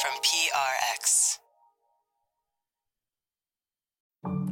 from 0.00 0.12
PRX. 0.22 1.38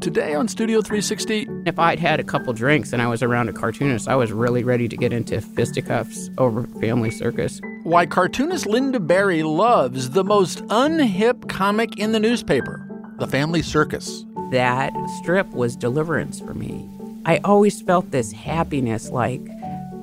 Today 0.01 0.35
on 0.35 0.49
Studio 0.49 0.83
360, 0.83 1.47
If 1.67 1.79
I'd 1.79 2.01
had 2.01 2.19
a 2.19 2.25
couple 2.25 2.53
drinks 2.53 2.93
and 2.93 3.01
I 3.01 3.07
was 3.07 3.23
around 3.23 3.49
a 3.49 3.53
cartoonist, 3.53 4.09
I 4.09 4.17
was 4.17 4.33
really 4.33 4.65
ready 4.65 4.89
to 4.89 4.97
get 4.97 5.13
into 5.13 5.41
fisticuffs 5.41 6.31
over 6.39 6.67
Family 6.81 7.11
Circus. 7.11 7.61
why 7.85 8.07
cartoonist 8.07 8.67
Lynda 8.67 9.05
Barry 9.05 9.45
loves 9.45 10.11
the 10.11 10.25
most 10.25 10.65
unhip 10.67 11.49
comic 11.49 11.97
in 11.99 12.11
the 12.11 12.21
newspaper, 12.21 12.85
The 13.19 13.29
Family 13.29 13.63
Circus. 13.63 14.25
That 14.51 14.93
strip 15.21 15.49
was 15.51 15.77
deliverance 15.77 16.41
for 16.41 16.55
me. 16.55 16.89
I 17.25 17.39
always 17.45 17.81
felt 17.83 18.11
this 18.11 18.33
happiness 18.33 19.11
like 19.11 19.41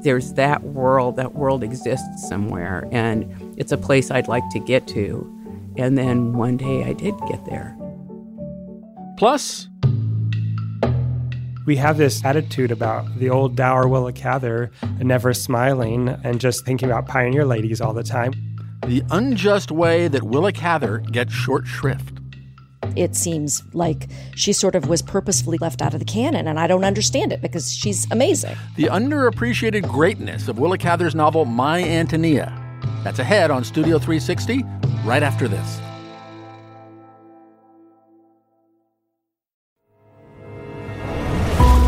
there's 0.04 0.34
that 0.34 0.64
world, 0.64 1.16
that 1.16 1.34
world 1.34 1.64
exists 1.64 2.28
somewhere, 2.28 2.88
and 2.92 3.26
it's 3.58 3.72
a 3.72 3.78
place 3.78 4.12
I'd 4.12 4.28
like 4.28 4.44
to 4.52 4.60
get 4.60 4.88
to. 4.90 5.30
And 5.78 5.98
then 5.98 6.34
one 6.34 6.58
day 6.58 6.84
I 6.84 6.94
did 6.94 7.16
get 7.28 7.46
there. 7.46 7.76
Plus, 9.18 9.68
We 11.66 11.78
have 11.78 11.98
this 11.98 12.24
attitude 12.26 12.72
about 12.72 13.06
the 13.20 13.30
old 13.30 13.56
dour 13.56 13.88
Willa 13.88 14.12
Cather 14.12 14.70
never 15.00 15.34
smiling 15.34 16.10
and 16.10 16.42
just 16.42 16.66
thinking 16.66 16.90
about 16.90 17.08
pioneer 17.08 17.46
ladies 17.46 17.80
all 17.80 17.94
the 17.94 18.04
time. 18.04 18.34
the 18.88 19.02
unjust 19.12 19.72
way 19.72 20.10
that 20.10 20.24
Willa 20.24 20.52
Cather 20.52 20.98
gets 20.98 21.32
short 21.32 21.66
shrift. 21.66 22.20
It 22.98 23.16
seems 23.16 23.64
like 23.74 24.10
she 24.36 24.52
sort 24.52 24.76
of 24.76 24.90
was 24.90 25.02
purposefully 25.02 25.58
left 25.60 25.82
out 25.82 25.94
of 25.94 26.00
the 26.00 26.06
canon, 26.06 26.48
and 26.50 26.60
I 26.60 26.68
don't 26.68 26.84
understand 26.84 27.32
it 27.32 27.42
because 27.42 27.74
she's 27.74 28.06
amazing. 28.12 28.56
The 28.76 28.88
underappreciated 28.88 29.88
greatness 29.88 30.50
of 30.50 30.60
Willa 30.60 30.78
Cather's 30.78 31.16
novel 31.16 31.46
My 31.46 31.82
Antonia. 31.82 32.60
That's 33.04 33.20
ahead 33.20 33.52
on 33.52 33.64
Studio 33.64 34.00
360 34.00 34.64
right 35.04 35.24
after 35.24 35.48
this. 35.48 35.80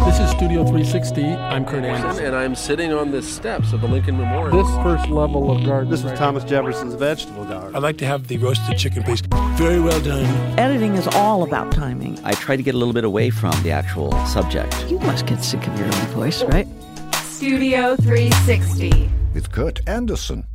This 0.06 0.20
is 0.20 0.30
Studio 0.30 0.64
360. 0.64 1.26
I'm 1.26 1.66
Kurt 1.66 1.84
Andersen. 1.84 2.26
and 2.26 2.36
I'm 2.36 2.54
sitting 2.54 2.94
on 2.94 3.12
the 3.12 3.22
steps 3.22 3.74
of 3.74 3.82
the 3.82 3.88
Lincoln 3.88 4.18
Memorial. 4.18 4.64
This 4.64 4.76
first 4.84 5.10
level 5.10 5.52
of 5.52 5.66
garden. 5.66 5.90
This 5.90 6.04
was 6.04 6.18
Thomas 6.18 6.44
Jefferson's 6.44 6.94
vegetable 6.94 7.44
garden. 7.46 7.76
I'd 7.76 7.82
like 7.82 7.98
to 7.98 8.06
have 8.06 8.28
the 8.28 8.38
roasted 8.38 8.78
chicken, 8.78 9.04
piece. 9.04 9.22
Very 9.56 9.80
well 9.80 10.00
done. 10.02 10.26
Editing 10.60 10.96
is 10.96 11.08
all 11.08 11.44
about 11.44 11.72
timing. 11.72 12.20
I 12.24 12.34
try 12.34 12.56
to 12.56 12.64
get 12.64 12.76
a 12.76 12.78
little 12.78 12.94
bit 12.94 13.04
away 13.04 13.30
from 13.30 13.52
the 13.64 13.72
actual 13.72 14.12
subject. 14.26 14.90
You 14.90 15.00
must 15.00 15.26
get 15.26 15.44
sick 15.44 15.66
of 15.68 15.78
your 15.78 15.88
own 15.88 16.08
voice, 16.14 16.44
right? 16.44 16.68
Studio 17.16 17.96
360. 17.98 19.10
With 19.34 19.52
Kurt 19.52 19.82
Andersen. 19.88 20.46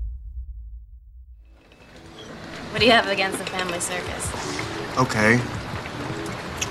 What 2.70 2.78
do 2.78 2.86
you 2.86 2.92
have 2.92 3.08
against 3.08 3.38
the 3.38 3.46
family 3.46 3.80
circus? 3.80 4.30
Okay. 4.96 5.40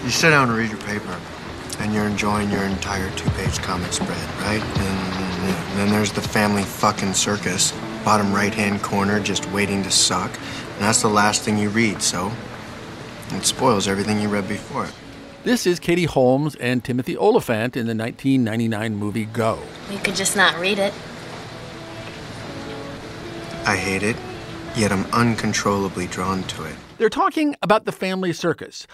You 0.04 0.10
sit 0.10 0.30
down 0.30 0.48
and 0.48 0.58
read 0.58 0.70
your 0.70 0.80
paper, 0.80 1.20
and 1.80 1.94
you're 1.94 2.06
enjoying 2.06 2.50
your 2.50 2.64
entire 2.64 3.10
two-page 3.18 3.60
comic 3.60 3.92
spread, 3.92 4.30
right? 4.40 4.62
And, 4.62 5.14
and 5.44 5.78
then 5.78 5.90
there's 5.90 6.14
the 6.14 6.22
family 6.22 6.64
fucking 6.64 7.14
circus, 7.16 7.74
bottom 8.06 8.34
right-hand 8.34 8.82
corner, 8.82 9.20
just 9.20 9.46
waiting 9.52 9.84
to 9.84 9.92
suck. 9.92 10.32
And 10.76 10.80
that's 10.80 11.02
the 11.02 11.10
last 11.10 11.42
thing 11.42 11.58
you 11.58 11.68
read, 11.68 12.02
so 12.02 12.32
it 13.32 13.44
spoils 13.44 13.86
everything 13.90 14.22
you 14.22 14.30
read 14.30 14.48
before 14.48 14.86
it. 14.86 14.94
This 15.44 15.68
is 15.68 15.80
Katie 15.82 16.06
Holmes 16.06 16.56
and 16.56 16.82
Timothy 16.82 17.18
Olyphant 17.18 17.76
in 17.76 17.88
the 17.88 17.96
1999 17.96 18.96
movie 18.96 19.26
Go. 19.26 19.60
You 19.92 19.98
could 20.00 20.16
just 20.16 20.38
not 20.38 20.58
read 20.58 20.80
it. 20.80 20.94
I 23.66 23.76
hate 23.76 24.04
it, 24.04 24.16
yet 24.76 24.92
I'm 24.92 25.06
uncontrollably 25.08 26.08
drawn 26.08 26.44
to 26.44 26.66
it. 26.66 26.76
They're 26.98 27.10
talking 27.10 27.56
about 27.62 27.86
the 27.86 27.92
family 27.92 28.34
circus. 28.34 28.88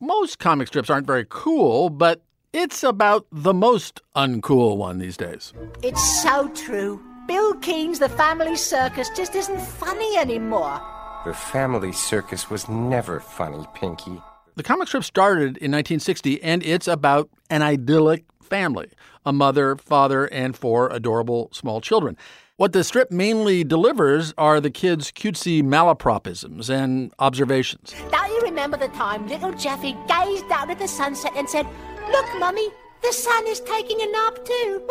Most 0.00 0.38
comic 0.38 0.68
strips 0.68 0.90
aren't 0.90 1.06
very 1.06 1.26
cool, 1.28 1.90
but 1.90 2.22
it's 2.52 2.82
about 2.82 3.26
the 3.30 3.54
most 3.54 4.00
uncool 4.16 4.76
one 4.76 4.98
these 4.98 5.16
days. 5.16 5.52
It's 5.82 6.22
so 6.22 6.48
true. 6.48 7.02
Bill 7.26 7.54
Keane's 7.54 7.98
The 7.98 8.08
Family 8.08 8.56
Circus 8.56 9.08
just 9.16 9.34
isn't 9.34 9.60
funny 9.60 10.16
anymore. 10.16 10.80
The 11.24 11.32
family 11.32 11.92
circus 11.92 12.50
was 12.50 12.68
never 12.68 13.20
funny, 13.20 13.64
Pinky. 13.74 14.20
The 14.56 14.62
comic 14.64 14.88
strip 14.88 15.04
started 15.04 15.56
in 15.58 15.70
1960, 15.70 16.42
and 16.42 16.62
it's 16.64 16.88
about 16.88 17.30
an 17.48 17.62
idyllic 17.62 18.24
family 18.42 18.90
a 19.24 19.32
mother, 19.32 19.76
father, 19.76 20.26
and 20.26 20.56
four 20.56 20.88
adorable 20.88 21.48
small 21.52 21.80
children. 21.80 22.16
What 22.58 22.74
the 22.74 22.84
strip 22.84 23.10
mainly 23.10 23.64
delivers 23.64 24.34
are 24.36 24.60
the 24.60 24.70
kids' 24.70 25.10
cutesy 25.10 25.62
malapropisms 25.62 26.68
and 26.68 27.10
observations. 27.18 27.94
Don't 28.10 28.28
you 28.28 28.40
remember 28.42 28.76
the 28.76 28.88
time 28.88 29.26
little 29.26 29.52
Jeffy 29.52 29.96
gazed 30.06 30.44
out 30.52 30.68
at 30.68 30.78
the 30.78 30.86
sunset 30.86 31.32
and 31.34 31.48
said, 31.48 31.66
Look, 32.10 32.26
Mummy, 32.38 32.68
the 33.02 33.10
sun 33.10 33.46
is 33.46 33.60
taking 33.60 34.02
a 34.02 34.06
nap 34.06 34.44
too. 34.44 34.82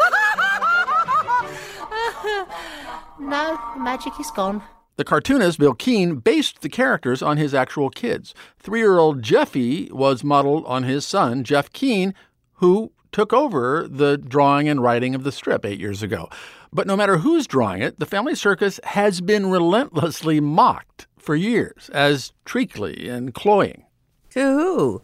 no, 3.23 3.59
the 3.75 3.79
magic 3.79 4.19
is 4.19 4.31
gone. 4.31 4.63
The 4.95 5.03
cartoonist 5.03 5.59
Bill 5.59 5.75
Keane 5.75 6.15
based 6.15 6.61
the 6.61 6.69
characters 6.69 7.21
on 7.21 7.37
his 7.37 7.53
actual 7.53 7.91
kids. 7.91 8.33
Three 8.57 8.79
year 8.79 8.97
old 8.97 9.21
Jeffy 9.21 9.87
was 9.91 10.23
modeled 10.23 10.65
on 10.65 10.81
his 10.81 11.05
son, 11.05 11.43
Jeff 11.43 11.71
Keane, 11.71 12.15
who 12.53 12.91
took 13.11 13.33
over 13.33 13.87
the 13.87 14.17
drawing 14.17 14.67
and 14.67 14.81
writing 14.81 15.13
of 15.13 15.23
the 15.23 15.31
strip 15.31 15.63
eight 15.63 15.79
years 15.79 16.01
ago. 16.01 16.27
But 16.73 16.87
no 16.87 16.95
matter 16.95 17.17
who's 17.17 17.47
drawing 17.47 17.81
it, 17.81 17.99
the 17.99 18.05
family 18.05 18.33
circus 18.35 18.79
has 18.85 19.19
been 19.19 19.47
relentlessly 19.51 20.39
mocked 20.39 21.07
for 21.17 21.35
years 21.35 21.89
as 21.93 22.31
treacly 22.45 23.09
and 23.09 23.33
cloying. 23.33 23.83
To 24.31 24.39
who? 24.41 25.01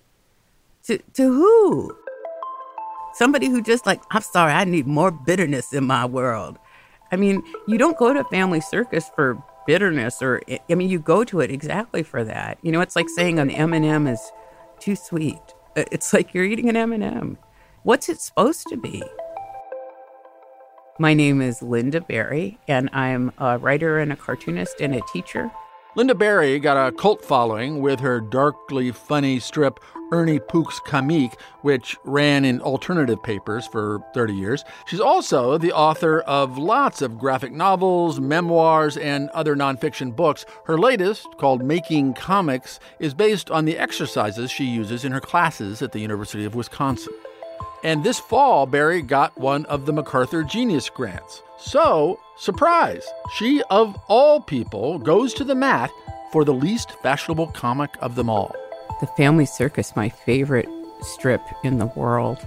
To, 0.83 0.97
to 0.97 1.23
who? 1.23 1.97
Somebody 3.13 3.49
who 3.49 3.61
just 3.61 3.85
like, 3.85 4.01
I'm 4.11 4.21
sorry, 4.21 4.53
I 4.53 4.63
need 4.63 4.87
more 4.87 5.11
bitterness 5.11 5.73
in 5.73 5.85
my 5.85 6.05
world. 6.05 6.57
I 7.11 7.17
mean, 7.17 7.43
you 7.67 7.77
don't 7.77 7.97
go 7.97 8.13
to 8.13 8.21
a 8.21 8.25
family 8.25 8.61
circus 8.61 9.09
for 9.15 9.41
bitterness 9.65 10.21
or 10.21 10.41
I 10.69 10.75
mean, 10.75 10.87
you 10.89 10.99
go 10.99 11.25
to 11.25 11.41
it 11.41 11.51
exactly 11.51 12.03
for 12.03 12.23
that. 12.23 12.57
You 12.61 12.71
know, 12.71 12.79
it's 12.79 12.95
like 12.95 13.09
saying 13.09 13.39
an 13.39 13.49
M&M 13.49 14.07
is 14.07 14.31
too 14.79 14.95
sweet. 14.95 15.41
Uh, 15.75 15.83
It's 15.91 16.13
like 16.13 16.33
you're 16.33 16.45
eating 16.45 16.69
an 16.69 16.77
M&M. 16.77 17.37
What's 17.83 18.07
it 18.07 18.21
supposed 18.21 18.67
to 18.67 18.77
be? 18.77 19.03
My 20.99 21.13
name 21.13 21.43
is 21.43 21.59
Lynda 21.59 22.07
Barry, 22.07 22.57
and 22.67 22.89
I'm 22.91 23.31
a 23.37 23.59
writer 23.59 23.99
and 23.99 24.11
a 24.11 24.15
cartoonist 24.15 24.81
and 24.81 24.95
a 24.95 25.01
teacher. 25.13 25.51
Lynda 25.95 26.17
Barry 26.17 26.57
got 26.57 26.87
a 26.87 26.91
cult 26.91 27.23
following 27.23 27.81
with 27.81 27.99
her 27.99 28.19
darkly 28.19 28.91
funny 28.91 29.39
strip 29.39 29.79
Ernie 30.11 30.39
Pook's 30.39 30.79
Comeek, 30.79 31.33
which 31.61 31.95
ran 32.03 32.45
in 32.45 32.61
alternative 32.61 33.21
papers 33.21 33.67
for 33.67 33.99
30 34.15 34.33
years. 34.33 34.63
She's 34.87 34.99
also 34.99 35.59
the 35.59 35.71
author 35.71 36.21
of 36.21 36.57
lots 36.57 37.03
of 37.03 37.19
graphic 37.19 37.51
novels, 37.51 38.19
memoirs, 38.19 38.97
and 38.97 39.29
other 39.31 39.55
nonfiction 39.55 40.15
books. 40.15 40.47
Her 40.65 40.79
latest, 40.79 41.27
called 41.37 41.63
Making 41.63 42.15
Comics, 42.15 42.79
is 42.99 43.13
based 43.13 43.51
on 43.51 43.65
the 43.65 43.77
exercises 43.77 44.49
she 44.49 44.65
uses 44.65 45.05
in 45.05 45.11
her 45.11 45.21
classes 45.21 45.83
at 45.83 45.91
the 45.91 45.99
University 45.99 46.43
of 46.43 46.55
Wisconsin. 46.55 47.13
And 47.83 48.03
this 48.03 48.19
fall, 48.19 48.65
Barry 48.65 49.01
got 49.01 49.37
one 49.37 49.65
of 49.65 49.85
the 49.85 49.93
MacArthur 49.93 50.43
Genius 50.43 50.89
Grants. 50.89 51.43
So, 51.57 52.19
surprise, 52.37 53.05
she, 53.35 53.61
of 53.69 53.95
all 54.07 54.41
people, 54.41 54.99
goes 54.99 55.33
to 55.35 55.43
the 55.43 55.55
mat 55.55 55.91
for 56.31 56.43
the 56.43 56.53
least 56.53 56.91
fashionable 57.01 57.47
comic 57.47 57.91
of 58.01 58.15
them 58.15 58.29
all. 58.29 58.55
The 58.99 59.07
Family 59.07 59.45
Circus, 59.45 59.95
my 59.95 60.09
favorite 60.09 60.67
strip 61.01 61.41
in 61.63 61.77
the 61.77 61.85
world. 61.85 62.45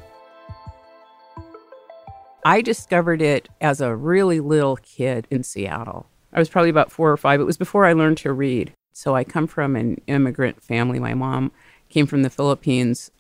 I 2.45 2.63
discovered 2.63 3.21
it 3.21 3.49
as 3.61 3.81
a 3.81 3.95
really 3.95 4.41
little 4.41 4.77
kid 4.77 5.27
in 5.31 5.43
Seattle. 5.43 6.07
I 6.33 6.39
was 6.39 6.49
probably 6.49 6.71
about 6.71 6.91
four 6.91 7.11
or 7.11 7.17
five. 7.17 7.41
It 7.41 7.45
was 7.45 7.57
before 7.57 7.85
I 7.85 7.93
learned 7.93 8.19
to 8.19 8.33
read. 8.33 8.73
So 8.93 9.15
I 9.15 9.25
come 9.25 9.47
from 9.47 9.77
an 9.77 10.01
immigrant 10.07 10.63
family. 10.63 10.99
My 10.99 11.15
mom 11.15 11.53
came 11.89 12.07
from 12.07 12.23
the 12.23 12.31
Philippines, 12.31 13.11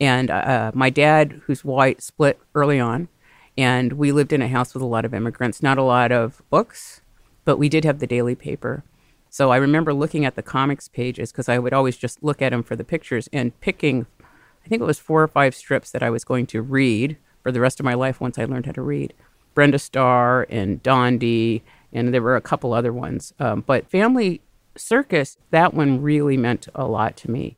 and 0.00 0.30
uh, 0.30 0.70
my 0.74 0.90
dad, 0.90 1.42
who's 1.46 1.64
white, 1.64 2.02
split 2.02 2.38
early 2.54 2.78
on. 2.78 3.08
And 3.56 3.94
we 3.94 4.12
lived 4.12 4.32
in 4.32 4.42
a 4.42 4.48
house 4.48 4.72
with 4.72 4.82
a 4.82 4.86
lot 4.86 5.04
of 5.04 5.12
immigrants, 5.12 5.62
not 5.62 5.78
a 5.78 5.82
lot 5.82 6.12
of 6.12 6.42
books, 6.48 7.00
but 7.44 7.58
we 7.58 7.68
did 7.68 7.84
have 7.84 7.98
the 7.98 8.06
daily 8.06 8.36
paper. 8.36 8.84
So 9.30 9.50
I 9.50 9.56
remember 9.56 9.92
looking 9.92 10.24
at 10.24 10.36
the 10.36 10.42
comics 10.42 10.88
pages 10.88 11.32
because 11.32 11.48
I 11.48 11.58
would 11.58 11.72
always 11.72 11.96
just 11.96 12.22
look 12.22 12.40
at 12.40 12.50
them 12.50 12.62
for 12.62 12.76
the 12.76 12.84
pictures 12.84 13.28
and 13.32 13.58
picking, 13.60 14.06
I 14.64 14.68
think 14.68 14.80
it 14.80 14.86
was 14.86 14.98
four 14.98 15.22
or 15.22 15.28
five 15.28 15.54
strips 15.54 15.90
that 15.90 16.02
I 16.02 16.10
was 16.10 16.24
going 16.24 16.46
to 16.46 16.62
read 16.62 17.16
for 17.42 17.50
the 17.50 17.60
rest 17.60 17.80
of 17.80 17.84
my 17.84 17.94
life 17.94 18.20
once 18.20 18.38
I 18.38 18.44
learned 18.44 18.66
how 18.66 18.72
to 18.72 18.82
read. 18.82 19.12
Brenda 19.54 19.78
Starr 19.78 20.46
and 20.48 20.82
Dondi, 20.82 21.62
and 21.92 22.14
there 22.14 22.22
were 22.22 22.36
a 22.36 22.40
couple 22.40 22.72
other 22.72 22.92
ones. 22.92 23.34
Um, 23.40 23.64
but 23.66 23.90
Family 23.90 24.40
Circus, 24.76 25.36
that 25.50 25.74
one 25.74 26.00
really 26.00 26.36
meant 26.36 26.68
a 26.74 26.86
lot 26.86 27.16
to 27.18 27.30
me. 27.30 27.56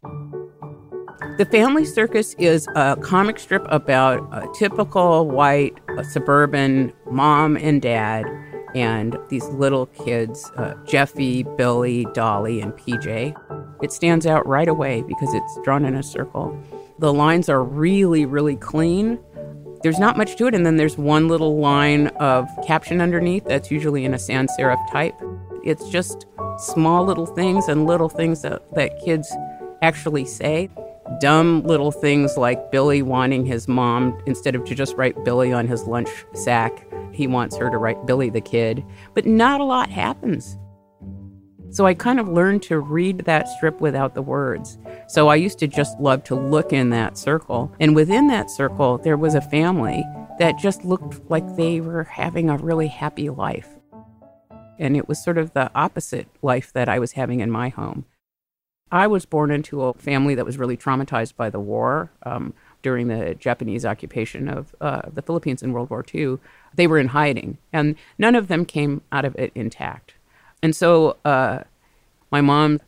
The 1.40 1.46
Family 1.46 1.86
Circus 1.86 2.34
is 2.34 2.68
a 2.76 2.96
comic 2.96 3.38
strip 3.38 3.64
about 3.70 4.28
a 4.30 4.46
typical 4.52 5.26
white 5.26 5.72
uh, 5.88 6.02
suburban 6.02 6.92
mom 7.10 7.56
and 7.56 7.80
dad 7.80 8.26
and 8.74 9.16
these 9.30 9.46
little 9.48 9.86
kids, 9.86 10.52
uh, 10.58 10.74
Jeffy, 10.84 11.44
Billy, 11.56 12.06
Dolly, 12.12 12.60
and 12.60 12.74
PJ. 12.74 13.34
It 13.82 13.90
stands 13.90 14.26
out 14.26 14.46
right 14.46 14.68
away 14.68 15.00
because 15.00 15.32
it's 15.32 15.58
drawn 15.64 15.86
in 15.86 15.94
a 15.94 16.02
circle. 16.02 16.62
The 16.98 17.10
lines 17.10 17.48
are 17.48 17.64
really, 17.64 18.26
really 18.26 18.56
clean. 18.56 19.18
There's 19.82 19.98
not 19.98 20.18
much 20.18 20.36
to 20.36 20.46
it, 20.46 20.54
and 20.54 20.66
then 20.66 20.76
there's 20.76 20.98
one 20.98 21.26
little 21.28 21.56
line 21.56 22.08
of 22.18 22.46
caption 22.66 23.00
underneath 23.00 23.46
that's 23.46 23.70
usually 23.70 24.04
in 24.04 24.12
a 24.12 24.18
sans 24.18 24.52
serif 24.58 24.92
type. 24.92 25.14
It's 25.64 25.88
just 25.88 26.26
small 26.58 27.02
little 27.06 27.24
things 27.24 27.66
and 27.66 27.86
little 27.86 28.10
things 28.10 28.42
that, 28.42 28.74
that 28.74 29.02
kids 29.02 29.34
actually 29.80 30.26
say. 30.26 30.68
Dumb 31.18 31.62
little 31.64 31.90
things 31.90 32.36
like 32.36 32.70
Billy 32.70 33.02
wanting 33.02 33.44
his 33.44 33.66
mom, 33.66 34.16
instead 34.26 34.54
of 34.54 34.64
to 34.64 34.74
just 34.74 34.96
write 34.96 35.24
Billy 35.24 35.52
on 35.52 35.66
his 35.66 35.84
lunch 35.84 36.08
sack, 36.34 36.86
he 37.12 37.26
wants 37.26 37.56
her 37.56 37.68
to 37.68 37.78
write 37.78 38.06
Billy 38.06 38.30
the 38.30 38.40
kid. 38.40 38.84
But 39.14 39.26
not 39.26 39.60
a 39.60 39.64
lot 39.64 39.90
happens. 39.90 40.56
So 41.70 41.86
I 41.86 41.94
kind 41.94 42.18
of 42.18 42.28
learned 42.28 42.62
to 42.64 42.80
read 42.80 43.18
that 43.26 43.48
strip 43.48 43.80
without 43.80 44.14
the 44.14 44.22
words. 44.22 44.78
So 45.08 45.28
I 45.28 45.36
used 45.36 45.58
to 45.60 45.68
just 45.68 45.98
love 46.00 46.24
to 46.24 46.34
look 46.34 46.72
in 46.72 46.90
that 46.90 47.16
circle. 47.16 47.72
And 47.78 47.94
within 47.94 48.26
that 48.28 48.50
circle, 48.50 48.98
there 48.98 49.16
was 49.16 49.34
a 49.34 49.40
family 49.40 50.04
that 50.38 50.58
just 50.58 50.84
looked 50.84 51.30
like 51.30 51.56
they 51.56 51.80
were 51.80 52.04
having 52.04 52.50
a 52.50 52.56
really 52.56 52.88
happy 52.88 53.30
life. 53.30 53.68
And 54.78 54.96
it 54.96 55.08
was 55.08 55.22
sort 55.22 55.38
of 55.38 55.52
the 55.52 55.70
opposite 55.74 56.26
life 56.42 56.72
that 56.72 56.88
I 56.88 56.98
was 56.98 57.12
having 57.12 57.40
in 57.40 57.50
my 57.50 57.68
home. 57.68 58.04
I 58.92 59.06
was 59.06 59.24
born 59.24 59.50
into 59.50 59.82
a 59.82 59.94
family 59.94 60.34
that 60.34 60.44
was 60.44 60.58
really 60.58 60.76
traumatized 60.76 61.36
by 61.36 61.50
the 61.50 61.60
war. 61.60 62.10
Um, 62.24 62.54
during 62.82 63.08
the 63.08 63.34
Japanese 63.34 63.84
occupation 63.84 64.48
of 64.48 64.74
uh, 64.80 65.02
the 65.12 65.22
Philippines 65.22 65.62
in 65.62 65.72
World 65.72 65.90
War 65.90 66.04
II, 66.14 66.38
they 66.74 66.86
were 66.86 66.98
in 66.98 67.08
hiding, 67.08 67.58
and 67.72 67.96
none 68.18 68.34
of 68.34 68.48
them 68.48 68.64
came 68.64 69.02
out 69.12 69.24
of 69.24 69.36
it 69.36 69.52
intact. 69.54 70.14
And 70.62 70.74
so 70.74 71.16
uh, 71.24 71.64
my 72.30 72.40
mom, 72.40 72.80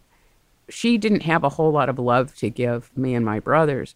she 0.69 0.99
didn't 0.99 1.23
have 1.23 1.45
a 1.45 1.51
whole 1.51 1.73
lot 1.73 1.89
of 1.89 1.99
love 1.99 2.35
to 2.37 2.51
give 2.51 2.91
me 2.97 3.15
and 3.15 3.25
my 3.25 3.41
brothers. 3.41 3.95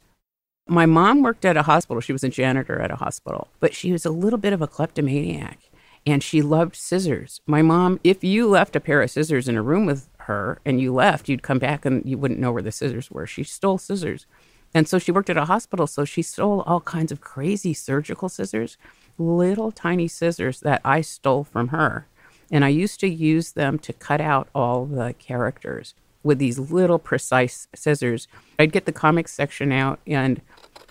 My 0.69 0.87
mom 0.87 1.23
worked 1.23 1.45
at 1.45 1.57
a 1.57 1.63
hospital. 1.63 2.01
She 2.01 2.13
was 2.13 2.25
a 2.25 2.29
janitor 2.29 2.81
at 2.81 2.91
a 2.91 2.97
hospital, 2.97 3.49
but 3.61 3.73
she 3.73 3.93
was 3.93 4.05
a 4.05 4.11
little 4.11 4.39
bit 4.39 4.53
of 4.53 4.61
a 4.61 4.67
kleptomaniac 4.67 5.71
and 6.05 6.23
she 6.23 6.41
loved 6.41 6.77
scissors. 6.77 7.41
My 7.47 7.63
mom, 7.63 8.01
if 8.05 8.23
you 8.23 8.49
left 8.49 8.77
a 8.77 8.81
pair 8.81 9.03
of 9.03 9.11
scissors 9.11 9.49
in 9.49 9.57
a 9.57 9.63
room 9.63 9.87
with 9.87 10.09
her 10.27 10.61
and 10.65 10.81
you 10.81 10.93
left, 10.93 11.29
you'd 11.29 11.43
come 11.43 11.59
back 11.59 11.85
and 11.85 12.05
you 12.05 12.19
wouldn't 12.19 12.41
know 12.41 12.53
where 12.53 12.63
the 12.63 12.73
scissors 12.73 13.11
were. 13.11 13.27
She 13.27 13.43
stole 13.43 13.79
scissors. 13.79 14.27
And 14.75 14.87
so 14.87 14.99
she 14.99 15.13
worked 15.13 15.31
at 15.31 15.37
a 15.37 15.47
hospital, 15.47 15.87
so 15.87 16.05
she 16.05 16.23
stole 16.23 16.61
all 16.63 16.81
kinds 16.81 17.11
of 17.11 17.21
crazy 17.21 17.73
surgical 17.73 18.29
scissors, 18.29 18.77
little 19.17 19.73
tiny 19.73 20.09
scissors 20.09 20.61
that 20.61 20.81
I 20.85 21.01
stole 21.01 21.45
from 21.45 21.69
her. 21.69 22.07
And 22.51 22.65
I 22.65 22.69
used 22.69 23.01
to 23.01 23.09
use 23.09 23.53
them 23.53 23.79
to 23.81 23.93
cut 23.93 24.21
out 24.21 24.49
all 24.55 24.85
the 24.85 25.15
characters 25.19 25.95
with 26.23 26.39
these 26.39 26.59
little 26.59 26.99
precise 26.99 27.69
scissors. 27.75 28.29
I'd 28.59 28.73
get 28.73 28.85
the 28.85 28.93
comics 28.93 29.33
section 29.33 29.73
out 29.73 30.01
and 30.07 30.43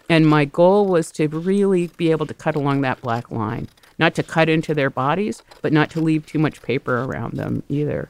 and 0.08 0.28
my 0.28 0.46
goal 0.46 0.86
was 0.86 1.12
to 1.14 1.28
really 1.28 1.88
be 1.98 2.12
able 2.12 2.28
to 2.28 2.34
cut 2.34 2.56
along 2.56 2.82
that 2.82 3.02
black 3.02 3.32
line, 3.32 3.68
not 3.98 4.14
to 4.16 4.24
cut 4.24 4.50
into 4.50 4.76
their 4.76 4.92
bodies, 4.92 5.42
but 5.64 5.74
not 5.74 5.90
to 5.92 6.02
leave 6.02 6.28
too 6.28 6.38
much 6.38 6.62
paper 6.62 7.04
around 7.04 7.34
them 7.34 7.64
either. 7.70 8.10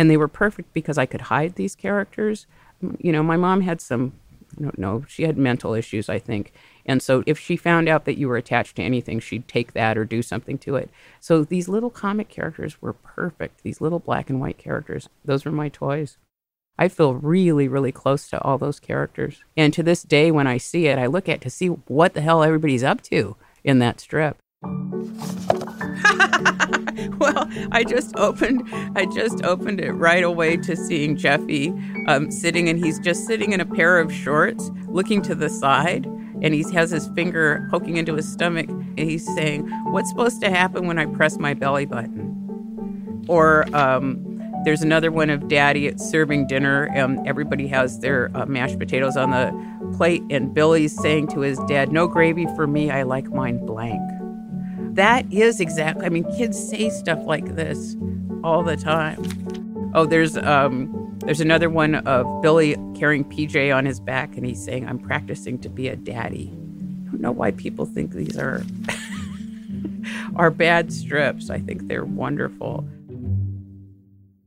And 0.00 0.08
they 0.08 0.16
were 0.16 0.28
perfect 0.28 0.72
because 0.72 0.96
I 0.96 1.04
could 1.04 1.20
hide 1.20 1.56
these 1.56 1.74
characters. 1.74 2.46
You 2.98 3.12
know, 3.12 3.22
my 3.22 3.36
mom 3.36 3.60
had 3.60 3.82
some 3.82 4.14
I 4.58 4.62
don't 4.62 4.78
know, 4.78 5.04
she 5.06 5.24
had 5.24 5.36
mental 5.36 5.74
issues, 5.74 6.08
I 6.08 6.18
think. 6.18 6.54
And 6.86 7.02
so 7.02 7.22
if 7.26 7.38
she 7.38 7.54
found 7.56 7.86
out 7.86 8.06
that 8.06 8.16
you 8.16 8.26
were 8.26 8.38
attached 8.38 8.76
to 8.76 8.82
anything, 8.82 9.20
she'd 9.20 9.46
take 9.46 9.74
that 9.74 9.98
or 9.98 10.06
do 10.06 10.22
something 10.22 10.56
to 10.58 10.76
it. 10.76 10.88
So 11.20 11.44
these 11.44 11.68
little 11.68 11.90
comic 11.90 12.30
characters 12.30 12.80
were 12.80 12.94
perfect. 12.94 13.62
These 13.62 13.82
little 13.82 13.98
black 13.98 14.30
and 14.30 14.40
white 14.40 14.56
characters, 14.56 15.10
those 15.22 15.44
were 15.44 15.52
my 15.52 15.68
toys. 15.68 16.16
I 16.78 16.88
feel 16.88 17.14
really, 17.14 17.68
really 17.68 17.92
close 17.92 18.26
to 18.30 18.40
all 18.42 18.56
those 18.56 18.80
characters. 18.80 19.44
And 19.54 19.74
to 19.74 19.82
this 19.82 20.02
day, 20.02 20.30
when 20.30 20.46
I 20.46 20.56
see 20.56 20.86
it, 20.86 20.98
I 20.98 21.04
look 21.04 21.28
at 21.28 21.42
to 21.42 21.50
see 21.50 21.66
what 21.68 22.14
the 22.14 22.22
hell 22.22 22.42
everybody's 22.42 22.82
up 22.82 23.02
to 23.02 23.36
in 23.62 23.80
that 23.80 24.00
strip. 24.00 24.38
well, 27.34 27.46
I 27.70 27.84
just 27.84 28.16
opened, 28.16 28.66
I 28.96 29.04
just 29.04 29.44
opened 29.44 29.78
it 29.78 29.92
right 29.92 30.24
away 30.24 30.56
to 30.56 30.74
seeing 30.74 31.18
Jeffy 31.18 31.68
um, 32.06 32.30
sitting, 32.30 32.70
and 32.70 32.82
he's 32.82 32.98
just 32.98 33.26
sitting 33.26 33.52
in 33.52 33.60
a 33.60 33.66
pair 33.66 33.98
of 33.98 34.10
shorts, 34.10 34.70
looking 34.88 35.20
to 35.22 35.34
the 35.34 35.50
side, 35.50 36.06
and 36.40 36.54
he 36.54 36.62
has 36.72 36.90
his 36.90 37.08
finger 37.08 37.68
poking 37.70 37.98
into 37.98 38.14
his 38.14 38.26
stomach, 38.26 38.70
and 38.70 38.98
he's 38.98 39.26
saying, 39.34 39.68
"What's 39.92 40.08
supposed 40.08 40.40
to 40.40 40.48
happen 40.48 40.86
when 40.86 40.98
I 40.98 41.04
press 41.04 41.38
my 41.38 41.52
belly 41.52 41.84
button?" 41.84 43.26
Or 43.28 43.66
um, 43.76 44.24
there's 44.64 44.80
another 44.80 45.12
one 45.12 45.28
of 45.28 45.46
Daddy 45.46 45.88
at 45.88 46.00
serving 46.00 46.46
dinner. 46.46 46.90
Um, 46.96 47.20
everybody 47.26 47.68
has 47.68 48.00
their 48.00 48.30
uh, 48.34 48.46
mashed 48.46 48.78
potatoes 48.78 49.18
on 49.18 49.30
the 49.30 49.94
plate, 49.94 50.22
and 50.30 50.54
Billy's 50.54 50.98
saying 50.98 51.28
to 51.28 51.40
his 51.40 51.58
dad, 51.68 51.92
"No 51.92 52.08
gravy 52.08 52.46
for 52.56 52.66
me. 52.66 52.90
I 52.90 53.02
like 53.02 53.30
mine 53.30 53.66
blank." 53.66 54.00
That 54.94 55.32
is 55.32 55.60
exactly. 55.60 56.06
I 56.06 56.08
mean, 56.08 56.24
kids 56.36 56.58
say 56.58 56.90
stuff 56.90 57.20
like 57.24 57.56
this 57.56 57.96
all 58.42 58.62
the 58.62 58.76
time. 58.76 59.90
Oh, 59.94 60.06
there's 60.06 60.36
um, 60.36 61.16
there's 61.24 61.40
another 61.40 61.68
one 61.68 61.94
of 61.94 62.42
Billy 62.42 62.76
carrying 62.94 63.24
PJ 63.24 63.74
on 63.74 63.86
his 63.86 64.00
back, 64.00 64.36
and 64.36 64.46
he's 64.46 64.62
saying, 64.62 64.86
"I'm 64.88 64.98
practicing 64.98 65.58
to 65.60 65.68
be 65.68 65.88
a 65.88 65.96
daddy." 65.96 66.50
I 66.52 67.10
don't 67.10 67.20
know 67.20 67.32
why 67.32 67.50
people 67.50 67.86
think 67.86 68.12
these 68.12 68.38
are 68.38 68.64
are 70.36 70.50
bad 70.50 70.92
strips. 70.92 71.50
I 71.50 71.58
think 71.58 71.88
they're 71.88 72.04
wonderful. 72.04 72.86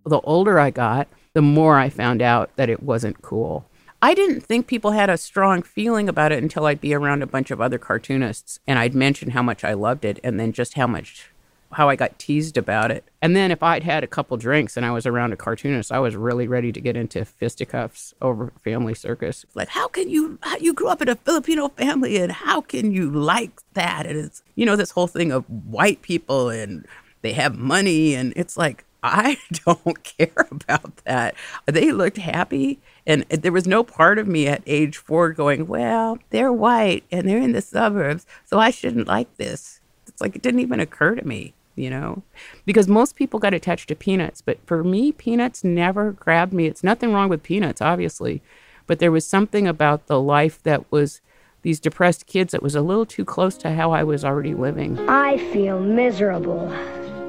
The 0.05 0.19
older 0.21 0.59
I 0.59 0.69
got, 0.69 1.07
the 1.33 1.41
more 1.41 1.77
I 1.77 1.89
found 1.89 2.21
out 2.21 2.55
that 2.57 2.69
it 2.69 2.83
wasn't 2.83 3.21
cool. 3.21 3.65
I 4.03 4.13
didn't 4.13 4.41
think 4.41 4.67
people 4.67 4.91
had 4.91 5.09
a 5.09 5.17
strong 5.17 5.61
feeling 5.61 6.09
about 6.09 6.33
it 6.33 6.43
until 6.43 6.65
I'd 6.65 6.81
be 6.81 6.93
around 6.93 7.23
a 7.23 7.25
bunch 7.25 7.51
of 7.51 7.61
other 7.61 7.77
cartoonists 7.77 8.59
and 8.67 8.77
I'd 8.77 8.93
mention 8.93 9.29
how 9.29 9.41
much 9.41 9.63
I 9.63 9.71
loved 9.71 10.03
it 10.03 10.19
and 10.25 10.37
then 10.37 10.51
just 10.51 10.73
how 10.73 10.87
much 10.87 11.29
how 11.71 11.87
I 11.87 11.95
got 11.95 12.19
teased 12.19 12.57
about 12.57 12.91
it. 12.91 13.05
And 13.21 13.33
then 13.33 13.49
if 13.49 13.63
I'd 13.63 13.83
had 13.83 14.03
a 14.03 14.07
couple 14.07 14.35
drinks 14.35 14.75
and 14.75 14.85
I 14.85 14.91
was 14.91 15.05
around 15.05 15.31
a 15.31 15.37
cartoonist, 15.37 15.89
I 15.89 15.99
was 15.99 16.17
really 16.17 16.49
ready 16.49 16.73
to 16.73 16.81
get 16.81 16.97
into 16.97 17.23
fisticuffs 17.23 18.13
over 18.21 18.51
Family 18.61 18.93
Circus. 18.93 19.45
Like, 19.55 19.69
how 19.69 19.87
can 19.87 20.09
you 20.09 20.37
you 20.59 20.73
grew 20.73 20.89
up 20.89 21.01
in 21.01 21.07
a 21.07 21.15
Filipino 21.15 21.69
family 21.69 22.17
and 22.17 22.33
how 22.33 22.59
can 22.59 22.91
you 22.91 23.09
like 23.09 23.61
that? 23.71 24.05
And 24.05 24.19
it's 24.19 24.43
you 24.55 24.65
know 24.65 24.75
this 24.75 24.91
whole 24.91 25.07
thing 25.07 25.31
of 25.31 25.45
white 25.45 26.01
people 26.01 26.49
and 26.49 26.85
they 27.21 27.31
have 27.31 27.57
money 27.57 28.15
and 28.15 28.33
it's 28.35 28.57
like 28.57 28.83
I 29.01 29.37
don't 29.65 30.03
care 30.03 30.47
about 30.51 30.97
that. 31.05 31.35
They 31.67 31.93
looked 31.93 32.17
happy 32.17 32.81
and 33.05 33.23
there 33.29 33.51
was 33.51 33.67
no 33.67 33.83
part 33.83 34.17
of 34.17 34.27
me 34.27 34.47
at 34.47 34.63
age 34.65 34.97
four 34.97 35.31
going, 35.33 35.67
well, 35.67 36.17
they're 36.29 36.53
white 36.53 37.03
and 37.11 37.27
they're 37.27 37.37
in 37.41 37.51
the 37.51 37.61
suburbs, 37.61 38.25
so 38.45 38.59
I 38.59 38.69
shouldn't 38.69 39.07
like 39.07 39.35
this. 39.37 39.81
It's 40.07 40.21
like 40.21 40.35
it 40.35 40.41
didn't 40.41 40.61
even 40.61 40.79
occur 40.79 41.15
to 41.15 41.27
me, 41.27 41.53
you 41.75 41.89
know, 41.89 42.23
because 42.65 42.87
most 42.87 43.15
people 43.15 43.39
got 43.39 43.53
attached 43.53 43.89
to 43.89 43.95
peanuts. 43.95 44.41
But 44.41 44.59
for 44.65 44.83
me, 44.83 45.11
peanuts 45.11 45.63
never 45.63 46.11
grabbed 46.13 46.53
me. 46.53 46.65
It's 46.65 46.83
nothing 46.83 47.11
wrong 47.11 47.29
with 47.29 47.43
peanuts, 47.43 47.81
obviously, 47.81 48.41
but 48.87 48.99
there 48.99 49.11
was 49.11 49.27
something 49.27 49.67
about 49.67 50.07
the 50.07 50.21
life 50.21 50.61
that 50.63 50.89
was 50.91 51.19
these 51.61 51.79
depressed 51.79 52.25
kids 52.25 52.51
that 52.51 52.63
was 52.63 52.75
a 52.75 52.81
little 52.81 53.05
too 53.05 53.25
close 53.25 53.57
to 53.57 53.71
how 53.71 53.91
I 53.91 54.03
was 54.03 54.23
already 54.23 54.53
living. 54.53 54.99
I 55.09 55.37
feel 55.51 55.79
miserable. 55.79 56.67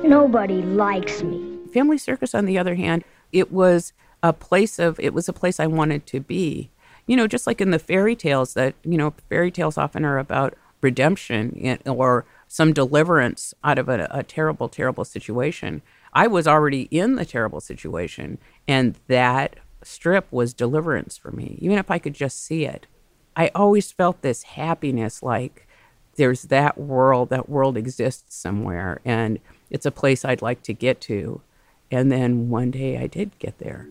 Nobody 0.03 0.61
likes 0.61 1.23
me. 1.23 1.59
Family 1.73 1.99
Circus, 1.99 2.35
on 2.35 2.45
the 2.45 2.59
other 2.59 2.75
hand, 2.75 3.05
it 3.33 3.51
was 3.53 3.93
a 4.25 4.33
place 4.33 4.79
of 4.79 4.99
it 4.99 5.13
was 5.13 5.29
a 5.29 5.35
place 5.35 5.61
I 5.61 5.67
wanted 5.67 6.07
to 6.07 6.19
be. 6.19 6.71
You 7.07 7.15
know, 7.15 7.27
just 7.27 7.47
like 7.47 7.61
in 7.61 7.71
the 7.71 7.79
fairy 7.79 8.17
tales 8.17 8.55
that 8.55 8.75
you 8.83 8.97
know, 8.97 9.13
fairy 9.29 9.51
tales 9.51 9.77
often 9.77 10.05
are 10.05 10.19
about 10.19 10.55
redemption 10.81 11.79
or 11.85 12.25
some 12.49 12.73
deliverance 12.73 13.53
out 13.63 13.79
of 13.79 13.89
a, 13.91 14.09
a 14.11 14.23
terrible, 14.23 14.69
terrible 14.71 15.05
situation. 15.05 15.83
I 16.15 16.27
was 16.27 16.49
already 16.49 16.83
in 16.91 17.17
the 17.17 17.27
terrible 17.27 17.61
situation, 17.61 18.39
and 18.67 18.99
that 19.09 19.57
strip 19.83 20.27
was 20.31 20.55
deliverance 20.55 21.19
for 21.19 21.31
me, 21.31 21.59
even 21.61 21.77
if 21.77 21.91
I 21.91 21.99
could 21.99 22.15
just 22.15 22.43
see 22.43 22.65
it. 22.65 22.87
I 23.37 23.51
always 23.55 23.93
felt 23.93 24.23
this 24.23 24.45
happiness 24.45 25.23
like 25.23 25.67
there's 26.17 26.43
that 26.45 26.79
world, 26.79 27.29
that 27.29 27.51
world 27.51 27.77
exists 27.77 28.35
somewhere, 28.35 29.01
and 29.05 29.39
it's 29.69 29.85
a 29.85 29.91
place 29.91 30.25
I'd 30.25 30.41
like 30.41 30.63
to 30.63 30.73
get 30.73 31.01
to. 31.03 31.43
And 31.91 32.11
then 32.11 32.49
one 32.49 32.71
day 32.71 32.97
I 32.97 33.07
did 33.07 33.39
get 33.39 33.59
there. 33.59 33.89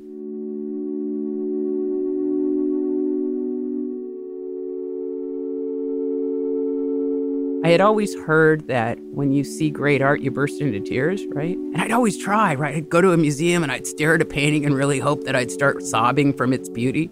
I 7.63 7.69
had 7.69 7.81
always 7.81 8.13
heard 8.15 8.67
that 8.67 8.99
when 9.11 9.31
you 9.31 9.43
see 9.43 9.69
great 9.69 10.01
art, 10.01 10.21
you 10.21 10.31
burst 10.31 10.59
into 10.59 10.79
tears, 10.79 11.25
right? 11.27 11.55
And 11.55 11.77
I'd 11.77 11.91
always 11.91 12.17
try, 12.17 12.55
right? 12.55 12.75
I'd 12.75 12.89
go 12.89 12.99
to 12.99 13.11
a 13.13 13.17
museum 13.17 13.63
and 13.63 13.71
I'd 13.71 13.87
stare 13.87 14.15
at 14.15 14.21
a 14.21 14.25
painting 14.25 14.65
and 14.65 14.75
really 14.75 14.99
hope 14.99 15.23
that 15.23 15.35
I'd 15.35 15.51
start 15.51 15.81
sobbing 15.81 16.33
from 16.33 16.51
its 16.51 16.67
beauty. 16.67 17.09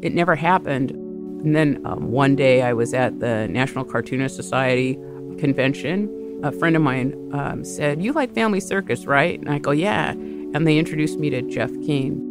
It 0.00 0.14
never 0.14 0.36
happened. 0.36 0.92
And 0.92 1.54
then 1.54 1.82
um, 1.84 2.10
one 2.12 2.36
day 2.36 2.62
I 2.62 2.72
was 2.72 2.94
at 2.94 3.18
the 3.20 3.48
National 3.48 3.84
Cartoonist 3.84 4.36
Society 4.36 4.94
convention 5.38 6.14
a 6.42 6.52
friend 6.52 6.76
of 6.76 6.82
mine 6.82 7.30
um, 7.32 7.64
said, 7.64 8.02
You 8.02 8.12
like 8.12 8.34
Family 8.34 8.60
Circus, 8.60 9.06
right? 9.06 9.38
And 9.38 9.48
I 9.48 9.58
go, 9.58 9.70
Yeah. 9.72 10.10
And 10.10 10.66
they 10.66 10.78
introduced 10.78 11.18
me 11.18 11.30
to 11.30 11.42
Jeff 11.42 11.70
Keane. 11.84 12.24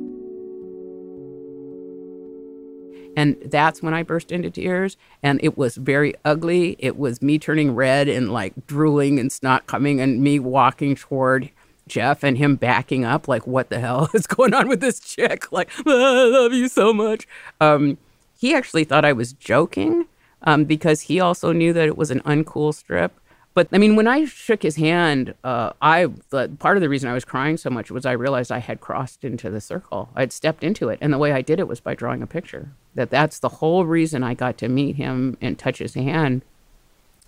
And 3.17 3.35
that's 3.43 3.81
when 3.81 3.93
I 3.93 4.03
burst 4.03 4.31
into 4.31 4.49
tears. 4.49 4.95
And 5.21 5.41
it 5.43 5.57
was 5.57 5.75
very 5.75 6.13
ugly. 6.23 6.77
It 6.79 6.97
was 6.97 7.21
me 7.21 7.39
turning 7.39 7.75
red 7.75 8.07
and 8.07 8.31
like 8.31 8.53
drooling 8.67 9.19
and 9.19 9.31
snot 9.31 9.67
coming, 9.67 9.99
and 9.99 10.21
me 10.21 10.39
walking 10.39 10.95
toward 10.95 11.49
Jeff 11.87 12.23
and 12.23 12.37
him 12.37 12.55
backing 12.55 13.05
up, 13.05 13.27
like, 13.27 13.47
what 13.47 13.69
the 13.69 13.79
hell 13.79 14.09
is 14.13 14.27
going 14.27 14.53
on 14.53 14.69
with 14.69 14.81
this 14.81 14.99
chick? 14.99 15.51
Like, 15.51 15.69
oh, 15.85 16.35
I 16.35 16.39
love 16.39 16.53
you 16.53 16.67
so 16.67 16.93
much. 16.93 17.27
Um, 17.59 17.97
he 18.39 18.53
actually 18.53 18.83
thought 18.83 19.03
I 19.05 19.13
was 19.13 19.33
joking 19.33 20.05
um, 20.43 20.65
because 20.65 21.01
he 21.01 21.19
also 21.19 21.51
knew 21.51 21.73
that 21.73 21.87
it 21.87 21.97
was 21.97 22.11
an 22.11 22.19
uncool 22.21 22.73
strip. 22.73 23.19
But 23.57 23.69
I 23.73 23.79
mean, 23.79 23.95
when 23.95 24.05
I 24.05 24.25
shook 24.25 24.61
his 24.61 24.75
hand, 24.75 25.33
uh, 25.43 25.71
I 25.81 26.05
the, 26.29 26.47
part 26.59 26.77
of 26.77 26.81
the 26.81 26.89
reason 26.89 27.09
I 27.09 27.15
was 27.15 27.25
crying 27.25 27.57
so 27.57 27.71
much 27.71 27.89
was 27.89 28.05
I 28.05 28.11
realized 28.11 28.51
I 28.51 28.59
had 28.59 28.81
crossed 28.81 29.23
into 29.23 29.49
the 29.49 29.59
circle. 29.59 30.09
I 30.15 30.19
had 30.19 30.31
stepped 30.31 30.63
into 30.63 30.89
it, 30.89 30.99
and 31.01 31.11
the 31.11 31.17
way 31.17 31.31
I 31.31 31.41
did 31.41 31.59
it 31.59 31.67
was 31.67 31.79
by 31.79 31.95
drawing 31.95 32.21
a 32.21 32.27
picture. 32.27 32.69
That 32.93 33.09
that's 33.09 33.39
the 33.39 33.49
whole 33.49 33.83
reason 33.83 34.21
I 34.21 34.35
got 34.35 34.59
to 34.59 34.69
meet 34.69 34.97
him 34.97 35.37
and 35.41 35.57
touch 35.57 35.79
his 35.79 35.95
hand, 35.95 36.43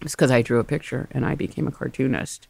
is 0.04 0.12
because 0.12 0.30
I 0.30 0.44
drew 0.44 0.60
a 0.60 0.64
picture 0.64 1.08
and 1.10 1.26
I 1.26 1.34
became 1.34 1.68
a 1.68 1.72
cartoonist. 1.72 2.48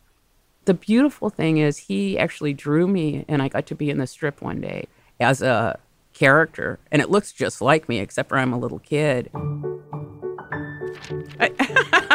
The 0.65 0.73
beautiful 0.73 1.29
thing 1.29 1.55
is 1.55 1.77
he 1.77 2.19
actually 2.19 2.51
drew 2.51 2.85
me, 2.85 3.23
and 3.29 3.41
I 3.41 3.47
got 3.47 3.65
to 3.67 3.75
be 3.75 3.89
in 3.89 3.97
the 3.97 4.07
strip 4.07 4.41
one 4.41 4.59
day 4.59 4.87
as 5.21 5.41
a 5.41 5.79
character, 6.13 6.79
and 6.91 7.01
it 7.01 7.09
looks 7.09 7.31
just 7.31 7.61
like 7.61 7.87
me, 7.87 7.99
except 7.99 8.27
for 8.27 8.37
I'm 8.37 8.51
a 8.51 8.59
little 8.59 8.79
kid. 8.79 9.31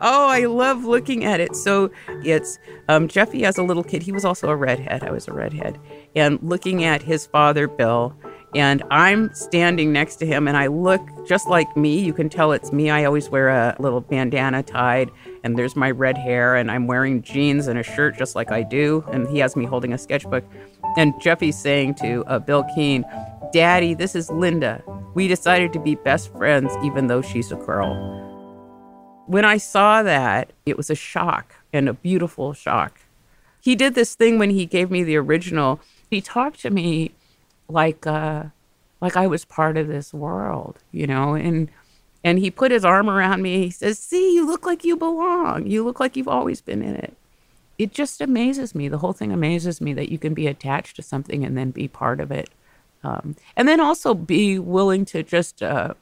oh, 0.00 0.28
I 0.28 0.46
love 0.46 0.84
looking 0.84 1.24
at 1.24 1.40
it. 1.40 1.54
So 1.56 1.90
it's 2.24 2.58
um, 2.88 3.08
Jeffy 3.08 3.44
as 3.44 3.58
a 3.58 3.62
little 3.62 3.84
kid. 3.84 4.02
He 4.02 4.12
was 4.12 4.24
also 4.24 4.48
a 4.48 4.56
redhead. 4.56 5.02
I 5.02 5.10
was 5.10 5.28
a 5.28 5.32
redhead. 5.32 5.78
And 6.14 6.38
looking 6.42 6.84
at 6.84 7.02
his 7.02 7.26
father, 7.26 7.68
Bill, 7.68 8.16
and 8.54 8.82
I'm 8.90 9.32
standing 9.34 9.92
next 9.92 10.16
to 10.16 10.26
him, 10.26 10.48
and 10.48 10.56
I 10.56 10.68
look 10.68 11.02
just 11.26 11.48
like 11.48 11.76
me. 11.76 12.00
You 12.00 12.14
can 12.14 12.30
tell 12.30 12.52
it's 12.52 12.72
me. 12.72 12.88
I 12.88 13.04
always 13.04 13.28
wear 13.28 13.50
a 13.50 13.76
little 13.78 14.00
bandana 14.00 14.62
tied, 14.62 15.10
and 15.44 15.58
there's 15.58 15.76
my 15.76 15.90
red 15.90 16.16
hair, 16.16 16.56
and 16.56 16.70
I'm 16.70 16.86
wearing 16.86 17.22
jeans 17.22 17.66
and 17.66 17.78
a 17.78 17.82
shirt 17.82 18.16
just 18.16 18.34
like 18.34 18.50
I 18.50 18.62
do. 18.62 19.04
And 19.12 19.28
he 19.28 19.38
has 19.40 19.54
me 19.54 19.66
holding 19.66 19.92
a 19.92 19.98
sketchbook. 19.98 20.44
And 20.96 21.12
Jeffy's 21.20 21.58
saying 21.58 21.96
to 21.96 22.24
uh, 22.26 22.38
Bill 22.38 22.64
Keane, 22.74 23.04
Daddy, 23.52 23.92
this 23.92 24.14
is 24.14 24.30
Linda. 24.30 24.82
We 25.14 25.28
decided 25.28 25.72
to 25.74 25.78
be 25.78 25.96
best 25.96 26.32
friends, 26.32 26.72
even 26.82 27.08
though 27.08 27.22
she's 27.22 27.52
a 27.52 27.56
girl 27.56 28.27
when 29.28 29.44
I 29.44 29.58
saw 29.58 30.02
that, 30.02 30.52
it 30.64 30.76
was 30.76 30.88
a 30.88 30.94
shock 30.94 31.54
and 31.70 31.86
a 31.88 31.92
beautiful 31.92 32.54
shock. 32.54 32.98
He 33.60 33.76
did 33.76 33.94
this 33.94 34.14
thing 34.14 34.38
when 34.38 34.50
he 34.50 34.64
gave 34.64 34.90
me 34.90 35.02
the 35.02 35.16
original. 35.16 35.80
He 36.10 36.22
talked 36.22 36.60
to 36.60 36.70
me 36.70 37.12
like 37.68 38.06
uh, 38.06 38.44
like 39.02 39.16
I 39.16 39.26
was 39.26 39.44
part 39.44 39.76
of 39.76 39.86
this 39.86 40.14
world, 40.14 40.78
you 40.92 41.06
know, 41.06 41.34
and 41.34 41.68
and 42.24 42.38
he 42.38 42.50
put 42.50 42.72
his 42.72 42.86
arm 42.86 43.10
around 43.10 43.42
me. 43.42 43.64
He 43.64 43.70
says, 43.70 43.98
"See, 43.98 44.34
you 44.34 44.46
look 44.46 44.64
like 44.64 44.82
you 44.82 44.96
belong. 44.96 45.66
You 45.66 45.84
look 45.84 46.00
like 46.00 46.16
you've 46.16 46.26
always 46.26 46.62
been 46.62 46.82
in 46.82 46.94
it." 46.94 47.14
It 47.76 47.92
just 47.92 48.22
amazes 48.22 48.74
me. 48.74 48.88
The 48.88 48.98
whole 48.98 49.12
thing 49.12 49.30
amazes 49.30 49.80
me 49.80 49.92
that 49.92 50.10
you 50.10 50.18
can 50.18 50.32
be 50.32 50.46
attached 50.46 50.96
to 50.96 51.02
something 51.02 51.44
and 51.44 51.56
then 51.56 51.70
be 51.70 51.86
part 51.86 52.18
of 52.20 52.30
it, 52.30 52.48
um, 53.04 53.36
and 53.56 53.68
then 53.68 53.78
also 53.78 54.14
be 54.14 54.58
willing 54.58 55.04
to 55.06 55.22
just 55.22 55.62
uh, 55.62 55.92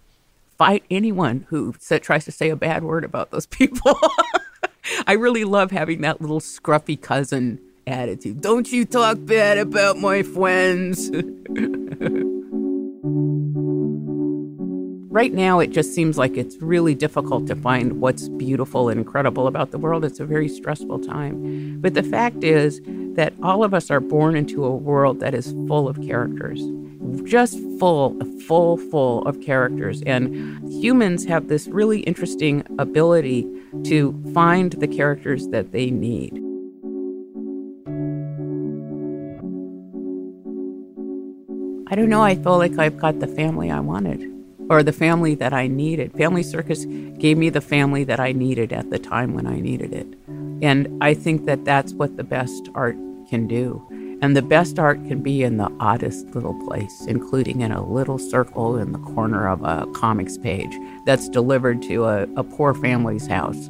fight 0.59 0.85
anyone 0.91 1.47
who 1.49 1.75
tries 2.01 2.25
to 2.25 2.33
say 2.33 2.51
a 2.51 2.57
bad 2.57 2.85
word 2.85 3.05
about 3.05 3.31
those 3.31 3.47
people. 3.59 3.99
I 5.07 5.15
really 5.15 5.45
love 5.45 5.71
having 5.71 6.01
that 6.03 6.21
little 6.21 6.41
scruffy 6.41 7.01
cousin 7.01 7.61
attitude. 7.87 8.41
Don't 8.41 8.71
you 8.71 8.85
talk 8.85 9.19
bad 9.21 9.59
about 9.59 9.99
my 9.99 10.23
friends. 10.23 11.11
right 15.17 15.33
now, 15.33 15.61
it 15.61 15.71
just 15.71 15.95
seems 15.95 16.19
like 16.19 16.37
it's 16.37 16.59
really 16.61 16.95
difficult 16.95 17.47
to 17.47 17.57
find 17.57 18.03
what's 18.03 18.29
beautiful 18.29 18.91
and 18.91 18.99
incredible 18.99 19.47
about 19.47 19.71
the 19.71 19.79
world. 19.79 20.05
It's 20.05 20.21
a 20.21 20.27
very 20.27 20.47
stressful 20.47 20.99
time. 20.99 21.81
But 21.81 21.95
the 21.95 22.03
fact 22.03 22.45
is 22.45 22.83
that 23.15 23.33
all 23.43 23.65
of 23.65 23.73
us 23.73 23.91
are 23.91 23.99
born 23.99 24.37
into 24.37 24.63
a 24.63 24.77
world 24.77 25.21
that 25.21 25.33
is 25.33 25.53
full 25.67 25.89
of 25.89 25.97
characters 26.03 26.61
just 27.25 27.59
full, 27.79 28.17
full, 28.47 28.77
full 28.77 29.23
of 29.27 29.41
characters. 29.41 30.03
And 30.03 30.71
humans 30.71 31.25
have 31.25 31.49
this 31.49 31.67
really 31.67 32.01
interesting 32.01 32.63
ability 32.79 33.49
to 33.85 34.13
find 34.35 34.73
the 34.73 34.87
characters 34.87 35.49
that 35.49 35.73
they 35.73 35.91
need. 35.91 36.35
I 41.89 41.95
don't 41.95 42.11
know. 42.11 42.23
I 42.23 42.35
feel 42.35 42.59
like 42.59 42.79
I've 42.79 42.99
got 42.99 43.19
the 43.21 43.29
family 43.29 43.71
I 43.71 43.81
wanted 43.81 44.36
or 44.69 44.83
the 44.83 44.93
family 44.93 45.35
that 45.37 45.53
I 45.53 45.67
needed. 45.67 46.13
Family 46.15 46.43
Circus 46.43 46.85
gave 47.19 47.39
me 47.39 47.51
the 47.51 47.61
family 47.61 48.05
that 48.05 48.21
I 48.21 48.33
needed 48.33 48.73
at 48.73 48.91
the 48.91 48.99
time 48.99 49.35
when 49.35 49.47
I 49.47 49.61
needed 49.61 49.93
it. 49.93 50.07
And 50.63 51.03
I 51.03 51.15
think 51.15 51.45
that 51.45 51.65
that's 51.65 51.93
what 51.93 52.17
the 52.17 52.25
best 52.25 52.69
art 52.75 52.97
can 53.29 53.47
do. 53.47 53.87
And 54.23 54.35
the 54.35 54.43
best 54.43 54.79
art 54.79 54.97
can 55.07 55.23
be 55.23 55.43
in 55.43 55.59
the 55.59 55.71
oddest 55.79 56.35
little 56.35 56.55
place, 56.67 57.05
including 57.07 57.61
in 57.61 57.71
a 57.71 57.87
little 57.87 58.19
circle 58.19 58.79
in 58.79 58.93
the 58.93 58.99
corner 58.99 59.47
of 59.47 59.63
a 59.63 59.87
comics 59.93 60.39
page 60.39 60.75
that's 61.05 61.29
delivered 61.29 61.83
to 61.83 62.07
a, 62.07 62.23
a 62.37 62.43
poor 62.43 62.73
family's 62.73 63.27
house, 63.27 63.69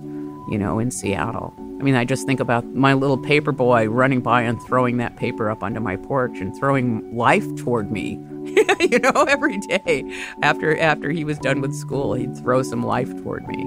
you 0.49 0.57
know, 0.57 0.79
in 0.79 0.93
Seattle. 0.93 1.53
I 1.59 1.83
mean, 1.83 1.97
I 1.97 2.05
just 2.05 2.26
think 2.26 2.41
about 2.41 2.65
my 2.65 2.95
little 2.95 3.19
paper 3.19 3.53
boy 3.53 3.88
running 3.88 4.21
by 4.21 4.43
and 4.43 4.62
throwing 4.62 4.99
that 4.99 5.17
paper 5.17 5.50
up 5.50 5.62
onto 5.62 5.81
my 5.81 5.97
porch 5.97 6.38
and 6.38 6.57
throwing 6.57 7.15
life 7.15 7.47
toward 7.57 7.91
me. 7.91 8.19
you 8.91 8.99
know, 8.99 9.25
every 9.29 9.59
day 9.59 10.05
after 10.43 10.79
after 10.79 11.11
he 11.11 11.25
was 11.25 11.38
done 11.38 11.61
with 11.61 11.75
school, 11.75 12.15
he'd 12.15 12.37
throw 12.37 12.62
some 12.62 12.85
life 12.85 13.11
toward 13.23 13.47
me. 13.49 13.65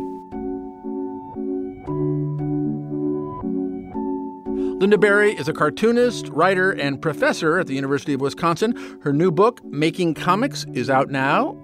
Lynda 4.80 4.98
Barry 4.98 5.34
is 5.34 5.50
a 5.50 5.54
cartoonist, 5.54 6.30
writer, 6.30 6.72
and 6.72 7.02
professor 7.02 7.60
at 7.60 7.68
the 7.68 7.76
University 7.76 8.14
of 8.14 8.22
Wisconsin. 8.22 9.00
Her 9.04 9.12
new 9.12 9.30
book, 9.30 9.62
Making 9.66 10.14
Comics, 10.14 10.66
is 10.74 10.90
out 10.90 11.10
now. 11.10 11.58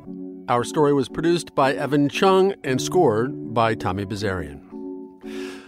Our 0.50 0.66
story 0.66 0.94
was 0.94 1.08
produced 1.08 1.56
by 1.56 1.74
Evan 1.74 2.10
Chung 2.10 2.54
and 2.66 2.82
scored 2.82 3.54
by 3.54 3.74
Tommy 3.74 4.06
Bazarian. 4.06 4.65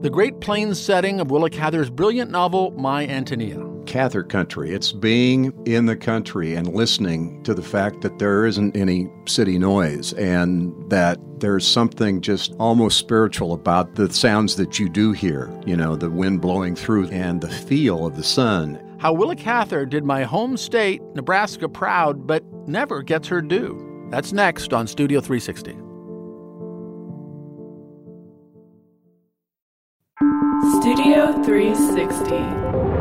the 0.03 0.11
Great 0.11 0.41
Plains 0.41 0.81
setting 0.81 1.21
of 1.21 1.31
Willa 1.31 1.51
Cather's 1.51 1.89
brilliant 1.89 2.33
novel, 2.33 2.73
My 2.73 3.07
Antonia. 3.07 3.72
Cather 3.87 4.23
country. 4.23 4.75
It's 4.75 4.93
being 4.93 5.53
in 5.67 5.87
the 5.87 5.97
country 5.97 6.55
and 6.55 6.75
listening 6.75 7.43
to 7.43 7.55
the 7.55 7.63
fact 7.63 8.01
that 8.03 8.19
there 8.19 8.47
isn't 8.47 8.77
any 8.77 9.11
city 9.27 9.59
noise 9.59 10.13
and 10.15 10.73
that 10.91 11.19
there's 11.41 11.67
something 11.67 12.21
just 12.21 12.55
almost 12.59 12.99
spiritual 12.99 13.53
about 13.53 13.95
the 13.95 14.13
sounds 14.13 14.57
that 14.57 14.79
you 14.79 14.89
do 14.89 15.13
hear, 15.13 15.51
you 15.67 15.77
know, 15.77 15.97
the 15.97 16.11
wind 16.11 16.41
blowing 16.41 16.77
through 16.77 17.09
and 17.09 17.41
the 17.41 17.51
feel 17.51 18.07
of 18.07 18.17
the 18.17 18.23
sun. 18.23 18.81
How 18.99 19.13
Willa 19.13 19.37
Cather 19.37 19.85
did 19.85 20.05
my 20.05 20.23
home 20.23 20.57
state, 20.57 21.03
Nebraska, 21.15 21.69
proud, 21.69 22.27
but 22.27 22.45
never 22.69 23.03
gets 23.03 23.27
her 23.29 23.43
due. 23.43 24.07
That's 24.11 24.33
next 24.33 24.73
on 24.73 24.87
Studio 24.87 25.21
360. 25.21 25.73
Studio 30.81 31.43
360. 31.43 32.92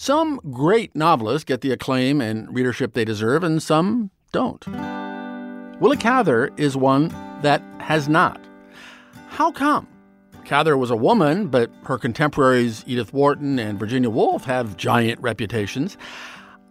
Some 0.00 0.40
great 0.52 0.94
novelists 0.94 1.42
get 1.42 1.60
the 1.60 1.72
acclaim 1.72 2.20
and 2.20 2.54
readership 2.54 2.92
they 2.92 3.04
deserve, 3.04 3.42
and 3.42 3.60
some 3.60 4.12
don't. 4.30 4.64
Willa 5.80 5.96
Cather 5.96 6.50
is 6.56 6.76
one 6.76 7.08
that 7.42 7.60
has 7.80 8.08
not. 8.08 8.40
How 9.26 9.50
come? 9.50 9.88
Cather 10.44 10.76
was 10.76 10.92
a 10.92 10.96
woman, 10.96 11.48
but 11.48 11.72
her 11.82 11.98
contemporaries 11.98 12.84
Edith 12.86 13.12
Wharton 13.12 13.58
and 13.58 13.76
Virginia 13.76 14.08
Woolf 14.08 14.44
have 14.44 14.76
giant 14.76 15.20
reputations. 15.20 15.98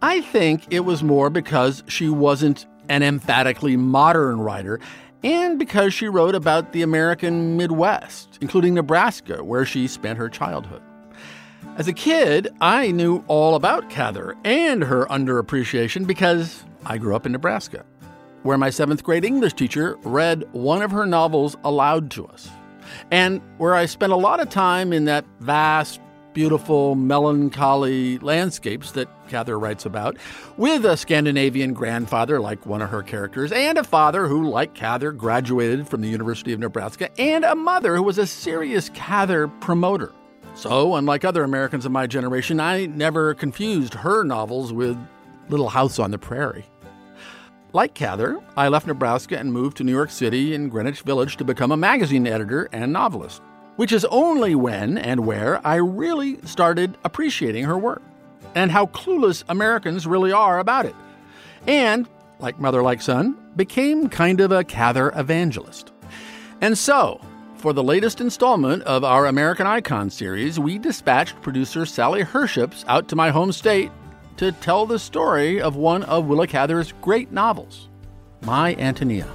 I 0.00 0.22
think 0.22 0.64
it 0.70 0.80
was 0.80 1.02
more 1.02 1.28
because 1.28 1.84
she 1.86 2.08
wasn't 2.08 2.64
an 2.88 3.02
emphatically 3.02 3.76
modern 3.76 4.40
writer 4.40 4.80
and 5.22 5.58
because 5.58 5.92
she 5.92 6.08
wrote 6.08 6.34
about 6.34 6.72
the 6.72 6.80
American 6.80 7.58
Midwest, 7.58 8.38
including 8.40 8.72
Nebraska, 8.72 9.44
where 9.44 9.66
she 9.66 9.86
spent 9.86 10.16
her 10.16 10.30
childhood. 10.30 10.80
As 11.78 11.86
a 11.86 11.92
kid, 11.92 12.48
I 12.60 12.90
knew 12.90 13.22
all 13.28 13.54
about 13.54 13.88
Cather 13.88 14.36
and 14.42 14.82
her 14.82 15.06
underappreciation 15.06 16.08
because 16.08 16.64
I 16.84 16.98
grew 16.98 17.14
up 17.14 17.24
in 17.24 17.30
Nebraska. 17.30 17.84
where 18.42 18.58
my 18.58 18.70
seventh 18.70 19.02
grade 19.02 19.24
English 19.24 19.54
teacher 19.54 19.96
read 20.04 20.44
one 20.52 20.82
of 20.82 20.90
her 20.90 21.06
novels 21.06 21.56
aloud 21.64 22.10
to 22.12 22.26
us, 22.26 22.48
and 23.10 23.40
where 23.58 23.74
I 23.74 23.86
spent 23.86 24.12
a 24.12 24.16
lot 24.16 24.40
of 24.40 24.48
time 24.48 24.92
in 24.92 25.04
that 25.06 25.24
vast, 25.40 26.00
beautiful, 26.32 26.94
melancholy 26.94 28.18
landscapes 28.18 28.92
that 28.92 29.08
Cather 29.28 29.58
writes 29.58 29.84
about, 29.84 30.16
with 30.56 30.84
a 30.84 30.96
Scandinavian 30.96 31.74
grandfather 31.74 32.40
like 32.40 32.64
one 32.64 32.80
of 32.80 32.90
her 32.90 33.02
characters, 33.02 33.50
and 33.50 33.76
a 33.76 33.84
father 33.84 34.28
who, 34.28 34.48
like 34.48 34.74
Cather, 34.74 35.12
graduated 35.12 35.88
from 35.88 36.00
the 36.00 36.08
University 36.08 36.52
of 36.52 36.60
Nebraska, 36.60 37.10
and 37.20 37.44
a 37.44 37.54
mother 37.54 37.96
who 37.96 38.02
was 38.02 38.18
a 38.18 38.26
serious 38.26 38.88
Cather 38.90 39.48
promoter. 39.48 40.12
So, 40.58 40.96
unlike 40.96 41.24
other 41.24 41.44
Americans 41.44 41.86
of 41.86 41.92
my 41.92 42.08
generation, 42.08 42.58
I 42.58 42.86
never 42.86 43.32
confused 43.32 43.94
her 43.94 44.24
novels 44.24 44.72
with 44.72 44.98
Little 45.48 45.68
House 45.68 46.00
on 46.00 46.10
the 46.10 46.18
Prairie. 46.18 46.66
Like 47.72 47.94
Cather, 47.94 48.40
I 48.56 48.66
left 48.66 48.88
Nebraska 48.88 49.38
and 49.38 49.52
moved 49.52 49.76
to 49.76 49.84
New 49.84 49.92
York 49.92 50.10
City 50.10 50.56
and 50.56 50.68
Greenwich 50.68 51.02
Village 51.02 51.36
to 51.36 51.44
become 51.44 51.70
a 51.70 51.76
magazine 51.76 52.26
editor 52.26 52.68
and 52.72 52.92
novelist, 52.92 53.40
which 53.76 53.92
is 53.92 54.04
only 54.06 54.56
when 54.56 54.98
and 54.98 55.24
where 55.24 55.64
I 55.64 55.76
really 55.76 56.44
started 56.44 56.98
appreciating 57.04 57.62
her 57.62 57.78
work 57.78 58.02
and 58.56 58.72
how 58.72 58.86
clueless 58.86 59.44
Americans 59.48 60.08
really 60.08 60.32
are 60.32 60.58
about 60.58 60.86
it. 60.86 60.96
And, 61.68 62.08
like 62.40 62.58
mother, 62.58 62.82
like 62.82 63.00
son, 63.00 63.38
became 63.54 64.08
kind 64.08 64.40
of 64.40 64.50
a 64.50 64.64
Cather 64.64 65.12
evangelist. 65.14 65.92
And 66.60 66.76
so, 66.76 67.20
for 67.58 67.72
the 67.72 67.82
latest 67.82 68.20
installment 68.20 68.84
of 68.84 69.02
our 69.02 69.26
American 69.26 69.66
Icon 69.66 70.10
series, 70.10 70.60
we 70.60 70.78
dispatched 70.78 71.40
producer 71.42 71.84
Sally 71.84 72.22
Herships 72.22 72.84
out 72.86 73.08
to 73.08 73.16
my 73.16 73.30
home 73.30 73.50
state 73.50 73.90
to 74.36 74.52
tell 74.52 74.86
the 74.86 74.98
story 74.98 75.60
of 75.60 75.74
one 75.74 76.04
of 76.04 76.26
Willa 76.26 76.46
Cather's 76.46 76.92
great 77.02 77.32
novels, 77.32 77.88
My 78.42 78.76
Antonia. 78.76 79.26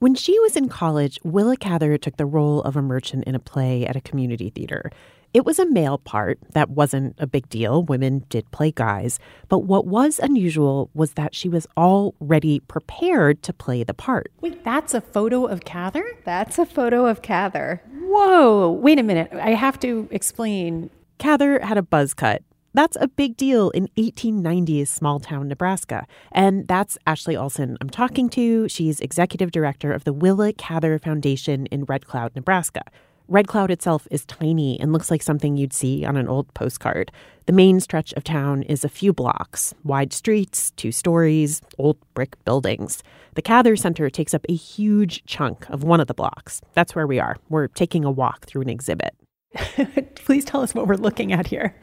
When 0.00 0.16
she 0.16 0.38
was 0.40 0.56
in 0.56 0.68
college, 0.68 1.20
Willa 1.22 1.56
Cather 1.56 1.96
took 1.96 2.16
the 2.16 2.26
role 2.26 2.60
of 2.62 2.76
a 2.76 2.82
merchant 2.82 3.24
in 3.24 3.36
a 3.36 3.38
play 3.38 3.86
at 3.86 3.94
a 3.94 4.00
community 4.00 4.50
theater. 4.50 4.90
It 5.34 5.44
was 5.44 5.58
a 5.58 5.66
male 5.66 5.98
part. 5.98 6.38
That 6.52 6.70
wasn't 6.70 7.16
a 7.18 7.26
big 7.26 7.48
deal. 7.48 7.82
Women 7.82 8.24
did 8.28 8.48
play 8.52 8.70
guys. 8.70 9.18
But 9.48 9.64
what 9.64 9.84
was 9.84 10.20
unusual 10.20 10.90
was 10.94 11.14
that 11.14 11.34
she 11.34 11.48
was 11.48 11.66
already 11.76 12.60
prepared 12.60 13.42
to 13.42 13.52
play 13.52 13.82
the 13.82 13.94
part. 13.94 14.30
Wait, 14.40 14.62
that's 14.62 14.94
a 14.94 15.00
photo 15.00 15.44
of 15.44 15.64
Cather? 15.64 16.04
That's 16.24 16.56
a 16.60 16.64
photo 16.64 17.06
of 17.06 17.22
Cather. 17.22 17.82
Whoa, 17.98 18.70
wait 18.70 19.00
a 19.00 19.02
minute. 19.02 19.32
I 19.32 19.50
have 19.50 19.80
to 19.80 20.06
explain. 20.12 20.88
Cather 21.18 21.58
had 21.58 21.78
a 21.78 21.82
buzz 21.82 22.14
cut. 22.14 22.44
That's 22.72 22.96
a 23.00 23.08
big 23.08 23.36
deal 23.36 23.70
in 23.70 23.88
1890s 23.96 24.86
small 24.86 25.18
town 25.18 25.48
Nebraska. 25.48 26.06
And 26.30 26.68
that's 26.68 26.96
Ashley 27.08 27.36
Olson 27.36 27.76
I'm 27.80 27.90
talking 27.90 28.28
to. 28.30 28.68
She's 28.68 29.00
executive 29.00 29.50
director 29.50 29.92
of 29.92 30.04
the 30.04 30.12
Willa 30.12 30.52
Cather 30.52 30.96
Foundation 31.00 31.66
in 31.66 31.86
Red 31.86 32.06
Cloud, 32.06 32.36
Nebraska. 32.36 32.82
Red 33.26 33.48
Cloud 33.48 33.70
itself 33.70 34.06
is 34.10 34.26
tiny 34.26 34.78
and 34.78 34.92
looks 34.92 35.10
like 35.10 35.22
something 35.22 35.56
you'd 35.56 35.72
see 35.72 36.04
on 36.04 36.16
an 36.18 36.28
old 36.28 36.52
postcard. 36.52 37.10
The 37.46 37.54
main 37.54 37.80
stretch 37.80 38.12
of 38.14 38.24
town 38.24 38.62
is 38.64 38.84
a 38.84 38.88
few 38.88 39.14
blocks, 39.14 39.74
wide 39.82 40.12
streets, 40.12 40.72
two 40.72 40.92
stories, 40.92 41.62
old 41.78 41.96
brick 42.12 42.36
buildings. 42.44 43.02
The 43.34 43.40
Cather 43.40 43.76
Center 43.76 44.10
takes 44.10 44.34
up 44.34 44.44
a 44.46 44.54
huge 44.54 45.24
chunk 45.24 45.68
of 45.70 45.82
one 45.82 46.00
of 46.00 46.06
the 46.06 46.14
blocks. 46.14 46.60
That's 46.74 46.94
where 46.94 47.06
we 47.06 47.18
are. 47.18 47.38
We're 47.48 47.68
taking 47.68 48.04
a 48.04 48.10
walk 48.10 48.44
through 48.44 48.62
an 48.62 48.68
exhibit. 48.68 49.14
Please 50.16 50.44
tell 50.44 50.60
us 50.60 50.74
what 50.74 50.86
we're 50.86 50.96
looking 50.96 51.32
at 51.32 51.46
here. 51.46 51.74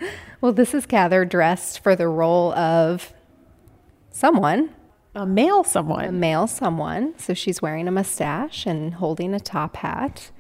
Well, 0.42 0.54
this 0.54 0.76
is 0.76 0.86
Cather 0.86 1.26
dressed 1.26 1.82
for 1.82 1.96
the 1.96 2.08
role 2.08 2.54
of 2.54 3.14
someone. 4.12 4.76
A 5.16 5.26
male 5.26 5.64
someone. 5.64 6.06
A 6.06 6.12
male 6.12 6.46
someone. 6.46 7.16
So 7.18 7.34
she's 7.34 7.64
wearing 7.64 7.88
a 7.88 7.92
mustache 7.92 8.68
and 8.68 8.96
holding 8.96 9.34
a 9.34 9.40
top 9.40 9.78
hat. 9.78 10.32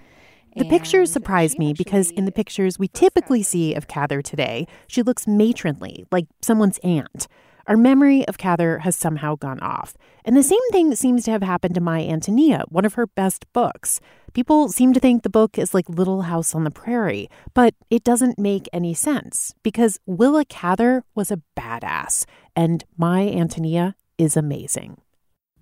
The 0.55 0.65
pictures 0.65 1.11
surprise 1.11 1.57
me 1.57 1.73
because 1.73 2.11
in 2.11 2.25
the 2.25 2.31
pictures 2.31 2.77
we 2.77 2.89
typically 2.89 3.41
see 3.41 3.73
of 3.73 3.87
Cather 3.87 4.21
today, 4.21 4.67
she 4.87 5.01
looks 5.01 5.25
matronly, 5.25 6.05
like 6.11 6.27
someone's 6.41 6.77
aunt. 6.79 7.27
Our 7.67 7.77
memory 7.77 8.27
of 8.27 8.37
Cather 8.37 8.79
has 8.79 8.95
somehow 8.95 9.35
gone 9.35 9.61
off. 9.61 9.95
And 10.25 10.35
the 10.35 10.43
same 10.43 10.59
thing 10.71 10.93
seems 10.95 11.23
to 11.23 11.31
have 11.31 11.43
happened 11.43 11.75
to 11.75 11.81
My 11.81 12.01
Antonia, 12.01 12.65
one 12.67 12.83
of 12.83 12.95
her 12.95 13.07
best 13.07 13.45
books. 13.53 14.01
People 14.33 14.67
seem 14.69 14.91
to 14.93 14.99
think 14.99 15.23
the 15.23 15.29
book 15.29 15.57
is 15.57 15.73
like 15.73 15.87
Little 15.87 16.23
House 16.23 16.53
on 16.53 16.65
the 16.65 16.71
Prairie, 16.71 17.29
but 17.53 17.73
it 17.89 18.03
doesn't 18.03 18.37
make 18.37 18.67
any 18.73 18.93
sense 18.93 19.53
because 19.63 19.99
Willa 20.05 20.43
Cather 20.43 21.03
was 21.15 21.31
a 21.31 21.41
badass, 21.57 22.25
and 22.55 22.83
My 22.97 23.21
Antonia 23.21 23.95
is 24.17 24.35
amazing. 24.35 24.97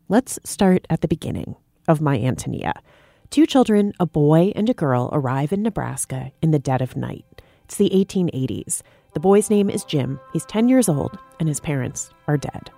Let's 0.08 0.40
start 0.44 0.88
at 0.90 1.02
the 1.02 1.08
beginning 1.08 1.58
of 1.88 2.02
My 2.02 2.18
Antonia. 2.18 2.74
Two 3.30 3.46
children, 3.46 3.94
a 4.00 4.08
boy 4.08 4.52
and 4.56 4.68
a 4.70 4.74
girl, 4.74 5.08
arrive 5.14 5.54
in 5.54 5.62
Nebraska 5.62 6.32
in 6.42 6.50
the 6.50 6.58
dead 6.58 6.82
of 6.82 6.96
night. 6.96 7.26
It's 7.66 7.78
the 7.78 7.92
1880s. 7.92 8.82
The 9.14 9.20
boy's 9.20 9.52
name 9.52 9.70
is 9.70 9.84
Jim. 9.84 10.20
He's 10.34 10.46
10 10.46 10.68
years 10.68 10.90
old, 10.90 11.16
and 11.40 11.48
his 11.48 11.60
parents 11.60 12.10
are 12.28 12.38
dead. 12.38 12.72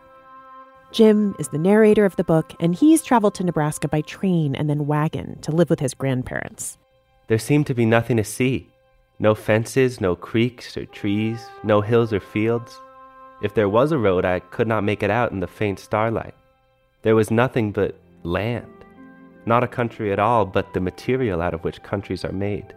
Jim 0.91 1.37
is 1.39 1.47
the 1.47 1.57
narrator 1.57 2.03
of 2.03 2.17
the 2.17 2.25
book, 2.25 2.53
and 2.59 2.75
he's 2.75 3.01
traveled 3.01 3.33
to 3.35 3.45
Nebraska 3.45 3.87
by 3.87 4.01
train 4.01 4.53
and 4.53 4.69
then 4.69 4.87
wagon 4.87 5.39
to 5.39 5.51
live 5.51 5.69
with 5.69 5.79
his 5.79 5.93
grandparents. 5.93 6.77
There 7.27 7.39
seemed 7.39 7.67
to 7.67 7.73
be 7.73 7.85
nothing 7.85 8.17
to 8.17 8.23
see 8.25 8.67
no 9.19 9.33
fences, 9.33 10.01
no 10.01 10.17
creeks 10.17 10.75
or 10.75 10.85
trees, 10.85 11.39
no 11.63 11.79
hills 11.79 12.11
or 12.11 12.19
fields. 12.19 12.77
If 13.41 13.53
there 13.53 13.69
was 13.69 13.93
a 13.93 13.97
road, 13.97 14.25
I 14.25 14.39
could 14.39 14.67
not 14.67 14.83
make 14.83 15.01
it 15.01 15.11
out 15.11 15.31
in 15.31 15.39
the 15.39 15.47
faint 15.47 15.79
starlight. 15.79 16.35
There 17.03 17.15
was 17.15 17.31
nothing 17.31 17.71
but 17.71 17.95
land. 18.23 18.80
Not 19.45 19.63
a 19.63 19.67
country 19.67 20.11
at 20.11 20.19
all, 20.19 20.45
but 20.45 20.73
the 20.73 20.79
material 20.79 21.41
out 21.41 21.53
of 21.53 21.63
which 21.63 21.83
countries 21.83 22.23
are 22.23 22.31
made. 22.31 22.73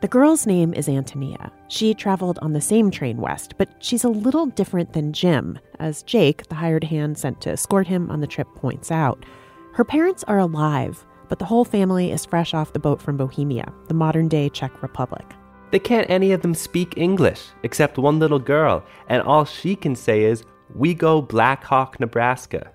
The 0.00 0.08
girl's 0.08 0.46
name 0.46 0.74
is 0.74 0.86
Antonia. 0.86 1.50
She 1.68 1.94
traveled 1.94 2.38
on 2.42 2.52
the 2.52 2.60
same 2.60 2.90
train 2.90 3.16
west, 3.16 3.54
but 3.56 3.70
she's 3.78 4.04
a 4.04 4.08
little 4.10 4.44
different 4.44 4.92
than 4.92 5.14
Jim, 5.14 5.58
as 5.78 6.02
Jake, 6.02 6.46
the 6.48 6.56
hired 6.56 6.84
hand 6.84 7.16
sent 7.16 7.40
to 7.40 7.50
escort 7.52 7.86
him 7.86 8.10
on 8.10 8.20
the 8.20 8.26
trip, 8.26 8.48
points 8.54 8.90
out. 8.90 9.24
Her 9.72 9.84
parents 9.84 10.22
are 10.24 10.38
alive, 10.38 11.06
but 11.28 11.38
the 11.38 11.46
whole 11.46 11.64
family 11.64 12.12
is 12.12 12.26
fresh 12.26 12.52
off 12.52 12.74
the 12.74 12.78
boat 12.78 13.00
from 13.00 13.16
Bohemia, 13.16 13.72
the 13.88 13.94
modern 13.94 14.28
day 14.28 14.50
Czech 14.50 14.82
Republic. 14.82 15.24
They 15.70 15.78
can't 15.78 16.10
any 16.10 16.32
of 16.32 16.42
them 16.42 16.54
speak 16.54 16.98
English, 16.98 17.42
except 17.62 17.96
one 17.96 18.18
little 18.18 18.38
girl, 18.38 18.84
and 19.08 19.22
all 19.22 19.46
she 19.46 19.74
can 19.74 19.96
say 19.96 20.24
is, 20.24 20.44
We 20.74 20.92
go 20.92 21.22
Black 21.22 21.64
Hawk, 21.64 21.98
Nebraska. 21.98 22.73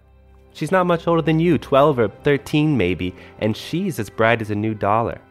She's 0.60 0.74
not 0.74 0.88
much 0.88 1.08
older 1.08 1.22
than 1.22 1.39
you, 1.39 1.58
12 1.58 2.00
or 2.00 2.10
13 2.10 2.76
maybe, 2.76 3.15
and 3.39 3.56
she's 3.56 3.98
as 3.98 4.10
bright 4.10 4.41
as 4.41 4.52
a 4.52 4.56
new 4.56 4.74
dollar. 4.74 5.22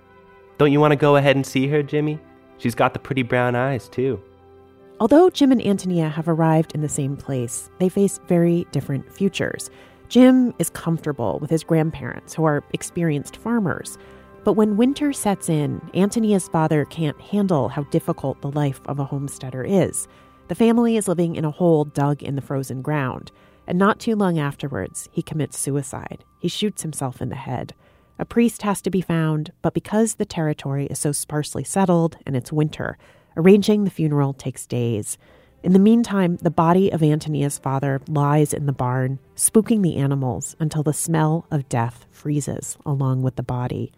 Don't 0.57 0.73
you 0.73 0.81
want 0.81 0.93
to 0.93 0.97
go 0.97 1.17
ahead 1.17 1.37
and 1.37 1.45
see 1.45 1.69
her, 1.69 1.83
Jimmy? 1.83 2.19
She's 2.57 2.75
got 2.75 2.95
the 2.95 2.99
pretty 2.99 3.23
brown 3.23 3.55
eyes, 3.55 3.91
too. 3.91 4.23
Although 5.01 5.29
Jim 5.29 5.53
and 5.53 5.61
Antonia 5.61 6.09
have 6.09 6.31
arrived 6.31 6.75
in 6.75 6.81
the 6.81 6.89
same 6.89 7.15
place, 7.15 7.69
they 7.79 7.91
face 7.91 8.19
very 8.27 8.67
different 8.73 9.13
futures. 9.13 9.69
Jim 10.09 10.55
is 10.59 10.71
comfortable 10.71 11.39
with 11.43 11.51
his 11.51 11.63
grandparents, 11.63 12.33
who 12.33 12.45
are 12.45 12.65
experienced 12.73 13.37
farmers. 13.37 13.99
But 14.45 14.55
when 14.55 14.79
winter 14.79 15.13
sets 15.13 15.51
in, 15.51 15.83
Antonia's 15.95 16.49
father 16.49 16.87
can't 16.87 17.21
handle 17.21 17.69
how 17.69 17.83
difficult 17.91 18.41
the 18.41 18.53
life 18.53 18.81
of 18.87 18.99
a 18.99 19.05
homesteader 19.05 19.63
is. 19.63 20.09
The 20.49 20.55
family 20.55 20.97
is 20.97 21.07
living 21.07 21.37
in 21.37 21.45
a 21.45 21.51
hole 21.51 21.85
dug 21.85 22.23
in 22.23 22.35
the 22.35 22.41
frozen 22.41 22.81
ground. 22.81 23.31
And 23.69 23.79
not 23.79 24.01
too 24.01 24.17
long 24.17 24.39
afterwards, 24.39 25.11
he 25.13 25.21
commits 25.23 25.59
suicide. 25.59 26.25
He 26.41 26.49
shoots 26.49 26.81
himself 26.81 27.21
in 27.21 27.29
the 27.29 27.37
head. 27.37 27.75
A 28.19 28.25
priest 28.25 28.63
has 28.63 28.81
to 28.81 28.91
be 28.91 29.03
found, 29.03 29.53
but 29.61 29.75
because 29.75 30.15
the 30.15 30.25
territory 30.25 30.87
is 30.87 30.99
so 30.99 31.13
sparsely 31.13 31.65
settled 31.65 32.17
and 32.25 32.35
it's 32.35 32.51
winter, 32.51 32.97
arranging 33.37 33.85
the 33.85 33.91
funeral 33.91 34.33
takes 34.33 34.67
days. 34.67 35.19
In 35.63 35.75
the 35.75 35.79
meantime, 35.79 36.37
the 36.37 36.51
body 36.51 36.91
of 36.91 37.03
Antonia's 37.03 37.59
father 37.59 38.01
lies 38.09 38.55
in 38.55 38.65
the 38.65 38.73
barn, 38.73 39.19
spooking 39.37 39.83
the 39.83 39.97
animals 39.97 40.57
until 40.59 40.83
the 40.83 40.95
smell 40.95 41.47
of 41.51 41.69
death 41.69 42.07
freezes 42.11 42.79
along 42.87 43.21
with 43.21 43.37
the 43.37 43.43
body. 43.43 43.93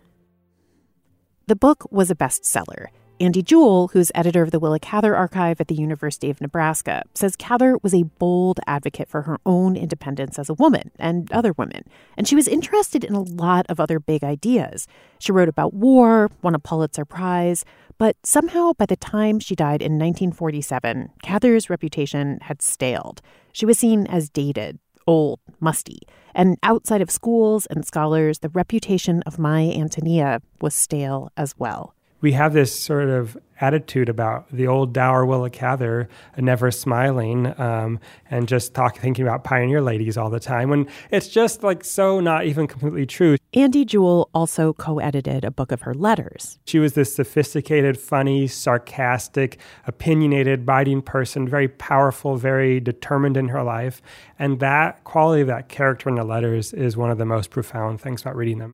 The 1.46 1.54
book 1.54 1.86
was 1.92 2.10
a 2.10 2.16
bestseller. 2.16 2.88
Andy 3.20 3.42
Jewell, 3.42 3.88
who's 3.88 4.10
editor 4.14 4.42
of 4.42 4.50
the 4.50 4.58
Willa 4.58 4.80
Cather 4.80 5.14
Archive 5.14 5.60
at 5.60 5.68
the 5.68 5.74
University 5.74 6.30
of 6.30 6.40
Nebraska, 6.40 7.02
says 7.14 7.36
Cather 7.36 7.76
was 7.82 7.92
a 7.92 8.04
bold 8.04 8.60
advocate 8.66 9.10
for 9.10 9.22
her 9.22 9.38
own 9.44 9.76
independence 9.76 10.38
as 10.38 10.48
a 10.48 10.54
woman 10.54 10.90
and 10.98 11.30
other 11.30 11.52
women, 11.52 11.84
and 12.16 12.26
she 12.26 12.34
was 12.34 12.48
interested 12.48 13.04
in 13.04 13.14
a 13.14 13.20
lot 13.20 13.66
of 13.68 13.78
other 13.78 14.00
big 14.00 14.24
ideas. 14.24 14.88
She 15.18 15.32
wrote 15.32 15.50
about 15.50 15.74
war, 15.74 16.30
won 16.40 16.54
a 16.54 16.58
Pulitzer 16.58 17.04
Prize, 17.04 17.66
but 17.98 18.16
somehow 18.24 18.72
by 18.72 18.86
the 18.86 18.96
time 18.96 19.38
she 19.38 19.54
died 19.54 19.82
in 19.82 19.98
1947, 19.98 21.10
Cather's 21.22 21.68
reputation 21.68 22.38
had 22.40 22.62
staled. 22.62 23.20
She 23.52 23.66
was 23.66 23.78
seen 23.78 24.06
as 24.06 24.30
dated, 24.30 24.78
old, 25.06 25.40
musty, 25.60 26.00
and 26.34 26.56
outside 26.62 27.02
of 27.02 27.10
schools 27.10 27.66
and 27.66 27.84
scholars, 27.84 28.38
the 28.38 28.48
reputation 28.48 29.22
of 29.26 29.38
my 29.38 29.64
Antonia 29.64 30.40
was 30.62 30.72
stale 30.72 31.30
as 31.36 31.54
well. 31.58 31.94
We 32.20 32.32
have 32.32 32.52
this 32.52 32.78
sort 32.78 33.08
of 33.08 33.36
attitude 33.60 34.08
about 34.08 34.50
the 34.50 34.66
old 34.66 34.92
dour 34.92 35.24
Willa 35.26 35.50
Cather 35.50 36.08
never 36.36 36.70
smiling 36.70 37.58
um, 37.60 38.00
and 38.30 38.48
just 38.48 38.74
talk, 38.74 38.96
thinking 38.96 39.26
about 39.26 39.44
pioneer 39.44 39.82
ladies 39.82 40.16
all 40.16 40.30
the 40.30 40.40
time 40.40 40.70
when 40.70 40.88
it's 41.10 41.28
just 41.28 41.62
like 41.62 41.84
so 41.84 42.20
not 42.20 42.46
even 42.46 42.66
completely 42.66 43.06
true. 43.06 43.36
Andy 43.52 43.84
Jewell 43.84 44.30
also 44.32 44.72
co 44.72 44.98
edited 44.98 45.44
a 45.44 45.50
book 45.50 45.72
of 45.72 45.82
her 45.82 45.94
letters. 45.94 46.58
She 46.66 46.78
was 46.78 46.94
this 46.94 47.14
sophisticated, 47.14 47.98
funny, 47.98 48.46
sarcastic, 48.46 49.58
opinionated, 49.86 50.64
biting 50.64 51.02
person, 51.02 51.48
very 51.48 51.68
powerful, 51.68 52.36
very 52.36 52.80
determined 52.80 53.36
in 53.36 53.48
her 53.48 53.62
life. 53.62 54.00
And 54.38 54.60
that 54.60 55.02
quality 55.04 55.42
of 55.42 55.48
that 55.48 55.68
character 55.68 56.08
in 56.08 56.14
the 56.14 56.24
letters 56.24 56.72
is 56.72 56.96
one 56.96 57.10
of 57.10 57.18
the 57.18 57.26
most 57.26 57.50
profound 57.50 58.00
things 58.00 58.22
about 58.22 58.36
reading 58.36 58.58
them. 58.58 58.72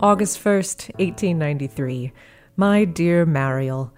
August 0.00 0.42
1st, 0.42 0.90
1893. 0.98 2.12
My 2.56 2.84
dear 2.84 3.24
Mariel, 3.24 3.92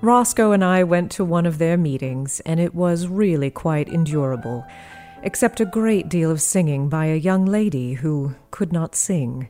Roscoe 0.00 0.52
and 0.52 0.64
I 0.64 0.84
went 0.84 1.12
to 1.12 1.24
one 1.24 1.44
of 1.44 1.58
their 1.58 1.76
meetings, 1.76 2.40
and 2.46 2.58
it 2.58 2.74
was 2.74 3.08
really 3.08 3.50
quite 3.50 3.88
endurable, 3.90 4.66
except 5.22 5.60
a 5.60 5.66
great 5.66 6.08
deal 6.08 6.30
of 6.30 6.40
singing 6.40 6.88
by 6.88 7.06
a 7.06 7.16
young 7.16 7.44
lady 7.44 7.92
who 7.92 8.34
could 8.50 8.72
not 8.72 8.96
sing. 8.96 9.48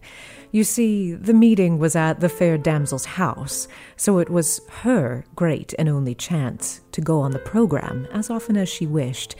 You 0.50 0.64
see, 0.64 1.12
the 1.12 1.32
meeting 1.32 1.78
was 1.78 1.94
at 1.94 2.18
the 2.20 2.28
fair 2.28 2.58
damsel's 2.58 3.04
house, 3.04 3.68
so 3.96 4.18
it 4.18 4.30
was 4.30 4.60
her 4.82 5.24
great 5.36 5.74
and 5.78 5.88
only 5.88 6.14
chance 6.14 6.80
to 6.90 7.00
go 7.00 7.20
on 7.20 7.30
the 7.30 7.38
program 7.38 8.08
as 8.12 8.30
often 8.30 8.56
as 8.56 8.68
she 8.68 8.86
wished, 8.86 9.36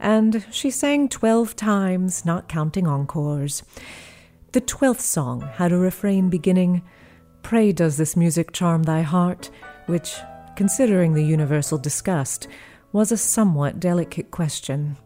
and 0.00 0.44
she 0.50 0.70
sang 0.70 1.08
twelve 1.08 1.54
times, 1.54 2.24
not 2.24 2.48
counting 2.48 2.88
encores. 2.88 3.62
The 4.52 4.60
twelfth 4.60 5.00
song 5.00 5.42
had 5.42 5.72
a 5.72 5.78
refrain 5.78 6.30
beginning, 6.30 6.82
Pray 7.42 7.72
does 7.72 7.96
this 7.96 8.16
music 8.16 8.52
charm 8.52 8.84
thy 8.84 9.02
heart, 9.02 9.50
which, 9.86 10.16
considering 10.56 11.12
the 11.12 11.24
universal 11.24 11.78
disgust, 11.78 12.48
was 12.92 13.12
a 13.12 13.16
somewhat 13.16 13.78
delicate 13.78 14.30
question. 14.30 14.96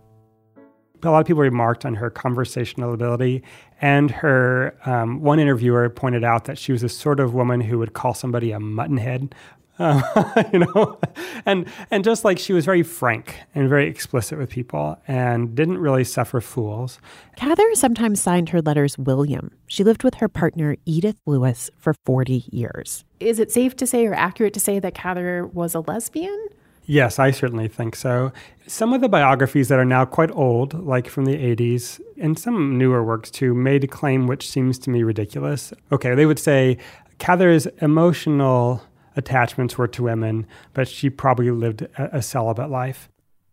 A 1.02 1.10
lot 1.10 1.20
of 1.20 1.26
people 1.26 1.42
remarked 1.42 1.84
on 1.84 1.94
her 1.94 2.10
conversational 2.10 2.92
ability, 2.92 3.42
and 3.80 4.10
her 4.10 4.78
um, 4.84 5.20
one 5.20 5.40
interviewer 5.40 5.88
pointed 5.88 6.24
out 6.24 6.44
that 6.44 6.58
she 6.58 6.72
was 6.72 6.82
the 6.82 6.88
sort 6.88 7.20
of 7.20 7.34
woman 7.34 7.60
who 7.60 7.78
would 7.78 7.94
call 7.94 8.14
somebody 8.14 8.52
a 8.52 8.58
muttonhead 8.58 9.32
uh, 9.80 10.44
you 10.52 10.60
know, 10.60 10.98
and 11.46 11.66
and 11.90 12.04
just 12.04 12.24
like 12.24 12.38
she 12.38 12.52
was 12.52 12.64
very 12.64 12.82
frank 12.82 13.36
and 13.54 13.68
very 13.68 13.88
explicit 13.88 14.38
with 14.38 14.50
people, 14.50 15.00
and 15.08 15.54
didn't 15.54 15.78
really 15.78 16.04
suffer 16.04 16.40
fools. 16.40 17.00
Cather 17.36 17.74
sometimes 17.74 18.20
signed 18.20 18.50
her 18.50 18.60
letters 18.60 18.98
William. 18.98 19.50
She 19.66 19.82
lived 19.82 20.04
with 20.04 20.14
her 20.14 20.28
partner 20.28 20.76
Edith 20.84 21.16
Lewis 21.26 21.70
for 21.78 21.94
forty 22.04 22.44
years. 22.50 23.04
Is 23.18 23.38
it 23.38 23.50
safe 23.50 23.74
to 23.76 23.86
say 23.86 24.06
or 24.06 24.14
accurate 24.14 24.54
to 24.54 24.60
say 24.60 24.78
that 24.78 24.94
Cather 24.94 25.46
was 25.46 25.74
a 25.74 25.80
lesbian? 25.80 26.48
Yes, 26.86 27.18
I 27.18 27.30
certainly 27.30 27.68
think 27.68 27.94
so. 27.94 28.32
Some 28.66 28.92
of 28.92 29.00
the 29.00 29.08
biographies 29.08 29.68
that 29.68 29.78
are 29.78 29.84
now 29.84 30.04
quite 30.04 30.30
old, 30.32 30.84
like 30.84 31.08
from 31.08 31.24
the 31.24 31.36
80s, 31.36 32.00
and 32.20 32.36
some 32.36 32.76
newer 32.78 33.04
works 33.04 33.30
too, 33.30 33.54
made 33.54 33.84
a 33.84 33.86
claim 33.86 34.26
which 34.26 34.48
seems 34.48 34.76
to 34.80 34.90
me 34.90 35.04
ridiculous. 35.04 35.72
Okay, 35.92 36.16
they 36.16 36.26
would 36.26 36.38
say 36.40 36.78
Cather's 37.20 37.66
emotional 37.80 38.82
attachments 39.16 39.76
were 39.76 39.88
to 39.88 40.02
women, 40.04 40.46
but 40.74 40.88
she 40.88 41.10
probably 41.10 41.50
lived 41.50 41.82
a, 41.82 42.18
a 42.18 42.22
celibate 42.22 42.70
life. 42.70 43.08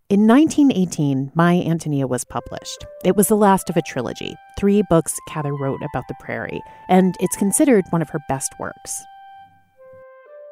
In 0.10 0.26
1918, 0.26 1.34
My 1.36 1.56
Antonia 1.56 2.08
was 2.08 2.24
published. 2.24 2.86
It 3.04 3.18
was 3.18 3.28
the 3.28 3.36
last 3.36 3.70
of 3.70 3.76
a 3.76 3.82
trilogy, 3.82 4.36
three 4.58 4.82
books 4.90 5.14
Cather 5.28 5.54
wrote 5.54 5.82
about 5.84 6.08
the 6.08 6.16
prairie, 6.22 6.62
and 6.88 7.14
it's 7.20 7.36
considered 7.36 7.84
one 7.90 8.02
of 8.02 8.10
her 8.12 8.20
best 8.30 8.54
works. 8.58 9.04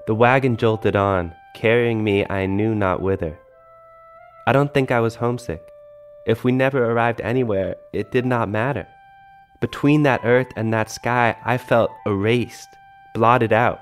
The 0.07 0.13
wagon 0.13 0.57
jolted 0.57 0.97
on, 0.97 1.33
carrying 1.53 2.03
me 2.03 2.25
I 2.29 2.47
knew 2.47 2.75
not 2.75 3.01
whither. 3.01 3.39
I 4.45 4.51
don't 4.51 4.73
think 4.73 4.91
I 4.91 4.99
was 4.99 5.15
homesick. 5.15 5.61
If 6.27 6.43
we 6.43 6.51
never 6.51 6.91
arrived 6.91 7.21
anywhere, 7.21 7.77
it 7.93 8.11
did 8.11 8.25
not 8.25 8.49
matter. 8.49 8.87
Between 9.61 10.03
that 10.03 10.21
earth 10.25 10.47
and 10.57 10.73
that 10.73 10.91
sky, 10.91 11.37
I 11.45 11.57
felt 11.57 11.91
erased, 12.05 12.67
blotted 13.13 13.53
out. 13.53 13.79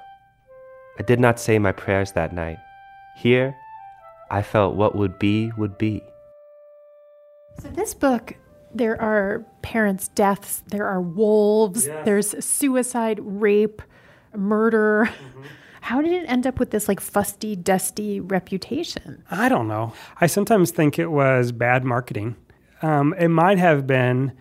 I 1.00 1.04
did 1.04 1.20
not 1.20 1.40
say 1.40 1.58
my 1.60 1.72
prayers 1.72 2.12
that 2.12 2.34
night. 2.34 2.58
Here, 3.18 3.56
I 4.30 4.42
felt 4.42 4.76
what 4.76 4.96
would 4.96 5.18
be 5.20 5.52
would 5.58 5.78
be. 5.78 6.04
So, 7.62 7.70
this 7.70 7.94
book, 7.94 8.36
there 8.74 9.00
are 9.02 9.46
parents' 9.62 10.08
deaths, 10.10 10.64
there 10.68 10.88
are 10.88 11.02
wolves, 11.02 11.86
yes. 11.86 12.06
there's 12.06 12.46
suicide, 12.46 13.20
rape, 13.22 13.82
murder. 14.36 15.10
Mm-hmm. 15.12 15.44
How 15.82 16.02
did 16.02 16.14
it 16.14 16.26
end 16.28 16.48
up 16.48 16.60
with 16.60 16.72
this 16.72 16.88
like 16.88 17.00
fusty, 17.00 17.56
dusty 17.56 18.20
reputation? 18.20 19.24
I 19.30 19.50
don't 19.50 19.68
know. 19.68 19.94
I 20.22 20.28
sometimes 20.28 20.72
think 20.72 20.98
it 20.98 21.08
was 21.08 21.52
bad 21.52 21.84
marketing. 21.84 22.36
Um, 22.82 23.14
it 23.18 23.28
might 23.28 23.58
have 23.58 23.86
been 23.86 24.34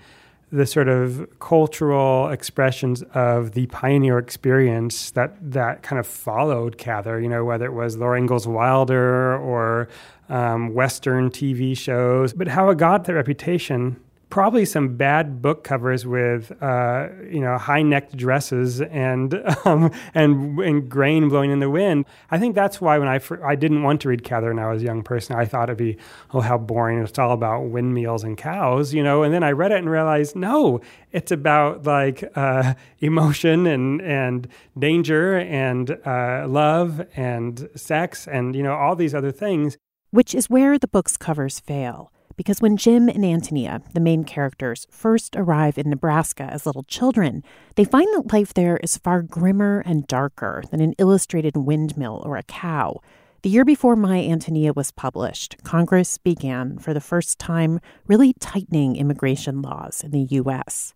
the 0.52 0.66
sort 0.66 0.88
of 0.88 1.26
cultural 1.40 2.28
expressions 2.28 3.02
of 3.14 3.52
the 3.52 3.66
pioneer 3.66 4.18
experience 4.18 5.10
that 5.12 5.34
that 5.40 5.82
kind 5.82 5.98
of 5.98 6.06
followed 6.06 6.76
Cather. 6.76 7.18
You 7.18 7.28
know, 7.28 7.44
whether 7.44 7.64
it 7.64 7.72
was 7.72 7.96
Laura 7.96 8.18
Ingalls 8.18 8.46
Wilder 8.46 9.36
or 9.38 9.88
um, 10.28 10.74
Western 10.74 11.30
TV 11.30 11.76
shows, 11.76 12.32
but 12.34 12.48
how 12.48 12.68
it 12.70 12.78
got 12.78 13.04
that 13.04 13.14
reputation 13.14 13.96
probably 14.32 14.64
some 14.64 14.96
bad 14.96 15.42
book 15.42 15.62
covers 15.62 16.06
with 16.06 16.50
uh, 16.62 17.06
you 17.30 17.38
know 17.38 17.58
high 17.58 17.82
necked 17.82 18.16
dresses 18.16 18.80
and 18.80 19.34
um, 19.66 19.92
and 20.14 20.58
and 20.58 20.88
grain 20.88 21.28
blowing 21.28 21.50
in 21.50 21.60
the 21.60 21.68
wind. 21.68 22.06
I 22.30 22.38
think 22.38 22.54
that's 22.54 22.80
why 22.80 22.96
when 22.96 23.08
I 23.08 23.20
I 23.44 23.54
didn't 23.56 23.82
want 23.82 24.00
to 24.00 24.08
read 24.08 24.24
Cather 24.24 24.48
when 24.48 24.58
I 24.58 24.70
was 24.72 24.80
a 24.80 24.86
young 24.86 25.02
person, 25.02 25.36
I 25.36 25.44
thought 25.44 25.68
it'd 25.68 25.76
be 25.76 25.98
oh 26.32 26.40
how 26.40 26.56
boring. 26.56 26.98
It's 27.00 27.18
all 27.18 27.32
about 27.32 27.64
windmills 27.64 28.24
and 28.24 28.38
cows, 28.38 28.94
you 28.94 29.02
know. 29.02 29.22
And 29.22 29.34
then 29.34 29.42
I 29.42 29.52
read 29.52 29.70
it 29.70 29.76
and 29.76 29.90
realized 29.90 30.34
no, 30.34 30.80
it's 31.12 31.30
about 31.30 31.84
like 31.84 32.24
uh, 32.34 32.72
emotion 33.00 33.66
and 33.66 34.00
and 34.00 34.48
danger 34.78 35.36
and 35.40 35.90
uh, 36.06 36.46
love 36.48 37.06
and 37.16 37.68
sex 37.76 38.26
and 38.26 38.56
you 38.56 38.62
know 38.62 38.72
all 38.72 38.96
these 38.96 39.14
other 39.14 39.30
things. 39.30 39.76
Which 40.10 40.34
is 40.34 40.48
where 40.48 40.78
the 40.78 40.88
book's 40.88 41.18
covers 41.18 41.60
fail 41.60 42.10
because 42.36 42.60
when 42.60 42.76
Jim 42.76 43.08
and 43.08 43.24
Antonia, 43.24 43.82
the 43.94 44.00
main 44.00 44.24
characters, 44.24 44.86
first 44.90 45.36
arrive 45.36 45.78
in 45.78 45.90
Nebraska 45.90 46.44
as 46.44 46.66
little 46.66 46.82
children, 46.82 47.42
they 47.76 47.84
find 47.84 48.06
that 48.14 48.32
life 48.32 48.54
there 48.54 48.76
is 48.78 48.96
far 48.96 49.22
grimmer 49.22 49.82
and 49.86 50.06
darker 50.06 50.62
than 50.70 50.80
an 50.80 50.94
illustrated 50.98 51.56
windmill 51.56 52.22
or 52.24 52.36
a 52.36 52.42
cow. 52.42 53.00
The 53.42 53.50
year 53.50 53.64
before 53.64 53.96
My 53.96 54.18
Antonia 54.20 54.72
was 54.72 54.92
published, 54.92 55.56
Congress 55.64 56.16
began, 56.16 56.78
for 56.78 56.94
the 56.94 57.00
first 57.00 57.38
time, 57.38 57.80
really 58.06 58.34
tightening 58.34 58.96
immigration 58.96 59.62
laws 59.62 60.02
in 60.04 60.12
the 60.12 60.26
U.S. 60.30 60.94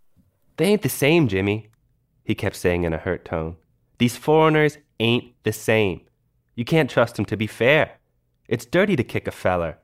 They 0.57 0.67
ain't 0.67 0.83
the 0.83 0.89
same, 0.89 1.27
Jimmy, 1.27 1.69
he 2.25 2.35
kept 2.35 2.57
saying 2.57 2.85
in 2.85 2.93
a 2.93 2.99
hurt 2.99 3.25
tone. 3.25 3.57
These 3.99 4.17
foreigners 4.17 4.79
ain't 5.01 5.35
the 5.43 5.53
same. 5.53 6.03
You 6.55 6.65
can't 6.65 6.91
trust 6.91 7.17
them 7.17 7.25
to 7.27 7.37
be 7.37 7.47
fair. 7.47 7.99
It's 8.49 8.65
dirty 8.65 8.97
to 8.97 9.05
kick 9.05 9.27
a 9.27 9.33
feller. 9.33 9.79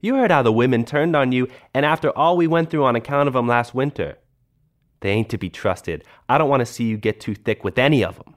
You 0.00 0.16
heard 0.16 0.30
how 0.30 0.42
the 0.42 0.52
women 0.52 0.84
turned 0.84 1.14
on 1.14 1.32
you, 1.32 1.48
and 1.74 1.84
after 1.84 2.16
all 2.16 2.36
we 2.36 2.46
went 2.46 2.70
through 2.70 2.84
on 2.84 2.96
account 2.96 3.28
of 3.28 3.36
'em 3.36 3.46
last 3.46 3.74
winter. 3.74 4.18
They 5.00 5.10
ain't 5.10 5.28
to 5.30 5.38
be 5.38 5.50
trusted. 5.50 6.04
I 6.28 6.38
don't 6.38 6.48
want 6.48 6.60
to 6.60 6.66
see 6.66 6.84
you 6.84 6.96
get 6.96 7.20
too 7.20 7.34
thick 7.34 7.64
with 7.64 7.78
any 7.78 8.04
of 8.04 8.18
'em. 8.18 8.34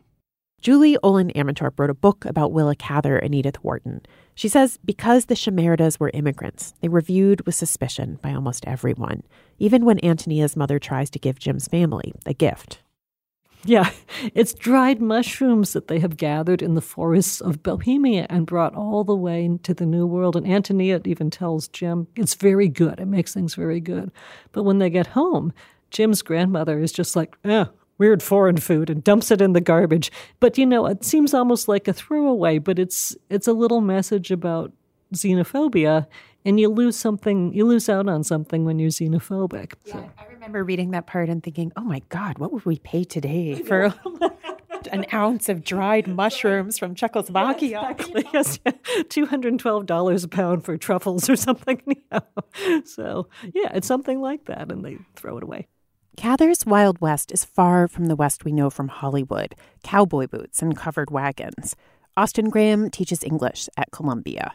Julie 0.62 0.98
Olin 1.04 1.30
Ammentorp 1.36 1.78
wrote 1.78 1.90
a 1.90 1.94
book 1.94 2.24
about 2.24 2.54
Willa 2.54 2.76
Cather 2.76 3.18
and 3.18 3.36
Edith 3.36 3.62
Wharton. 3.64 4.02
She 4.34 4.48
says 4.48 4.80
because 4.86 5.26
the 5.26 5.36
Shimerdas 5.36 6.00
were 6.00 6.12
immigrants, 6.14 6.74
they 6.82 6.88
were 6.88 7.02
viewed 7.02 7.46
with 7.46 7.56
suspicion 7.56 8.18
by 8.22 8.34
almost 8.34 8.66
everyone, 8.66 9.24
even 9.60 9.84
when 9.84 10.04
Antonia's 10.04 10.56
mother 10.56 10.80
tries 10.80 11.10
to 11.12 11.20
give 11.20 11.40
Jim's 11.40 11.68
family 11.68 12.14
a 12.26 12.34
gift. 12.34 12.83
Yeah, 13.66 13.92
it's 14.34 14.54
dried 14.54 15.02
mushrooms 15.02 15.74
that 15.74 15.88
they 15.88 16.00
have 16.00 16.18
gathered 16.18 16.62
in 16.62 16.76
the 16.76 16.82
forests 16.82 17.40
of 17.40 17.64
Bohemia 17.64 18.28
and 18.30 18.46
brought 18.46 18.76
all 18.76 19.04
the 19.04 19.16
way 19.16 19.50
to 19.64 19.74
the 19.74 19.86
New 19.86 20.06
World. 20.06 20.36
And 20.36 20.46
Antonia 20.48 21.00
even 21.06 21.30
tells 21.30 21.70
Jim 21.70 22.08
it's 22.16 22.34
very 22.34 22.68
good. 22.68 23.00
It 23.00 23.08
makes 23.08 23.34
things 23.34 23.56
very 23.56 23.80
good. 23.80 24.12
But 24.52 24.64
when 24.64 24.80
they 24.80 24.90
get 24.90 25.08
home, 25.08 25.54
Jim's 25.92 26.22
grandmother 26.22 26.80
is 26.80 26.92
just 26.92 27.16
like, 27.16 27.38
eh, 27.46 27.66
weird 27.98 28.22
foreign 28.22 28.58
food 28.58 28.90
and 28.90 29.04
dumps 29.04 29.32
it 29.32 29.40
in 29.42 29.54
the 29.54 29.62
garbage. 29.62 30.12
But 30.40 30.58
you 30.58 30.66
know, 30.66 30.86
it 30.88 31.06
seems 31.06 31.34
almost 31.34 31.68
like 31.68 31.88
a 31.88 31.94
throwaway, 31.94 32.58
but 32.58 32.80
it's 32.80 33.16
it's 33.30 33.48
a 33.48 33.54
little 33.54 33.82
message 33.82 34.32
about 34.32 34.74
xenophobia 35.14 36.08
and 36.46 36.60
you 36.60 36.70
lose 36.70 36.96
something 36.98 37.54
you 37.54 37.66
lose 37.66 37.90
out 37.90 38.08
on 38.08 38.24
something 38.24 38.66
when 38.66 38.80
you're 38.80 38.90
xenophobic 38.90 39.74
yeah, 39.86 39.94
so. 39.94 40.12
i 40.18 40.26
remember 40.28 40.64
reading 40.64 40.92
that 40.92 41.08
part 41.08 41.30
and 41.30 41.44
thinking 41.44 41.72
oh 41.76 41.84
my 41.84 42.02
god 42.10 42.38
what 42.38 42.52
would 42.52 42.66
we 42.66 42.80
pay 42.80 43.04
today 43.04 43.56
for 43.56 43.94
an 44.92 45.06
ounce 45.14 45.48
of 45.48 45.64
dried 45.64 46.08
mushrooms 46.22 46.78
from 46.78 46.94
czechoslovakia 46.94 47.90
exactly. 47.90 48.26
yes, 48.34 48.60
$212 48.66 50.24
a 50.24 50.28
pound 50.28 50.66
for 50.66 50.78
truffles 50.78 51.30
or 51.30 51.36
something 51.36 51.82
so 52.86 53.28
yeah 53.54 53.72
it's 53.74 53.88
something 53.88 54.22
like 54.22 54.46
that 54.46 54.72
and 54.72 54.84
they 54.84 54.98
throw 55.16 55.38
it 55.38 55.44
away 55.44 55.68
Cather's 56.16 56.64
Wild 56.64 57.02
West 57.02 57.32
is 57.32 57.44
far 57.44 57.88
from 57.88 58.06
the 58.06 58.16
West 58.16 58.46
we 58.46 58.52
know 58.52 58.70
from 58.70 58.88
Hollywood 58.88 59.56
cowboy 59.82 60.28
boots 60.28 60.62
and 60.62 60.78
covered 60.78 61.10
wagons. 61.10 61.76
Austin 62.16 62.50
Graham 62.52 62.92
teaches 62.92 63.24
English 63.24 63.68
at 63.78 63.90
Columbia 63.92 64.54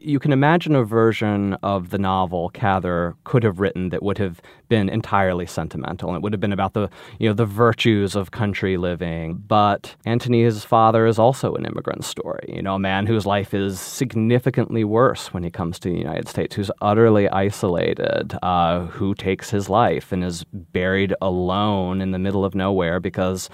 you 0.00 0.18
can 0.18 0.32
imagine 0.32 0.74
a 0.74 0.84
version 0.84 1.54
of 1.62 1.90
the 1.90 1.98
novel 1.98 2.50
Cather 2.50 3.16
could 3.24 3.42
have 3.42 3.58
written 3.58 3.88
that 3.90 4.02
would 4.02 4.18
have 4.18 4.40
been 4.68 4.88
entirely 4.88 5.46
sentimental. 5.46 6.14
It 6.14 6.22
would 6.22 6.32
have 6.32 6.40
been 6.40 6.52
about 6.52 6.74
the 6.74 6.88
you 7.18 7.28
know 7.28 7.34
the 7.34 7.44
virtues 7.44 8.14
of 8.14 8.30
country 8.30 8.76
living. 8.76 9.34
But 9.34 9.96
Antonia's 10.06 10.64
father 10.64 11.06
is 11.06 11.18
also 11.18 11.54
an 11.54 11.66
immigrant 11.66 12.04
story. 12.04 12.52
You 12.54 12.62
know, 12.62 12.76
a 12.76 12.78
man 12.78 13.06
whose 13.06 13.26
life 13.26 13.52
is 13.54 13.80
significantly 13.80 14.84
worse 14.84 15.32
when 15.32 15.42
he 15.42 15.50
comes 15.50 15.78
to 15.80 15.90
the 15.90 15.98
United 15.98 16.28
States, 16.28 16.54
who's 16.54 16.70
utterly 16.80 17.28
isolated, 17.28 18.36
uh, 18.42 18.86
who 18.86 19.14
takes 19.14 19.50
his 19.50 19.68
life 19.68 20.12
and 20.12 20.22
is 20.22 20.44
buried 20.52 21.14
alone 21.20 22.00
in 22.00 22.12
the 22.12 22.18
middle 22.18 22.44
of 22.44 22.54
nowhere 22.54 23.00
because 23.00 23.50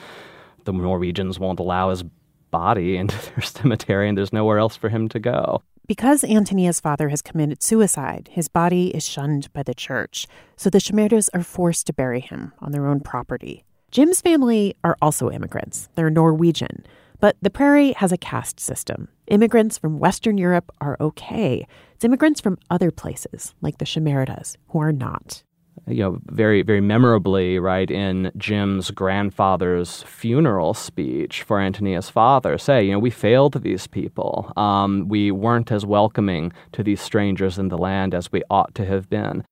the 0.64 0.72
Norwegians 0.72 1.38
won't 1.38 1.60
allow 1.60 1.90
his 1.90 2.04
body 2.50 2.96
into 2.98 3.16
their 3.30 3.40
cemetery 3.40 4.08
and 4.08 4.18
there's 4.18 4.32
nowhere 4.32 4.58
else 4.58 4.76
for 4.76 4.88
him 4.88 5.08
to 5.08 5.18
go. 5.18 5.62
Because 5.86 6.24
Antonia's 6.24 6.80
father 6.80 7.10
has 7.10 7.20
committed 7.20 7.62
suicide, 7.62 8.30
his 8.32 8.48
body 8.48 8.88
is 8.88 9.06
shunned 9.06 9.52
by 9.52 9.62
the 9.62 9.74
church, 9.74 10.26
so 10.56 10.70
the 10.70 10.78
Shimerdas 10.78 11.28
are 11.34 11.42
forced 11.42 11.86
to 11.86 11.92
bury 11.92 12.20
him 12.20 12.54
on 12.60 12.72
their 12.72 12.86
own 12.86 13.00
property. 13.00 13.64
Jim's 13.90 14.22
family 14.22 14.76
are 14.82 14.96
also 15.02 15.30
immigrants. 15.30 15.90
They're 15.94 16.08
Norwegian. 16.08 16.86
But 17.20 17.36
the 17.42 17.50
prairie 17.50 17.92
has 17.92 18.12
a 18.12 18.16
caste 18.16 18.60
system. 18.60 19.08
Immigrants 19.26 19.76
from 19.76 19.98
Western 19.98 20.38
Europe 20.38 20.72
are 20.80 20.96
okay. 21.00 21.66
It's 21.94 22.04
immigrants 22.04 22.40
from 22.40 22.58
other 22.70 22.90
places, 22.90 23.54
like 23.60 23.76
the 23.76 23.84
Shimerdas, 23.84 24.56
who 24.68 24.78
are 24.80 24.92
not 24.92 25.42
you 25.86 26.02
know, 26.02 26.18
very, 26.26 26.62
very 26.62 26.80
memorably, 26.80 27.58
right, 27.58 27.90
in 27.90 28.30
Jim's 28.36 28.90
grandfather's 28.90 30.02
funeral 30.04 30.74
speech 30.74 31.42
for 31.42 31.60
Antonia's 31.60 32.08
father, 32.08 32.56
say, 32.58 32.84
you 32.84 32.92
know, 32.92 32.98
we 32.98 33.10
failed 33.10 33.62
these 33.62 33.86
people. 33.86 34.52
Um, 34.56 35.08
we 35.08 35.30
weren't 35.30 35.70
as 35.70 35.84
welcoming 35.84 36.52
to 36.72 36.82
these 36.82 37.00
strangers 37.00 37.58
in 37.58 37.68
the 37.68 37.78
land 37.78 38.14
as 38.14 38.32
we 38.32 38.42
ought 38.50 38.74
to 38.76 38.84
have 38.86 39.10
been. 39.10 39.44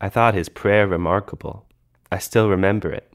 I 0.00 0.08
thought 0.08 0.34
his 0.34 0.48
prayer 0.48 0.86
remarkable. 0.86 1.66
I 2.12 2.18
still 2.18 2.48
remember 2.48 2.90
it. 2.90 3.10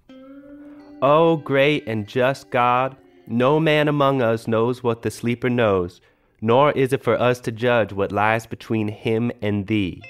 Oh, 1.02 1.38
great 1.38 1.86
and 1.88 2.08
just 2.08 2.50
God, 2.50 2.96
no 3.28 3.60
man 3.60 3.88
among 3.88 4.22
us 4.22 4.48
knows 4.48 4.82
what 4.82 5.02
the 5.02 5.12
sleeper 5.12 5.50
knows, 5.50 6.02
nor 6.42 6.72
is 6.72 6.94
it 6.94 7.04
for 7.04 7.20
us 7.20 7.40
to 7.42 7.52
judge 7.52 7.92
what 7.92 8.12
lies 8.12 8.46
between 8.46 8.88
him 8.88 9.32
and 9.42 9.68
thee. 9.68 10.02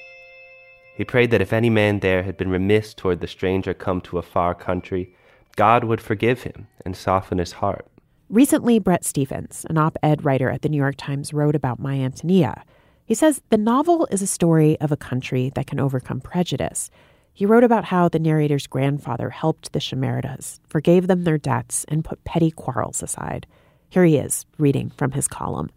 He 0.96 1.04
prayed 1.04 1.30
that 1.32 1.42
if 1.42 1.52
any 1.52 1.70
man 1.70 2.00
there 2.00 2.24
had 2.24 2.38
been 2.38 2.50
remiss 2.50 2.94
toward 2.94 3.20
the 3.20 3.28
stranger 3.28 3.74
come 3.74 4.00
to 4.02 4.18
a 4.18 4.22
far 4.22 4.56
country, 4.56 5.14
God 5.58 5.84
would 5.84 6.00
forgive 6.00 6.44
him 6.44 6.68
and 6.86 6.96
soften 6.96 7.38
his 7.38 7.54
heart. 7.54 7.86
Recently, 8.30 8.80
Bret 8.80 9.04
Stephens, 9.04 9.66
an 9.70 9.78
op 9.78 9.98
ed 10.02 10.24
writer 10.24 10.50
at 10.50 10.62
the 10.62 10.70
New 10.70 10.78
York 10.78 10.96
Times, 10.98 11.34
wrote 11.34 11.54
about 11.54 11.80
My 11.80 11.96
Antonia. 11.96 12.64
He 13.06 13.14
says 13.14 13.42
the 13.50 13.58
novel 13.58 14.08
is 14.10 14.22
a 14.22 14.28
story 14.28 14.80
of 14.80 14.92
a 14.92 14.98
country 14.98 15.52
that 15.54 15.68
can 15.68 15.82
overcome 15.82 16.22
prejudice. 16.22 16.90
He 17.34 17.46
wrote 17.46 17.66
about 17.66 17.86
how 17.86 18.08
the 18.08 18.18
narrator's 18.18 18.66
grandfather 18.66 19.30
helped 19.30 19.74
the 19.74 19.80
Shimerdas, 19.80 20.62
forgave 20.68 21.08
them 21.08 21.26
their 21.26 21.38
debts, 21.38 21.84
and 21.90 22.06
put 22.06 22.24
petty 22.24 22.52
quarrels 22.52 23.04
aside. 23.04 23.46
Here 23.90 24.06
he 24.06 24.16
is, 24.16 24.46
reading 24.58 24.90
from 24.90 25.12
his 25.12 25.28
column. 25.28 25.70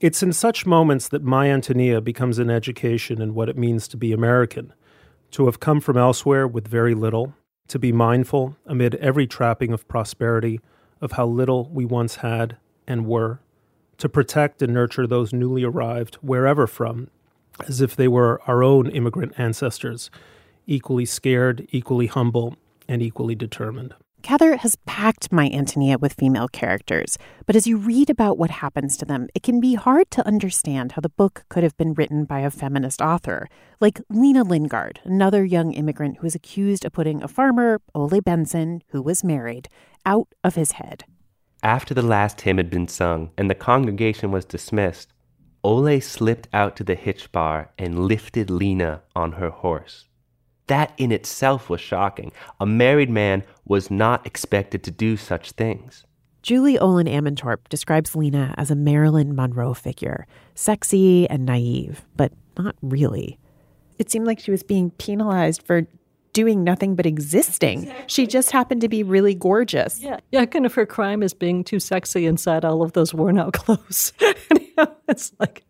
It's 0.00 0.22
in 0.22 0.32
such 0.32 0.64
moments 0.64 1.08
that 1.08 1.22
My 1.22 1.50
Antonia 1.50 2.00
becomes 2.00 2.38
an 2.38 2.48
education 2.48 3.20
in 3.20 3.34
what 3.34 3.50
it 3.50 3.58
means 3.58 3.86
to 3.88 3.98
be 3.98 4.12
American, 4.12 4.72
to 5.32 5.44
have 5.44 5.60
come 5.60 5.78
from 5.78 5.98
elsewhere 5.98 6.48
with 6.48 6.66
very 6.66 6.94
little, 6.94 7.34
to 7.68 7.78
be 7.78 7.92
mindful, 7.92 8.56
amid 8.64 8.94
every 8.94 9.26
trapping 9.26 9.74
of 9.74 9.86
prosperity, 9.88 10.58
of 11.02 11.12
how 11.12 11.26
little 11.26 11.68
we 11.70 11.84
once 11.84 12.16
had 12.16 12.56
and 12.86 13.06
were, 13.06 13.40
to 13.98 14.08
protect 14.08 14.62
and 14.62 14.72
nurture 14.72 15.06
those 15.06 15.34
newly 15.34 15.64
arrived, 15.64 16.14
wherever 16.22 16.66
from, 16.66 17.10
as 17.68 17.82
if 17.82 17.94
they 17.94 18.08
were 18.08 18.40
our 18.46 18.64
own 18.64 18.88
immigrant 18.88 19.34
ancestors, 19.36 20.10
equally 20.66 21.04
scared, 21.04 21.68
equally 21.72 22.06
humble, 22.06 22.56
and 22.88 23.02
equally 23.02 23.34
determined. 23.34 23.94
Cather 24.22 24.56
has 24.56 24.76
packed 24.84 25.32
My 25.32 25.48
Antonia 25.48 25.96
with 25.96 26.12
female 26.12 26.46
characters, 26.46 27.16
but 27.46 27.56
as 27.56 27.66
you 27.66 27.78
read 27.78 28.10
about 28.10 28.36
what 28.36 28.50
happens 28.50 28.96
to 28.98 29.06
them, 29.06 29.28
it 29.34 29.42
can 29.42 29.60
be 29.60 29.74
hard 29.74 30.10
to 30.12 30.26
understand 30.26 30.92
how 30.92 31.00
the 31.00 31.08
book 31.08 31.44
could 31.48 31.62
have 31.62 31.76
been 31.78 31.94
written 31.94 32.24
by 32.26 32.40
a 32.40 32.50
feminist 32.50 33.00
author, 33.00 33.48
like 33.80 33.98
Lena 34.10 34.44
Lingard, 34.44 35.00
another 35.04 35.44
young 35.44 35.72
immigrant 35.72 36.18
who 36.18 36.26
is 36.26 36.34
accused 36.34 36.84
of 36.84 36.92
putting 36.92 37.22
a 37.22 37.28
farmer, 37.28 37.80
Ole 37.94 38.20
Benson, 38.20 38.82
who 38.88 39.00
was 39.00 39.24
married, 39.24 39.68
out 40.04 40.28
of 40.44 40.54
his 40.54 40.72
head. 40.72 41.04
After 41.62 41.94
the 41.94 42.02
last 42.02 42.42
hymn 42.42 42.58
had 42.58 42.70
been 42.70 42.88
sung 42.88 43.30
and 43.38 43.50
the 43.50 43.54
congregation 43.54 44.30
was 44.30 44.44
dismissed, 44.44 45.12
Ole 45.64 46.00
slipped 46.00 46.48
out 46.52 46.76
to 46.76 46.84
the 46.84 46.94
hitch 46.94 47.32
bar 47.32 47.70
and 47.78 48.06
lifted 48.06 48.50
Lena 48.50 49.02
on 49.16 49.32
her 49.32 49.50
horse. 49.50 50.06
That 50.70 50.92
in 50.98 51.10
itself 51.10 51.68
was 51.68 51.80
shocking. 51.80 52.30
A 52.60 52.64
married 52.64 53.10
man 53.10 53.42
was 53.64 53.90
not 53.90 54.24
expected 54.24 54.84
to 54.84 54.92
do 54.92 55.16
such 55.16 55.50
things. 55.50 56.04
Julie 56.42 56.78
Olin 56.78 57.08
Ammentorp 57.08 57.68
describes 57.68 58.14
Lena 58.14 58.54
as 58.56 58.70
a 58.70 58.76
Marilyn 58.76 59.34
Monroe 59.34 59.74
figure, 59.74 60.28
sexy 60.54 61.28
and 61.28 61.44
naive, 61.44 62.02
but 62.16 62.32
not 62.56 62.76
really. 62.82 63.36
It 63.98 64.12
seemed 64.12 64.28
like 64.28 64.38
she 64.38 64.52
was 64.52 64.62
being 64.62 64.92
penalized 64.92 65.64
for 65.64 65.88
doing 66.32 66.62
nothing 66.62 66.94
but 66.94 67.04
existing. 67.04 67.82
Exactly. 67.82 68.04
She 68.06 68.26
just 68.28 68.52
happened 68.52 68.82
to 68.82 68.88
be 68.88 69.02
really 69.02 69.34
gorgeous. 69.34 70.00
Yeah, 70.00 70.20
yeah. 70.30 70.44
Kind 70.46 70.66
of 70.66 70.74
her 70.74 70.86
crime 70.86 71.24
is 71.24 71.34
being 71.34 71.64
too 71.64 71.80
sexy 71.80 72.26
inside 72.26 72.64
all 72.64 72.82
of 72.82 72.92
those 72.92 73.12
worn 73.12 73.40
out 73.40 73.52
clothes. 73.54 74.12
you 74.20 74.68
know, 74.78 74.94
it's 75.08 75.32
like 75.40 75.64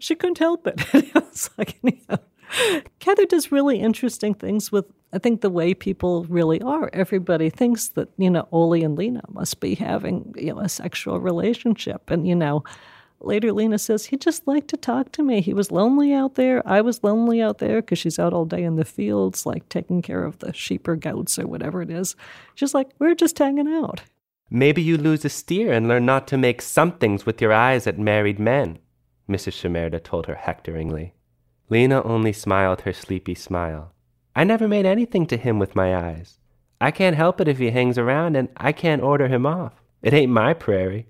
she 0.00 0.16
couldn't 0.16 0.38
help 0.38 0.66
it. 0.66 0.82
it's 0.92 1.48
like 1.56 1.78
you 1.84 1.96
know, 2.08 2.18
Cather 3.00 3.26
does 3.26 3.52
really 3.52 3.80
interesting 3.80 4.34
things 4.34 4.70
with, 4.70 4.86
I 5.12 5.18
think, 5.18 5.40
the 5.40 5.50
way 5.50 5.74
people 5.74 6.24
really 6.24 6.60
are. 6.62 6.90
Everybody 6.92 7.50
thinks 7.50 7.88
that, 7.88 8.08
you 8.16 8.30
know, 8.30 8.48
Ole 8.52 8.84
and 8.84 8.96
Lena 8.96 9.22
must 9.28 9.60
be 9.60 9.74
having, 9.74 10.34
you 10.36 10.54
know, 10.54 10.60
a 10.60 10.68
sexual 10.68 11.20
relationship. 11.20 12.10
And, 12.10 12.26
you 12.26 12.34
know, 12.34 12.64
later 13.20 13.52
Lena 13.52 13.78
says, 13.78 14.06
he 14.06 14.16
just 14.16 14.46
liked 14.46 14.68
to 14.68 14.76
talk 14.76 15.12
to 15.12 15.22
me. 15.22 15.40
He 15.40 15.54
was 15.54 15.70
lonely 15.72 16.12
out 16.12 16.34
there. 16.34 16.66
I 16.66 16.80
was 16.80 17.02
lonely 17.02 17.40
out 17.40 17.58
there 17.58 17.80
because 17.80 17.98
she's 17.98 18.18
out 18.18 18.32
all 18.32 18.44
day 18.44 18.62
in 18.62 18.76
the 18.76 18.84
fields, 18.84 19.46
like 19.46 19.68
taking 19.68 20.02
care 20.02 20.24
of 20.24 20.38
the 20.38 20.52
sheep 20.52 20.86
or 20.88 20.96
goats 20.96 21.38
or 21.38 21.46
whatever 21.46 21.82
it 21.82 21.90
is. 21.90 22.16
She's 22.54 22.74
like, 22.74 22.90
we're 22.98 23.14
just 23.14 23.38
hanging 23.38 23.68
out. 23.68 24.02
Maybe 24.48 24.80
you 24.80 24.96
lose 24.96 25.24
a 25.24 25.28
steer 25.28 25.72
and 25.72 25.88
learn 25.88 26.06
not 26.06 26.28
to 26.28 26.38
make 26.38 26.62
somethings 26.62 27.26
with 27.26 27.40
your 27.40 27.52
eyes 27.52 27.86
at 27.86 27.98
married 27.98 28.38
men, 28.38 28.78
Mrs. 29.28 29.60
Shimerda 29.60 30.02
told 30.02 30.26
her 30.26 30.36
hectoringly. 30.36 31.10
Lena 31.68 32.02
only 32.02 32.32
smiled 32.32 32.82
her 32.82 32.92
sleepy 32.92 33.34
smile. 33.34 33.92
I 34.34 34.44
never 34.44 34.68
made 34.68 34.86
anything 34.86 35.26
to 35.26 35.36
him 35.36 35.58
with 35.58 35.74
my 35.74 35.96
eyes. 35.96 36.38
I 36.80 36.90
can't 36.90 37.16
help 37.16 37.40
it 37.40 37.48
if 37.48 37.58
he 37.58 37.70
hangs 37.70 37.98
around, 37.98 38.36
and 38.36 38.48
I 38.56 38.72
can't 38.72 39.02
order 39.02 39.28
him 39.28 39.46
off. 39.46 39.72
It 40.02 40.14
ain't 40.14 40.30
my 40.30 40.54
prairie. 40.54 41.08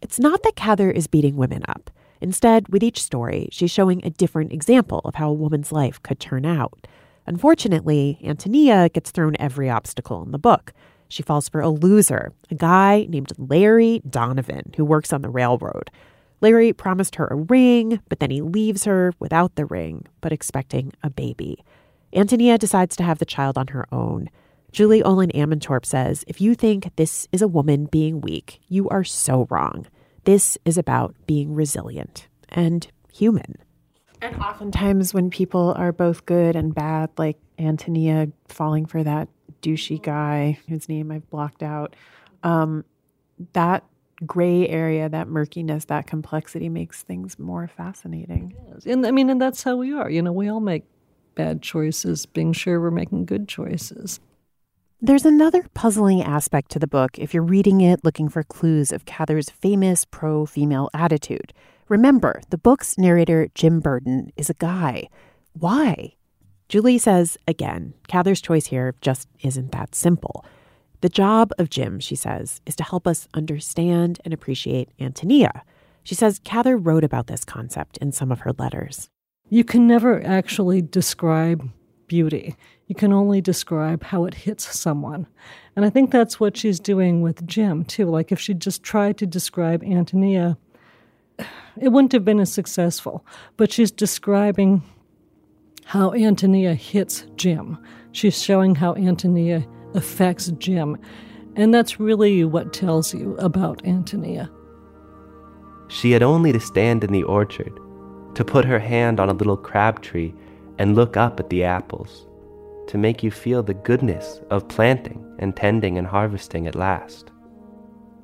It's 0.00 0.18
not 0.18 0.42
that 0.44 0.56
Cather 0.56 0.90
is 0.90 1.06
beating 1.06 1.36
women 1.36 1.62
up. 1.68 1.90
Instead, 2.20 2.68
with 2.68 2.82
each 2.82 3.02
story, 3.02 3.48
she's 3.52 3.70
showing 3.70 4.04
a 4.04 4.10
different 4.10 4.52
example 4.52 5.00
of 5.04 5.16
how 5.16 5.30
a 5.30 5.34
woman's 5.34 5.72
life 5.72 6.02
could 6.02 6.20
turn 6.20 6.46
out. 6.46 6.86
Unfortunately, 7.26 8.18
Antonia 8.24 8.88
gets 8.88 9.10
thrown 9.10 9.36
every 9.38 9.68
obstacle 9.68 10.22
in 10.22 10.30
the 10.30 10.38
book. 10.38 10.72
She 11.08 11.22
falls 11.22 11.48
for 11.48 11.60
a 11.60 11.68
loser, 11.68 12.32
a 12.50 12.54
guy 12.54 13.06
named 13.08 13.32
Larry 13.36 14.00
Donovan, 14.08 14.72
who 14.76 14.84
works 14.84 15.12
on 15.12 15.22
the 15.22 15.28
railroad. 15.28 15.90
Larry 16.40 16.72
promised 16.72 17.16
her 17.16 17.26
a 17.26 17.36
ring, 17.36 18.00
but 18.08 18.20
then 18.20 18.30
he 18.30 18.40
leaves 18.40 18.84
her 18.84 19.12
without 19.18 19.54
the 19.56 19.66
ring, 19.66 20.06
but 20.20 20.32
expecting 20.32 20.92
a 21.02 21.10
baby. 21.10 21.64
Antonia 22.14 22.58
decides 22.58 22.96
to 22.96 23.02
have 23.02 23.18
the 23.18 23.24
child 23.24 23.58
on 23.58 23.68
her 23.68 23.86
own. 23.92 24.30
Julie 24.72 25.02
Olin 25.02 25.30
Ammentorp 25.30 25.84
says 25.84 26.24
if 26.26 26.40
you 26.40 26.54
think 26.54 26.94
this 26.96 27.26
is 27.32 27.42
a 27.42 27.48
woman 27.48 27.86
being 27.86 28.20
weak, 28.20 28.60
you 28.68 28.88
are 28.88 29.04
so 29.04 29.46
wrong. 29.50 29.86
This 30.24 30.58
is 30.64 30.76
about 30.78 31.14
being 31.26 31.54
resilient 31.54 32.28
and 32.50 32.86
human. 33.12 33.56
And 34.20 34.36
oftentimes, 34.42 35.14
when 35.14 35.30
people 35.30 35.74
are 35.76 35.92
both 35.92 36.26
good 36.26 36.56
and 36.56 36.74
bad, 36.74 37.10
like 37.16 37.38
Antonia 37.58 38.28
falling 38.48 38.84
for 38.84 39.02
that 39.04 39.28
douchey 39.62 40.02
guy 40.02 40.58
whose 40.68 40.88
name 40.88 41.10
I've 41.10 41.28
blocked 41.30 41.62
out, 41.62 41.94
um, 42.42 42.84
that 43.52 43.84
gray 44.26 44.68
area, 44.68 45.08
that 45.08 45.28
murkiness, 45.28 45.86
that 45.86 46.06
complexity 46.06 46.68
makes 46.68 47.02
things 47.02 47.38
more 47.38 47.68
fascinating. 47.68 48.54
Yes. 48.68 48.86
And 48.86 49.06
I 49.06 49.10
mean, 49.10 49.30
and 49.30 49.40
that's 49.40 49.62
how 49.62 49.76
we 49.76 49.92
are. 49.92 50.10
You 50.10 50.22
know, 50.22 50.32
we 50.32 50.48
all 50.48 50.60
make 50.60 50.84
bad 51.34 51.62
choices, 51.62 52.26
being 52.26 52.52
sure 52.52 52.80
we're 52.80 52.90
making 52.90 53.26
good 53.26 53.48
choices. 53.48 54.20
There's 55.00 55.24
another 55.24 55.64
puzzling 55.74 56.22
aspect 56.22 56.72
to 56.72 56.80
the 56.80 56.88
book 56.88 57.18
if 57.18 57.32
you're 57.32 57.42
reading 57.42 57.80
it 57.80 58.04
looking 58.04 58.28
for 58.28 58.42
clues 58.42 58.90
of 58.90 59.04
Cather's 59.04 59.48
famous 59.48 60.04
pro 60.04 60.44
female 60.44 60.90
attitude. 60.92 61.52
Remember, 61.88 62.42
the 62.50 62.58
book's 62.58 62.98
narrator, 62.98 63.48
Jim 63.54 63.78
Burden, 63.78 64.32
is 64.36 64.50
a 64.50 64.54
guy. 64.54 65.08
Why? 65.52 66.14
Julie 66.68 66.98
says, 66.98 67.38
again, 67.46 67.94
Cather's 68.08 68.40
choice 68.40 68.66
here 68.66 68.94
just 69.00 69.28
isn't 69.40 69.70
that 69.70 69.94
simple. 69.94 70.44
The 71.00 71.08
job 71.08 71.52
of 71.58 71.70
Jim, 71.70 72.00
she 72.00 72.16
says, 72.16 72.60
is 72.66 72.74
to 72.76 72.84
help 72.84 73.06
us 73.06 73.28
understand 73.32 74.20
and 74.24 74.34
appreciate 74.34 74.90
Antonia. 74.98 75.62
She 76.02 76.14
says 76.14 76.40
Cather 76.42 76.76
wrote 76.76 77.04
about 77.04 77.28
this 77.28 77.44
concept 77.44 77.98
in 77.98 78.12
some 78.12 78.32
of 78.32 78.40
her 78.40 78.52
letters. 78.58 79.08
You 79.48 79.62
can 79.62 79.86
never 79.86 80.24
actually 80.26 80.82
describe 80.82 81.68
beauty. 82.08 82.56
You 82.86 82.94
can 82.94 83.12
only 83.12 83.40
describe 83.40 84.02
how 84.02 84.24
it 84.24 84.34
hits 84.34 84.76
someone. 84.76 85.26
And 85.76 85.84
I 85.84 85.90
think 85.90 86.10
that's 86.10 86.40
what 86.40 86.56
she's 86.56 86.80
doing 86.80 87.22
with 87.22 87.46
Jim, 87.46 87.84
too. 87.84 88.06
Like 88.06 88.32
if 88.32 88.40
she 88.40 88.54
just 88.54 88.82
tried 88.82 89.18
to 89.18 89.26
describe 89.26 89.84
Antonia, 89.84 90.58
it 91.80 91.90
wouldn't 91.90 92.12
have 92.12 92.24
been 92.24 92.40
as 92.40 92.52
successful. 92.52 93.24
But 93.56 93.70
she's 93.70 93.90
describing 93.90 94.82
how 95.84 96.12
Antonia 96.12 96.74
hits 96.74 97.24
Jim. 97.36 97.78
She's 98.12 98.42
showing 98.42 98.74
how 98.74 98.94
Antonia 98.96 99.64
affects 99.94 100.48
Jim. 100.58 100.96
And 101.56 101.74
that's 101.74 101.98
really 101.98 102.44
what 102.44 102.72
tells 102.72 103.12
you 103.14 103.36
about 103.38 103.84
Antonia. 103.84 104.50
She 105.88 106.12
had 106.12 106.22
only 106.22 106.52
to 106.52 106.60
stand 106.60 107.02
in 107.02 107.12
the 107.12 107.22
orchard, 107.22 107.72
to 108.34 108.44
put 108.44 108.64
her 108.64 108.78
hand 108.78 109.18
on 109.18 109.28
a 109.28 109.34
little 109.34 109.56
crab 109.56 110.02
tree 110.02 110.34
and 110.78 110.94
look 110.94 111.16
up 111.16 111.40
at 111.40 111.50
the 111.50 111.64
apples, 111.64 112.26
to 112.86 112.98
make 112.98 113.22
you 113.22 113.30
feel 113.30 113.62
the 113.62 113.74
goodness 113.74 114.40
of 114.50 114.68
planting 114.68 115.24
and 115.38 115.56
tending 115.56 115.98
and 115.98 116.06
harvesting 116.06 116.66
at 116.66 116.74
last. 116.74 117.30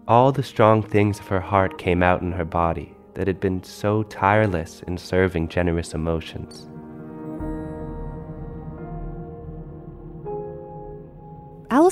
All 0.07 0.31
the 0.31 0.43
strong 0.43 0.83
things 0.83 1.19
of 1.19 1.27
her 1.29 1.41
heart 1.41 1.79
came 1.79 2.03
out 2.03 2.21
in 2.21 2.33
her 2.33 2.45
body 2.45 2.95
that 3.15 3.27
had 3.27 3.41
been 3.41 3.63
so 3.63 4.03
tireless 4.05 4.83
in 4.87 4.99
serving 4.99 5.49
generous 5.49 5.95
emotions. 5.95 6.69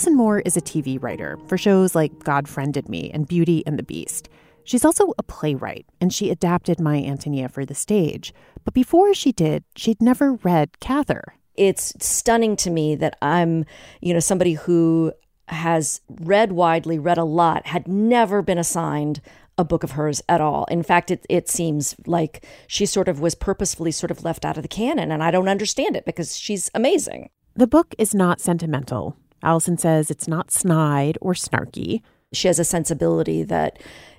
Alison 0.03 0.17
Moore 0.17 0.41
is 0.41 0.57
a 0.57 0.61
TV 0.61 1.01
writer 1.01 1.39
for 1.47 1.57
shows 1.57 1.95
like 1.95 2.25
God 2.25 2.49
Friended 2.49 2.89
Me 2.89 3.09
and 3.15 3.29
Beauty 3.29 3.63
and 3.65 3.79
the 3.79 3.85
Beast. 3.85 4.29
She's 4.65 4.85
also 4.85 5.15
a 5.17 5.23
playwright, 5.23 5.87
and 6.01 6.13
she 6.13 6.29
adapted 6.29 6.81
My 6.81 6.97
Antonia 6.97 7.49
for 7.49 7.65
the 7.65 7.77
stage. 7.77 8.35
But 8.65 8.75
before 8.75 9.15
she 9.15 9.31
did, 9.31 9.63
she'd 9.77 10.03
never 10.03 10.33
read 10.33 10.81
Cather. 10.81 11.37
It's 11.55 11.95
stunning 12.05 12.57
to 12.57 12.71
me 12.71 12.97
that 12.97 13.17
I'm, 13.23 13.65
you 14.01 14.13
know, 14.13 14.19
somebody 14.19 14.55
who 14.55 15.13
has 15.47 16.01
read 16.11 16.51
widely, 16.51 16.99
read 16.99 17.17
a 17.17 17.23
lot, 17.23 17.69
had 17.69 17.87
never 17.87 18.43
been 18.43 18.59
assigned 18.59 19.21
a 19.57 19.63
book 19.63 19.85
of 19.85 19.93
hers 19.93 20.21
at 20.29 20.41
all. 20.41 20.65
In 20.65 20.83
fact, 20.83 21.13
it, 21.13 21.25
it 21.29 21.49
seems 21.49 21.95
like 22.07 22.45
she 22.67 22.87
sort 22.87 23.07
of 23.07 23.21
was 23.21 23.37
purposefully 23.37 23.93
sort 23.93 24.11
of 24.11 24.25
left 24.25 24.45
out 24.45 24.57
of 24.57 24.65
the 24.65 24.69
canon, 24.69 25.13
and 25.13 25.23
I 25.23 25.31
don't 25.31 25.47
understand 25.47 25.95
it 25.95 26.05
because 26.05 26.37
she's 26.37 26.73
amazing. 26.75 27.31
The 27.55 27.69
book 27.69 27.95
is 27.99 28.17
not 28.17 28.41
sentimental. 28.41 29.17
Alison 29.43 29.77
says 29.77 30.11
it's 30.11 30.29
not 30.29 30.51
snide 30.51 31.19
or 31.21 31.35
snarky. 31.35 32.03
She 32.33 32.49
has 32.49 32.59
a 32.59 32.65
sensibility 32.65 33.43
that 33.45 33.79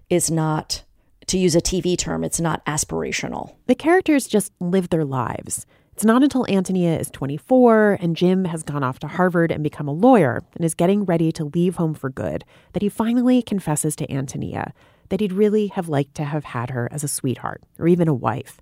is 0.10 0.30
not, 0.30 0.84
to 1.28 1.38
use 1.38 1.56
a 1.56 1.62
TV 1.62 1.98
term, 1.98 2.24
it's 2.24 2.42
not 2.42 2.66
aspirational. 2.66 3.56
The 3.68 3.76
characters 3.76 4.28
just 4.28 4.52
live 4.60 4.90
their 4.90 5.06
lives. 5.06 5.66
It's 5.94 6.04
not 6.06 6.24
until 6.24 6.48
Antonia 6.50 6.98
is 6.98 7.12
24 7.12 8.00
and 8.02 8.16
Jim 8.16 8.46
has 8.46 8.64
gone 8.64 8.84
off 8.84 8.98
to 9.00 9.08
Harvard 9.08 9.52
and 9.52 9.64
become 9.64 9.88
a 9.88 9.94
lawyer 9.94 10.44
and 10.56 10.66
is 10.66 10.74
getting 10.74 11.06
ready 11.06 11.32
to 11.32 11.46
leave 11.46 11.76
home 11.76 11.94
for 11.94 12.10
good 12.10 12.44
that 12.74 12.82
he 12.82 12.90
finally 12.90 13.44
confesses 13.44 13.96
to 13.98 14.12
Antonia 14.12 14.74
that 15.10 15.20
he'd 15.20 15.32
really 15.32 15.68
have 15.68 15.90
liked 15.90 16.16
to 16.16 16.24
have 16.24 16.46
had 16.46 16.72
her 16.72 16.90
as 16.92 17.04
a 17.04 17.08
sweetheart 17.08 17.62
or 17.78 17.88
even 17.88 18.08
a 18.08 18.14
wife. 18.14 18.60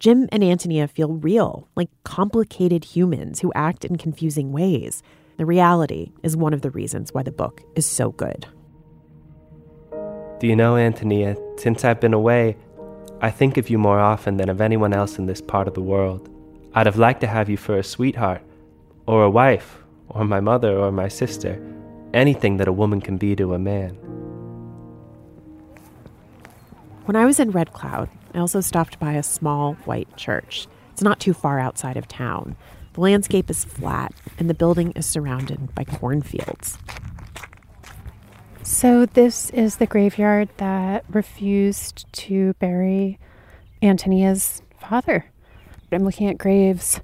Jim 0.00 0.28
and 0.32 0.42
Antonia 0.42 0.88
feel 0.88 1.14
real, 1.14 1.68
like 1.76 1.88
complicated 2.04 2.84
humans 2.84 3.40
who 3.40 3.52
act 3.54 3.84
in 3.84 3.96
confusing 3.96 4.52
ways. 4.52 5.02
The 5.36 5.44
reality 5.44 6.12
is 6.22 6.36
one 6.36 6.54
of 6.54 6.62
the 6.62 6.70
reasons 6.70 7.12
why 7.12 7.22
the 7.22 7.30
book 7.30 7.62
is 7.74 7.84
so 7.84 8.12
good. 8.12 8.46
Do 10.40 10.46
you 10.46 10.56
know, 10.56 10.76
Antonia, 10.76 11.36
since 11.56 11.84
I've 11.84 12.00
been 12.00 12.14
away, 12.14 12.56
I 13.20 13.30
think 13.30 13.56
of 13.56 13.68
you 13.68 13.78
more 13.78 14.00
often 14.00 14.38
than 14.38 14.48
of 14.48 14.60
anyone 14.60 14.94
else 14.94 15.18
in 15.18 15.26
this 15.26 15.40
part 15.40 15.68
of 15.68 15.74
the 15.74 15.82
world. 15.82 16.28
I'd 16.74 16.86
have 16.86 16.96
liked 16.96 17.20
to 17.20 17.26
have 17.26 17.48
you 17.50 17.56
for 17.56 17.76
a 17.78 17.82
sweetheart, 17.82 18.42
or 19.06 19.24
a 19.24 19.30
wife, 19.30 19.78
or 20.08 20.24
my 20.24 20.40
mother, 20.40 20.76
or 20.76 20.90
my 20.90 21.08
sister, 21.08 21.62
anything 22.14 22.56
that 22.58 22.68
a 22.68 22.72
woman 22.72 23.00
can 23.00 23.16
be 23.18 23.36
to 23.36 23.54
a 23.54 23.58
man. 23.58 23.94
When 27.04 27.16
I 27.16 27.24
was 27.24 27.38
in 27.38 27.50
Red 27.50 27.72
Cloud, 27.72 28.08
I 28.34 28.38
also 28.38 28.60
stopped 28.60 28.98
by 28.98 29.12
a 29.14 29.22
small 29.22 29.74
white 29.84 30.14
church. 30.16 30.66
It's 30.92 31.02
not 31.02 31.20
too 31.20 31.34
far 31.34 31.58
outside 31.58 31.96
of 31.96 32.08
town. 32.08 32.56
The 32.96 33.02
landscape 33.02 33.50
is 33.50 33.62
flat, 33.62 34.14
and 34.38 34.48
the 34.48 34.54
building 34.54 34.92
is 34.92 35.04
surrounded 35.04 35.74
by 35.74 35.84
cornfields. 35.84 36.78
So, 38.62 39.04
this 39.04 39.50
is 39.50 39.76
the 39.76 39.86
graveyard 39.86 40.48
that 40.56 41.04
refused 41.10 42.10
to 42.14 42.54
bury 42.54 43.18
Antonia's 43.82 44.62
father. 44.80 45.26
I'm 45.92 46.04
looking 46.04 46.26
at 46.26 46.38
graves. 46.38 47.02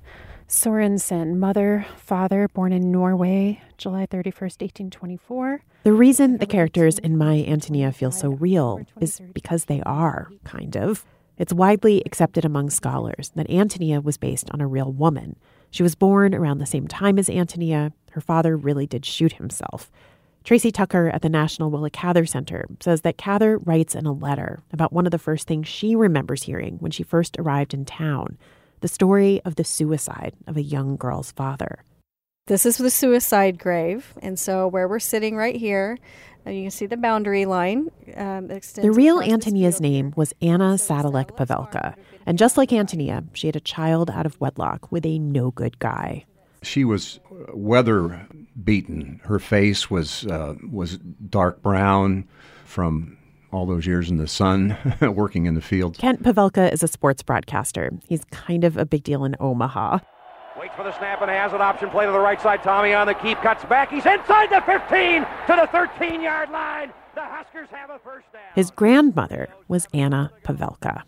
Sorensen, 0.49 1.37
mother, 1.37 1.85
father, 1.99 2.49
born 2.49 2.73
in 2.73 2.91
Norway, 2.91 3.61
July 3.77 4.07
31st, 4.07 4.63
1824. 4.63 5.63
The 5.83 5.93
reason 5.93 6.39
the 6.39 6.47
characters 6.47 6.99
in 7.01 7.19
My 7.19 7.45
Antonia 7.47 7.93
feel 7.93 8.11
so 8.11 8.31
real 8.31 8.81
is 8.99 9.21
because 9.35 9.67
they 9.67 9.83
are, 9.83 10.31
kind 10.45 10.75
of. 10.75 11.05
It's 11.37 11.53
widely 11.53 12.03
accepted 12.07 12.47
among 12.47 12.71
scholars 12.71 13.31
that 13.35 13.51
Antonia 13.51 14.01
was 14.01 14.17
based 14.17 14.51
on 14.53 14.63
a 14.63 14.67
real 14.67 14.91
woman. 14.91 15.37
She 15.73 15.83
was 15.83 15.97
born 15.97 16.35
around 16.35 16.59
the 16.59 16.67
same 16.67 16.87
time 16.87 17.19
as 17.19 17.29
Antonia. 17.29 17.93
Her 18.13 18.21
father 18.21 18.57
really 18.57 18.87
did 18.87 19.05
shoot 19.05 19.33
himself. 19.33 19.91
Tracy 20.45 20.71
Tucker 20.71 21.09
at 21.09 21.23
the 21.23 21.29
National 21.29 21.71
Willa 21.71 21.89
Cather 21.89 22.27
Center 22.27 22.67
says 22.81 23.01
that 23.01 23.17
Cather 23.17 23.59
writes 23.59 23.95
in 23.95 24.07
a 24.07 24.13
letter 24.13 24.61
about 24.71 24.93
one 24.93 25.07
of 25.07 25.13
the 25.13 25.19
first 25.19 25.49
things 25.49 25.67
she 25.67 25.97
remembers 25.97 26.43
hearing 26.43 26.77
when 26.77 26.91
she 26.91 27.03
first 27.03 27.37
arrived 27.39 27.75
in 27.75 27.85
town 27.85 28.39
the 28.81 28.89
story 28.89 29.41
of 29.45 29.55
the 29.55 29.65
suicide 29.65 30.35
of 30.47 30.57
a 30.57 30.63
young 30.63 30.97
girl's 30.97 31.33
father. 31.33 31.85
This 32.49 32.67
is 32.67 32.77
the 32.77 32.91
suicide 32.91 33.59
grave. 33.59 34.13
And 34.21 34.39
so, 34.39 34.67
where 34.67 34.89
we're 34.89 34.99
sitting 34.99 35.37
right 35.37 35.55
here, 35.55 35.97
uh, 36.47 36.51
you 36.51 36.63
can 36.63 36.71
see 36.71 36.87
the 36.87 36.97
boundary 36.97 37.47
line. 37.47 37.91
Um, 38.17 38.49
the 38.49 38.91
real 38.93 39.21
Antonia's 39.21 39.81
name 39.81 40.13
was 40.17 40.35
Anna 40.43 40.75
Sadilek 40.75 41.37
Pavelka. 41.37 41.95
And 42.27 42.39
just 42.39 42.57
like 42.57 42.73
Antonia, 42.73 43.25
she 43.33 43.47
had 43.47 43.57
a 43.57 43.61
child 43.61 44.11
out 44.11 44.27
of 44.27 44.41
wedlock 44.41 44.91
with 44.91 45.07
a 45.07 45.19
no 45.19 45.51
good 45.51 45.79
guy. 45.79 46.25
She 46.63 46.85
was 46.85 47.21
weather 47.53 48.27
beaten. 48.63 49.21
Her 49.25 49.39
face 49.39 49.91
was 49.91 50.25
uh, 50.27 50.55
was 50.71 50.99
dark 50.99 51.61
brown 51.63 52.29
from 52.65 53.19
all 53.53 53.67
those 53.67 53.87
years 53.87 54.09
in 54.09 54.17
the 54.17 54.29
sun, 54.29 54.77
working 55.01 55.47
in 55.47 55.55
the 55.55 55.61
field. 55.61 55.99
Kent 55.99 56.23
Pavelka 56.23 56.73
is 56.73 56.83
a 56.83 56.89
sports 56.89 57.23
broadcaster. 57.23 57.91
He's 58.09 58.25
kind 58.31 58.65
of 58.65 58.77
a 58.77 58.87
big 58.87 59.03
deal 59.03 59.25
in 59.25 59.37
Omaha. 59.41 59.99
Waits 60.63 60.77
for 60.77 60.85
the 60.85 60.97
snap 60.97 61.21
and 61.21 61.29
has 61.29 61.53
an 61.53 61.61
option 61.61 61.91
play 61.91 62.07
to 62.07 62.13
the 62.13 62.19
right 62.21 62.41
side. 62.41 62.63
Tommy 62.63 62.93
on 62.93 63.09
the 63.09 63.15
keep, 63.15 63.37
cuts 63.39 63.65
back. 63.65 63.91
He's 63.91 64.07
inside 64.07 64.49
the 64.49 64.61
15 64.65 65.23
to 65.49 65.61
the 65.61 65.69
13 65.73 66.23
yard 66.23 66.51
line. 66.51 66.93
The 67.17 67.21
Huskers 67.21 67.69
have 67.73 67.91
a 67.91 67.99
first 67.99 68.33
down. 68.33 68.43
His 68.55 68.71
grandmother 68.71 69.49
was 69.67 69.89
Anna 69.93 70.31
Pavelka. 70.45 71.03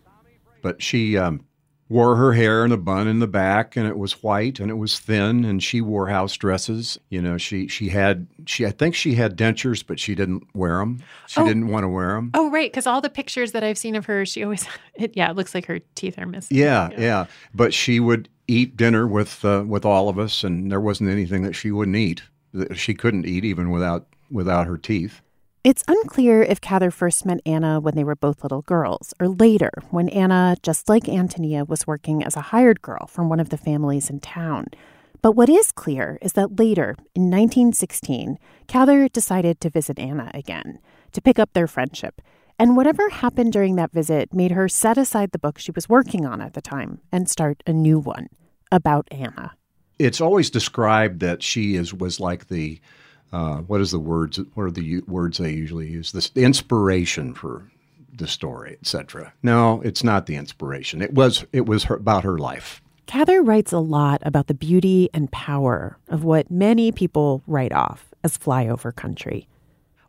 But 0.61 0.83
she 0.83 1.17
um, 1.17 1.45
wore 1.87 2.17
her 2.17 2.33
hair 2.33 2.65
in 2.65 2.73
a 2.73 2.77
bun 2.77 3.07
in 3.07 3.19
the 3.19 3.29
back 3.29 3.77
and 3.77 3.87
it 3.87 3.97
was 3.97 4.21
white 4.21 4.59
and 4.59 4.69
it 4.69 4.73
was 4.73 4.99
thin 4.99 5.45
and 5.45 5.63
she 5.63 5.79
wore 5.79 6.09
house 6.09 6.35
dresses 6.35 6.97
you 7.09 7.21
know 7.21 7.37
she 7.37 7.67
she 7.67 7.87
had 7.89 8.27
she 8.47 8.65
i 8.65 8.71
think 8.71 8.95
she 8.95 9.13
had 9.13 9.37
dentures 9.37 9.85
but 9.85 9.99
she 9.99 10.15
didn't 10.15 10.43
wear 10.55 10.79
them 10.79 11.01
she 11.27 11.39
Oh. 11.39 11.45
didn't 11.47 11.67
want 11.67 11.83
to 11.85 11.87
wear 11.87 12.15
them 12.15 12.31
Oh, 12.33 12.49
right. 12.51 12.69
Because 12.69 12.87
all 12.87 12.99
the 12.99 13.09
pictures 13.09 13.53
that 13.53 13.63
I've 13.63 13.77
seen 13.77 13.95
of 13.95 14.05
her, 14.07 14.25
she 14.25 14.43
always, 14.43 14.67
it, 14.95 15.15
yeah, 15.15 15.29
it 15.29 15.37
looks 15.37 15.55
like 15.55 15.65
her 15.67 15.79
teeth 15.95 16.17
are 16.17 16.25
missing. 16.25 16.57
yeah, 16.57 16.89
yeah 16.97 17.27
but 17.53 17.73
she 17.73 18.01
would 18.01 18.27
eat 18.47 18.77
dinner 18.77 19.07
with 19.07 19.43
uh, 19.43 19.63
with 19.67 19.85
all 19.85 20.09
of 20.09 20.19
us 20.19 20.43
and 20.43 20.71
there 20.71 20.81
wasn't 20.81 21.09
anything 21.09 21.43
that 21.43 21.53
she 21.53 21.71
wouldn't 21.71 21.97
eat 21.97 22.23
that 22.53 22.77
she 22.77 22.93
couldn't 22.93 23.25
eat 23.25 23.43
even 23.43 23.69
without 23.69 24.07
without 24.29 24.67
her 24.67 24.77
teeth 24.77 25.21
It's 25.63 25.83
unclear 25.87 26.43
if 26.43 26.61
Cather 26.61 26.91
first 26.91 27.25
met 27.25 27.41
Anna 27.43 27.79
when 27.79 27.95
they 27.95 28.03
were 28.03 28.15
both 28.15 28.43
little 28.43 28.61
girls, 28.61 29.15
or 29.19 29.27
later, 29.27 29.71
when 29.89 30.09
Anna, 30.09 30.55
just 30.61 30.87
like 30.87 31.09
Antonia, 31.09 31.65
was 31.65 31.87
working 31.87 32.23
as 32.23 32.35
a 32.37 32.53
hired 32.53 32.83
girl 32.83 33.07
from 33.07 33.29
one 33.29 33.39
of 33.39 33.49
the 33.49 33.57
families 33.57 34.11
in 34.11 34.19
town. 34.19 34.67
But 35.23 35.31
what 35.31 35.49
is 35.49 35.71
clear 35.71 36.19
is 36.21 36.33
that 36.33 36.59
later, 36.59 36.93
in 37.15 37.31
1916, 37.31 38.37
Cather 38.67 39.07
decided 39.09 39.59
to 39.59 39.71
visit 39.71 39.97
Anna 39.97 40.29
again, 40.35 40.77
to 41.13 41.19
pick 41.19 41.39
up 41.39 41.53
their 41.53 41.65
friendship. 41.65 42.21
And 42.57 42.77
whatever 42.77 43.09
happened 43.09 43.51
during 43.53 43.75
that 43.75 43.91
visit 43.91 44.33
made 44.33 44.51
her 44.51 44.69
set 44.69 44.97
aside 44.97 45.31
the 45.31 45.39
book 45.39 45.59
she 45.59 45.71
was 45.71 45.89
working 45.89 46.25
on 46.25 46.41
at 46.41 46.53
the 46.53 46.61
time 46.61 46.99
and 47.11 47.29
start 47.29 47.61
a 47.67 47.73
new 47.73 47.99
one 47.99 48.29
about 48.71 49.07
Anna. 49.11 49.51
it's 49.99 50.19
always 50.19 50.49
described 50.49 51.19
that 51.21 51.41
she 51.43 51.75
is 51.75 51.93
was 51.93 52.19
like 52.19 52.47
the 52.47 52.79
uh, 53.31 53.57
what 53.57 53.79
is 53.81 53.91
the 53.91 53.99
words 53.99 54.39
what 54.53 54.63
are 54.63 54.71
the 54.71 54.83
u- 54.83 55.05
words 55.07 55.37
they 55.37 55.51
usually 55.53 55.87
use 55.89 56.11
this 56.11 56.29
the 56.31 56.43
inspiration 56.43 57.33
for 57.33 57.69
the 58.13 58.27
story 58.27 58.75
etc 58.81 59.31
no 59.43 59.81
it's 59.81 60.03
not 60.03 60.25
the 60.25 60.35
inspiration 60.35 61.01
it 61.01 61.13
was 61.13 61.45
it 61.53 61.65
was 61.65 61.83
her, 61.85 61.95
about 61.95 62.23
her 62.23 62.37
life 62.37 62.81
Cather 63.05 63.41
writes 63.43 63.71
a 63.71 63.79
lot 63.79 64.21
about 64.23 64.47
the 64.47 64.53
beauty 64.53 65.09
and 65.13 65.31
power 65.31 65.97
of 66.09 66.23
what 66.23 66.49
many 66.49 66.91
people 66.91 67.43
write 67.45 67.71
off 67.71 68.13
as 68.23 68.35
flyover 68.35 68.93
country. 68.93 69.47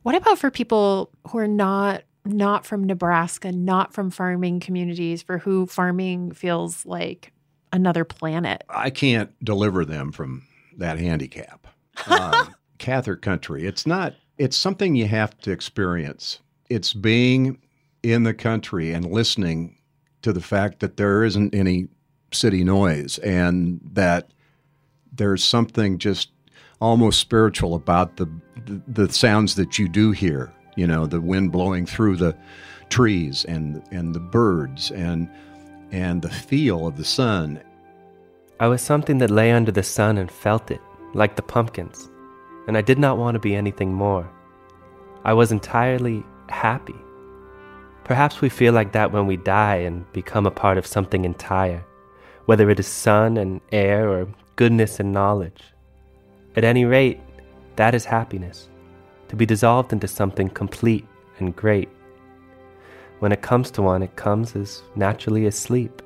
What 0.02 0.14
about 0.14 0.38
for 0.38 0.50
people 0.50 1.10
who 1.28 1.36
are 1.38 1.46
not 1.46 2.04
not 2.26 2.66
from 2.66 2.84
Nebraska, 2.84 3.52
not 3.52 3.92
from 3.92 4.10
farming 4.10 4.60
communities, 4.60 5.22
for 5.22 5.38
who 5.38 5.66
farming 5.66 6.32
feels 6.32 6.84
like 6.86 7.32
another 7.72 8.04
planet? 8.04 8.64
I 8.68 8.90
can't 8.90 9.32
deliver 9.44 9.84
them 9.84 10.12
from 10.12 10.46
that 10.76 10.98
handicap. 10.98 11.66
Um, 12.06 12.54
Cather 12.78 13.16
country. 13.16 13.66
It's 13.66 13.86
not. 13.86 14.14
It's 14.38 14.56
something 14.56 14.94
you 14.94 15.06
have 15.06 15.38
to 15.40 15.50
experience. 15.50 16.40
It's 16.68 16.92
being 16.92 17.58
in 18.02 18.24
the 18.24 18.34
country 18.34 18.92
and 18.92 19.10
listening 19.10 19.78
to 20.22 20.32
the 20.32 20.40
fact 20.40 20.80
that 20.80 20.96
there 20.96 21.24
isn't 21.24 21.54
any 21.54 21.88
city 22.32 22.64
noise 22.64 23.18
and 23.18 23.80
that 23.92 24.30
there's 25.12 25.42
something 25.42 25.98
just 25.98 26.30
almost 26.80 27.18
spiritual 27.20 27.74
about 27.74 28.16
the, 28.16 28.26
the, 28.66 28.82
the 28.86 29.12
sounds 29.12 29.54
that 29.54 29.78
you 29.78 29.88
do 29.88 30.10
hear. 30.12 30.52
You 30.76 30.86
know, 30.86 31.06
the 31.06 31.20
wind 31.20 31.52
blowing 31.52 31.86
through 31.86 32.16
the 32.16 32.36
trees 32.88 33.44
and 33.46 33.82
and 33.90 34.14
the 34.14 34.20
birds 34.20 34.90
and 34.90 35.28
and 35.90 36.22
the 36.22 36.30
feel 36.30 36.86
of 36.86 36.96
the 36.96 37.04
sun. 37.04 37.60
I 38.60 38.68
was 38.68 38.80
something 38.80 39.18
that 39.18 39.30
lay 39.30 39.52
under 39.52 39.72
the 39.72 39.82
sun 39.82 40.16
and 40.16 40.30
felt 40.30 40.70
it, 40.70 40.80
like 41.14 41.36
the 41.36 41.42
pumpkins, 41.42 42.10
and 42.66 42.76
I 42.76 42.80
did 42.82 42.98
not 42.98 43.18
want 43.18 43.34
to 43.34 43.40
be 43.40 43.54
anything 43.54 43.92
more. 43.92 44.30
I 45.24 45.32
was 45.34 45.52
entirely 45.52 46.24
happy. 46.48 46.94
Perhaps 48.04 48.40
we 48.40 48.48
feel 48.48 48.72
like 48.72 48.92
that 48.92 49.12
when 49.12 49.26
we 49.26 49.36
die 49.36 49.76
and 49.76 50.10
become 50.12 50.46
a 50.46 50.50
part 50.50 50.78
of 50.78 50.86
something 50.86 51.24
entire, 51.24 51.84
whether 52.44 52.70
it 52.70 52.78
is 52.78 52.86
sun 52.86 53.36
and 53.36 53.60
air 53.72 54.08
or 54.08 54.28
goodness 54.54 55.00
and 55.00 55.12
knowledge. 55.12 55.62
At 56.54 56.64
any 56.64 56.84
rate, 56.84 57.20
that 57.74 57.94
is 57.94 58.04
happiness, 58.04 58.68
to 59.28 59.36
be 59.36 59.46
dissolved 59.46 59.92
into 59.92 60.08
something 60.08 60.48
complete 60.48 61.06
and 61.38 61.54
great. 61.54 61.88
When 63.18 63.32
it 63.32 63.42
comes 63.42 63.70
to 63.72 63.82
one, 63.82 64.02
it 64.02 64.16
comes 64.16 64.54
as 64.54 64.82
naturally 64.94 65.46
as 65.46 65.58
sleep. 65.58 66.02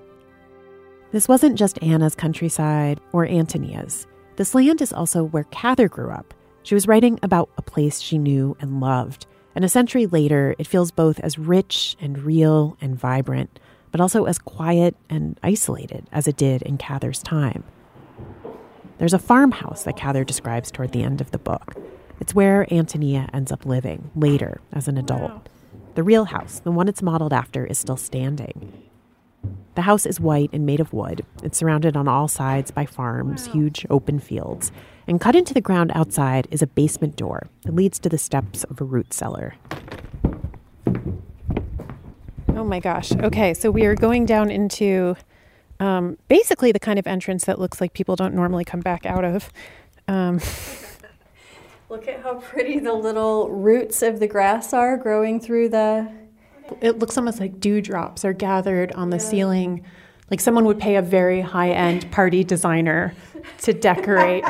This 1.12 1.26
wasn't 1.26 1.58
just 1.58 1.82
Anna's 1.82 2.14
countryside 2.14 3.00
or 3.12 3.26
Antonia's. 3.26 4.06
This 4.36 4.54
land 4.54 4.80
is 4.80 4.92
also 4.92 5.24
where 5.24 5.44
Cather 5.44 5.88
grew 5.88 6.10
up. 6.10 6.32
She 6.62 6.74
was 6.74 6.86
writing 6.86 7.18
about 7.22 7.50
a 7.56 7.62
place 7.62 8.00
she 8.00 8.16
knew 8.16 8.56
and 8.60 8.80
loved. 8.80 9.26
And 9.56 9.64
a 9.64 9.68
century 9.68 10.06
later, 10.06 10.54
it 10.58 10.68
feels 10.68 10.92
both 10.92 11.18
as 11.20 11.38
rich 11.38 11.96
and 12.00 12.22
real 12.22 12.76
and 12.80 12.96
vibrant, 12.96 13.58
but 13.90 14.00
also 14.00 14.24
as 14.24 14.38
quiet 14.38 14.94
and 15.08 15.38
isolated 15.42 16.06
as 16.12 16.28
it 16.28 16.36
did 16.36 16.62
in 16.62 16.78
Cather's 16.78 17.22
time. 17.22 17.64
There's 18.98 19.14
a 19.14 19.18
farmhouse 19.18 19.82
that 19.84 19.96
Cather 19.96 20.22
describes 20.22 20.70
toward 20.70 20.92
the 20.92 21.02
end 21.02 21.20
of 21.20 21.32
the 21.32 21.38
book. 21.38 21.74
It's 22.20 22.34
where 22.34 22.72
Antonia 22.72 23.28
ends 23.32 23.50
up 23.50 23.64
living 23.64 24.10
later 24.14 24.60
as 24.72 24.86
an 24.86 24.98
adult. 24.98 25.48
The 25.94 26.02
real 26.02 26.26
house, 26.26 26.60
the 26.60 26.70
one 26.70 26.86
it's 26.86 27.02
modeled 27.02 27.32
after, 27.32 27.64
is 27.64 27.78
still 27.78 27.96
standing. 27.96 28.88
The 29.74 29.82
house 29.82 30.04
is 30.04 30.20
white 30.20 30.50
and 30.52 30.66
made 30.66 30.80
of 30.80 30.92
wood. 30.92 31.24
It's 31.42 31.56
surrounded 31.56 31.96
on 31.96 32.06
all 32.06 32.28
sides 32.28 32.70
by 32.70 32.84
farms, 32.84 33.46
huge 33.46 33.86
open 33.88 34.18
fields. 34.18 34.70
And 35.06 35.20
cut 35.20 35.34
into 35.34 35.54
the 35.54 35.60
ground 35.60 35.92
outside 35.94 36.46
is 36.50 36.60
a 36.60 36.66
basement 36.66 37.16
door 37.16 37.48
that 37.64 37.74
leads 37.74 37.98
to 38.00 38.08
the 38.08 38.18
steps 38.18 38.64
of 38.64 38.80
a 38.80 38.84
root 38.84 39.14
cellar. 39.14 39.54
Oh 42.48 42.64
my 42.64 42.80
gosh. 42.80 43.12
Okay, 43.12 43.54
so 43.54 43.70
we 43.70 43.86
are 43.86 43.94
going 43.94 44.26
down 44.26 44.50
into 44.50 45.16
um, 45.78 46.18
basically 46.28 46.72
the 46.72 46.80
kind 46.80 46.98
of 46.98 47.06
entrance 47.06 47.46
that 47.46 47.58
looks 47.58 47.80
like 47.80 47.94
people 47.94 48.16
don't 48.16 48.34
normally 48.34 48.64
come 48.64 48.80
back 48.80 49.06
out 49.06 49.24
of. 49.24 49.50
Um, 50.06 50.40
Look 51.90 52.06
at 52.06 52.22
how 52.22 52.34
pretty 52.34 52.78
the 52.78 52.92
little 52.92 53.50
roots 53.50 54.00
of 54.00 54.20
the 54.20 54.28
grass 54.28 54.72
are 54.72 54.96
growing 54.96 55.40
through 55.40 55.70
the. 55.70 56.08
it 56.80 57.00
looks 57.00 57.18
almost 57.18 57.40
like 57.40 57.58
dewdrops 57.58 58.24
are 58.24 58.32
gathered 58.32 58.92
on 58.92 59.10
the 59.10 59.18
ceiling. 59.18 59.84
Like 60.30 60.40
someone 60.40 60.66
would 60.66 60.78
pay 60.78 60.94
a 60.94 61.02
very 61.02 61.40
high 61.40 61.70
end 61.70 62.08
party 62.12 62.44
designer 62.44 63.12
to 63.62 63.72
decorate, 63.72 64.44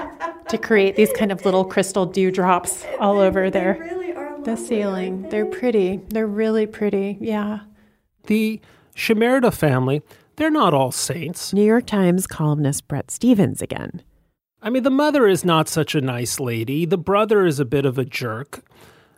to 0.51 0.59
create 0.59 0.97
these 0.97 1.11
kind 1.15 1.33
of 1.33 1.43
little 1.47 1.65
crystal 1.65 2.05
dewdrops 2.05 2.85
all 3.01 3.19
over 3.19 3.49
their 3.49 3.75
the 4.45 4.57
ceiling. 4.57 5.23
They're 5.31 5.47
pretty. 5.47 6.03
They're 6.11 6.27
really 6.27 6.67
pretty. 6.67 7.17
Yeah. 7.23 7.61
The 8.27 8.61
Shimerda 8.95 9.55
family, 9.55 10.03
they're 10.37 10.51
not 10.51 10.75
all 10.75 10.93
saints. 10.93 11.55
New 11.55 11.65
York 11.65 11.87
Times 11.87 12.27
columnist 12.27 12.87
Bret 12.87 13.11
Stephens 13.11 13.63
again. 13.63 14.03
I 14.63 14.69
mean, 14.71 14.83
the 14.83 14.91
mother 14.91 15.27
is 15.27 15.45
not 15.45 15.69
such 15.69 15.95
a 15.95 16.01
nice 16.01 16.39
lady. 16.39 16.85
The 16.85 16.99
brother 16.99 17.47
is 17.47 17.59
a 17.59 17.65
bit 17.65 17.87
of 17.87 17.99
a 17.99 18.05
jerk. 18.05 18.63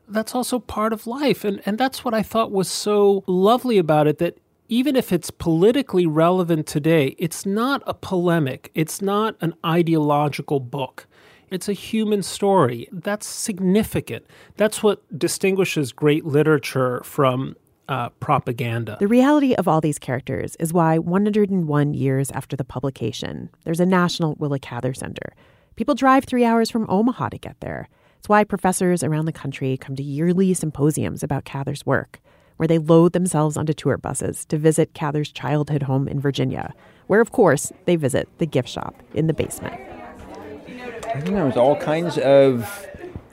That's 0.06 0.34
also 0.34 0.58
part 0.58 0.92
of 0.92 1.06
life. 1.06 1.44
And, 1.44 1.60
and 1.66 1.78
that's 1.78 2.04
what 2.04 2.14
I 2.14 2.22
thought 2.22 2.52
was 2.52 2.68
so 2.68 3.24
lovely 3.26 3.78
about 3.78 4.06
it 4.06 4.18
that 4.18 4.38
even 4.68 4.94
if 4.94 5.12
it's 5.12 5.30
politically 5.30 6.06
relevant 6.06 6.66
today, 6.66 7.16
it's 7.18 7.44
not 7.44 7.82
a 7.86 7.94
polemic, 7.94 8.70
it's 8.74 9.02
not 9.02 9.36
an 9.40 9.54
ideological 9.66 10.60
book. 10.60 11.06
It's 11.50 11.68
a 11.68 11.74
human 11.74 12.22
story. 12.22 12.88
That's 12.90 13.26
significant. 13.26 14.24
That's 14.56 14.82
what 14.82 15.02
distinguishes 15.18 15.92
great 15.92 16.24
literature 16.24 17.02
from 17.04 17.56
uh, 17.88 18.08
propaganda. 18.20 18.96
The 19.00 19.08
reality 19.08 19.54
of 19.54 19.68
all 19.68 19.80
these 19.80 19.98
characters 19.98 20.56
is 20.56 20.72
why 20.72 20.98
101 20.98 21.94
years 21.94 22.30
after 22.30 22.56
the 22.56 22.64
publication, 22.64 23.50
there's 23.64 23.80
a 23.80 23.86
national 23.86 24.34
Willa 24.36 24.58
Cather 24.58 24.94
Center. 24.94 25.34
People 25.76 25.94
drive 25.94 26.24
three 26.24 26.44
hours 26.44 26.70
from 26.70 26.86
Omaha 26.88 27.30
to 27.30 27.38
get 27.38 27.56
there. 27.60 27.88
It's 28.18 28.28
why 28.28 28.44
professors 28.44 29.02
around 29.02 29.24
the 29.24 29.32
country 29.32 29.76
come 29.76 29.96
to 29.96 30.02
yearly 30.02 30.54
symposiums 30.54 31.22
about 31.22 31.44
Cather's 31.44 31.84
work, 31.84 32.20
where 32.56 32.68
they 32.68 32.78
load 32.78 33.14
themselves 33.14 33.56
onto 33.56 33.72
tour 33.72 33.96
buses 33.96 34.44
to 34.46 34.58
visit 34.58 34.94
Cather's 34.94 35.32
childhood 35.32 35.82
home 35.84 36.06
in 36.06 36.20
Virginia, 36.20 36.72
where, 37.08 37.20
of 37.20 37.32
course, 37.32 37.72
they 37.86 37.96
visit 37.96 38.28
the 38.38 38.46
gift 38.46 38.68
shop 38.68 39.02
in 39.12 39.26
the 39.26 39.34
basement. 39.34 39.74
I 41.14 41.20
think 41.20 41.34
there 41.34 41.44
was 41.44 41.56
all 41.56 41.76
kinds 41.76 42.16
of 42.18 42.86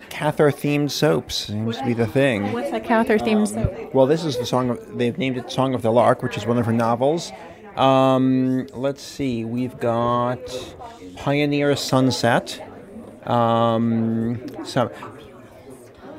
Cather 0.10 0.52
themed 0.52 0.92
soaps. 0.92 1.48
Seems 1.48 1.78
to 1.78 1.86
be 1.86 1.94
the 1.94 2.08
thing. 2.08 2.52
What's 2.52 2.72
a 2.72 2.80
Cather 2.80 3.18
themed 3.18 3.48
soap? 3.48 3.94
Well, 3.94 4.06
this 4.06 4.24
is 4.24 4.38
the 4.38 4.46
song 4.46 4.72
of, 4.72 4.98
they've 4.98 5.18
named 5.18 5.38
it 5.38 5.52
Song 5.52 5.74
of 5.74 5.82
the 5.82 5.92
Lark, 5.92 6.24
which 6.24 6.38
is 6.38 6.46
one 6.46 6.58
of 6.58 6.66
her 6.66 6.74
novels. 6.74 7.32
Um, 7.76 8.68
let's 8.74 9.02
see, 9.02 9.46
we've 9.46 9.80
got 9.80 10.40
Pioneer 11.16 11.76
Sunset. 11.76 12.62
Um, 13.26 14.66
some 14.66 14.90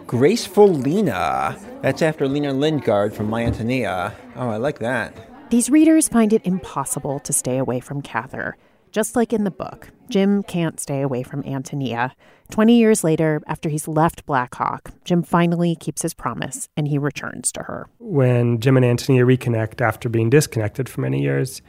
Graceful 0.07 0.69
Lena. 0.69 1.57
That's 1.83 2.03
after 2.03 2.27
Lena 2.27 2.53
Lingard 2.53 3.15
from 3.15 3.29
My 3.29 3.45
Antonia. 3.45 4.15
Oh, 4.37 4.49
I 4.49 4.57
like 4.57 4.81
that. 4.81 5.15
These 5.51 5.71
readers 5.71 6.09
find 6.09 6.33
it 6.33 6.45
impossible 6.45 7.21
to 7.21 7.33
stay 7.33 7.59
away 7.59 7.81
from 7.81 8.03
Cather. 8.03 8.57
Just 8.93 9.15
like 9.15 9.33
in 9.33 9.45
the 9.45 9.53
book, 9.53 9.91
Jim 10.09 10.43
can't 10.43 10.81
stay 10.81 11.01
away 11.01 11.23
from 11.23 11.45
Antonia. 11.45 12.15
20 12.51 12.79
years 12.79 13.05
later, 13.05 13.43
after 13.47 13.69
he's 13.69 13.89
left 13.89 14.27
Black 14.27 14.55
Hawk, 14.55 14.91
Jim 15.05 15.23
finally 15.23 15.77
keeps 15.77 16.03
his 16.03 16.15
promise 16.15 16.69
and 16.77 16.89
he 16.89 16.99
returns 16.99 17.53
to 17.53 17.63
her. 17.63 17.89
When 17.99 18.61
Jim 18.61 18.77
and 18.77 18.85
Antonia 18.85 19.25
reconnect 19.25 19.81
after 19.81 20.09
being 20.09 20.31
disconnected 20.31 20.89
for 20.89 21.01
many 21.01 21.23
years, 21.23 21.63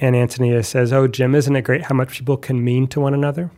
and 0.00 0.14
Antonia 0.14 0.62
says, 0.62 0.92
Oh, 0.92 1.08
Jim, 1.08 1.34
isn't 1.34 1.56
it 1.56 1.62
great 1.62 1.82
how 1.82 1.94
much 1.94 2.18
people 2.18 2.36
can 2.36 2.62
mean 2.62 2.86
to 2.88 3.00
one 3.00 3.14
another? 3.14 3.50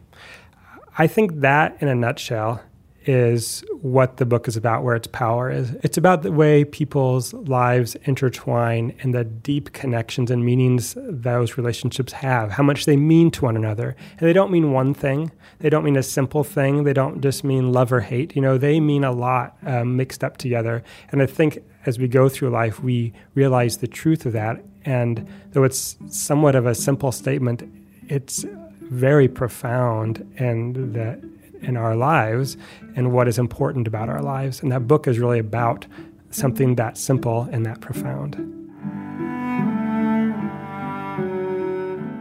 I 0.97 1.07
think 1.07 1.41
that, 1.41 1.77
in 1.81 1.89
a 1.89 1.95
nutshell, 1.95 2.63
is 3.09 3.65
what 3.81 4.19
the 4.19 4.27
book 4.27 4.47
is 4.47 4.55
about, 4.55 4.85
where 4.85 4.95
its 4.95 5.07
power 5.07 5.51
is. 5.51 5.71
It's 5.83 5.97
about 5.97 6.23
the 6.23 6.31
way 6.31 6.63
people's 6.63 7.33
lives 7.33 7.97
intertwine 8.05 8.95
and 9.01 9.15
the 9.15 9.25
deep 9.25 9.73
connections 9.73 10.31
and 10.31 10.45
meanings 10.45 10.95
those 10.99 11.57
relationships 11.57 12.13
have, 12.13 12.51
how 12.51 12.63
much 12.63 12.85
they 12.85 12.99
mean 12.99 13.31
to 13.31 13.47
one 13.47 13.57
another. 13.57 13.97
And 14.11 14.29
they 14.29 14.35
don't 14.35 14.51
mean 14.51 14.73
one 14.73 14.93
thing, 14.93 15.33
they 15.61 15.71
don't 15.71 15.85
mean 15.85 15.97
a 15.97 16.03
simple 16.03 16.45
thing, 16.45 16.85
they 16.85 16.93
don't 16.93 17.23
just 17.23 17.45
mean 17.45 17.73
love 17.73 17.95
or 17.95 18.01
hate. 18.01 18.37
You 18.37 18.43
know, 18.43 18.59
they 18.59 18.79
mean 18.79 19.05
a 19.05 19.13
lot 19.13 19.57
um, 19.65 19.97
mixed 19.97 20.23
up 20.23 20.37
together. 20.37 20.85
And 21.11 21.23
I 21.23 21.27
think 21.27 21.61
as 21.87 21.99
we 21.99 22.09
go 22.09 22.29
through 22.29 22.51
life, 22.51 22.83
we 22.83 23.15
realize 23.35 23.79
the 23.79 23.89
truth 23.89 24.27
of 24.27 24.35
that. 24.35 24.63
And 24.85 25.27
though 25.53 25.65
it's 25.65 25.97
somewhat 26.09 26.55
of 26.55 26.67
a 26.67 26.75
simple 26.75 27.11
statement, 27.11 27.63
it's 28.07 28.45
very 28.83 29.29
profound 29.29 30.31
and 30.39 30.95
that 30.95 31.21
in 31.63 31.77
our 31.77 31.97
lives 31.97 32.57
and 32.97 33.13
what 33.13 33.29
is 33.29 33.39
important 33.39 33.87
about 33.87 34.09
our 34.09 34.23
lives. 34.23 34.63
And 34.63 34.73
that 34.73 34.87
book 34.87 35.07
is 35.07 35.19
really 35.19 35.39
about 35.39 35.87
something 36.31 36.75
that 36.75 36.99
simple 36.99 37.49
and 37.51 37.65
that 37.67 37.81
profound. 37.81 38.37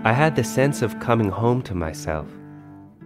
I 0.05 0.13
had 0.13 0.35
the 0.35 0.43
sense 0.43 0.81
of 0.81 0.99
coming 0.99 1.29
home 1.29 1.61
to 1.63 1.75
myself, 1.75 2.27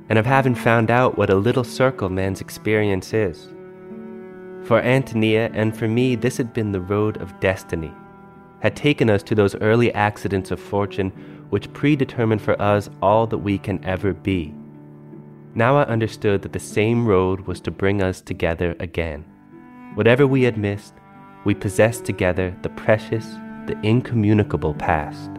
and 0.10 0.20
of 0.20 0.26
having 0.26 0.54
found 0.54 0.92
out 0.92 1.18
what 1.18 1.32
a 1.32 1.36
little 1.36 1.64
circle 1.64 2.10
man's 2.10 2.42
experience 2.42 3.14
is. 3.14 3.48
For 4.64 4.80
Antonia 4.82 5.50
and 5.54 5.76
for 5.76 5.88
me, 5.88 6.14
this 6.16 6.38
had 6.38 6.54
been 6.54 6.72
the 6.72 6.82
road 6.82 7.18
of 7.18 7.40
destiny. 7.40 7.92
had 8.62 8.76
taken 8.76 9.10
us 9.10 9.24
to 9.24 9.36
those 9.36 9.56
early 9.56 9.94
accidents 9.94 10.52
of 10.52 10.60
fortune 10.60 11.12
which 11.50 11.72
predetermined 11.74 12.42
for 12.42 12.60
us 12.62 12.90
all 13.02 13.28
that 13.28 13.40
we 13.40 13.58
can 13.58 13.84
ever 13.84 14.14
be. 14.14 14.54
Now 15.54 15.76
I 15.78 15.84
understood 15.84 16.44
that 16.44 16.54
the 16.54 16.60
same 16.60 17.06
road 17.06 17.42
was 17.42 17.60
to 17.62 17.72
bring 17.72 18.02
us 18.02 18.22
together 18.22 18.76
again. 18.80 19.26
Whatever 19.96 20.26
we 20.26 20.44
had 20.44 20.58
missed, 20.58 20.94
we 21.44 21.54
possessed 21.54 22.06
together 22.06 22.56
the 22.62 22.70
precious, 22.70 23.26
the 23.66 23.78
incommunicable 23.84 24.74
past. 24.74 25.30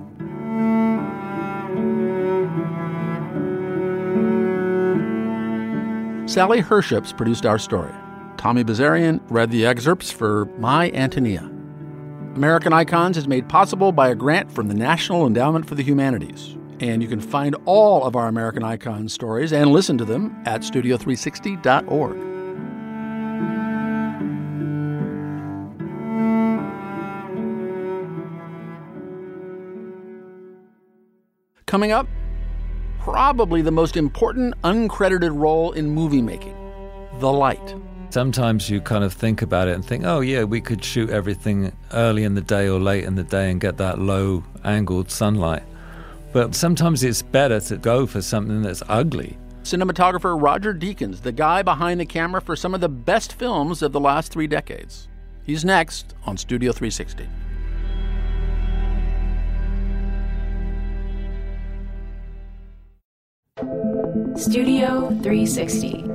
Sally 6.30 6.60
Herships 6.60 7.12
produced 7.12 7.46
our 7.46 7.58
story. 7.58 7.92
Tommy 8.36 8.64
Bazarian 8.64 9.20
read 9.30 9.50
the 9.50 9.64
excerpts 9.64 10.10
for 10.10 10.46
My 10.58 10.90
Antonia. 10.90 11.50
American 12.34 12.72
Icons 12.72 13.16
is 13.16 13.28
made 13.28 13.48
possible 13.48 13.92
by 13.92 14.08
a 14.10 14.14
grant 14.14 14.52
from 14.52 14.68
the 14.68 14.74
National 14.74 15.26
Endowment 15.26 15.66
for 15.66 15.74
the 15.74 15.82
Humanities. 15.82 16.56
And 16.82 17.00
you 17.00 17.08
can 17.08 17.20
find 17.20 17.54
all 17.64 18.04
of 18.04 18.16
our 18.16 18.26
American 18.26 18.64
Icons 18.64 19.12
stories 19.12 19.52
and 19.52 19.70
listen 19.70 19.96
to 19.98 20.04
them 20.04 20.36
at 20.44 20.62
studio360.org. 20.62 22.16
Coming 31.66 31.92
up, 31.92 32.08
probably 32.98 33.62
the 33.62 33.70
most 33.70 33.96
important 33.96 34.54
uncredited 34.62 35.38
role 35.38 35.70
in 35.72 35.88
movie 35.88 36.20
making 36.20 36.56
the 37.20 37.32
light. 37.32 37.76
Sometimes 38.10 38.68
you 38.68 38.80
kind 38.80 39.04
of 39.04 39.12
think 39.12 39.40
about 39.40 39.68
it 39.68 39.76
and 39.76 39.84
think, 39.84 40.04
oh, 40.04 40.20
yeah, 40.20 40.42
we 40.42 40.60
could 40.60 40.84
shoot 40.84 41.10
everything 41.10 41.72
early 41.92 42.24
in 42.24 42.34
the 42.34 42.40
day 42.40 42.68
or 42.68 42.80
late 42.80 43.04
in 43.04 43.14
the 43.14 43.22
day 43.22 43.50
and 43.52 43.60
get 43.60 43.76
that 43.78 44.00
low 44.00 44.42
angled 44.64 45.10
sunlight. 45.10 45.62
But 46.32 46.54
sometimes 46.54 47.04
it's 47.04 47.22
better 47.22 47.60
to 47.60 47.76
go 47.76 48.06
for 48.06 48.22
something 48.22 48.62
that's 48.62 48.82
ugly. 48.88 49.36
Cinematographer 49.64 50.40
Roger 50.40 50.74
Deakins, 50.74 51.22
the 51.22 51.32
guy 51.32 51.62
behind 51.62 52.00
the 52.00 52.06
camera 52.06 52.40
for 52.40 52.56
some 52.56 52.74
of 52.74 52.80
the 52.80 52.88
best 52.88 53.34
films 53.34 53.82
of 53.82 53.92
the 53.92 54.00
last 54.00 54.32
three 54.32 54.46
decades. 54.46 55.08
He's 55.44 55.64
next 55.64 56.14
on 56.24 56.36
Studio 56.36 56.72
360. 56.72 57.28
Studio 64.36 65.08
360. 65.22 66.11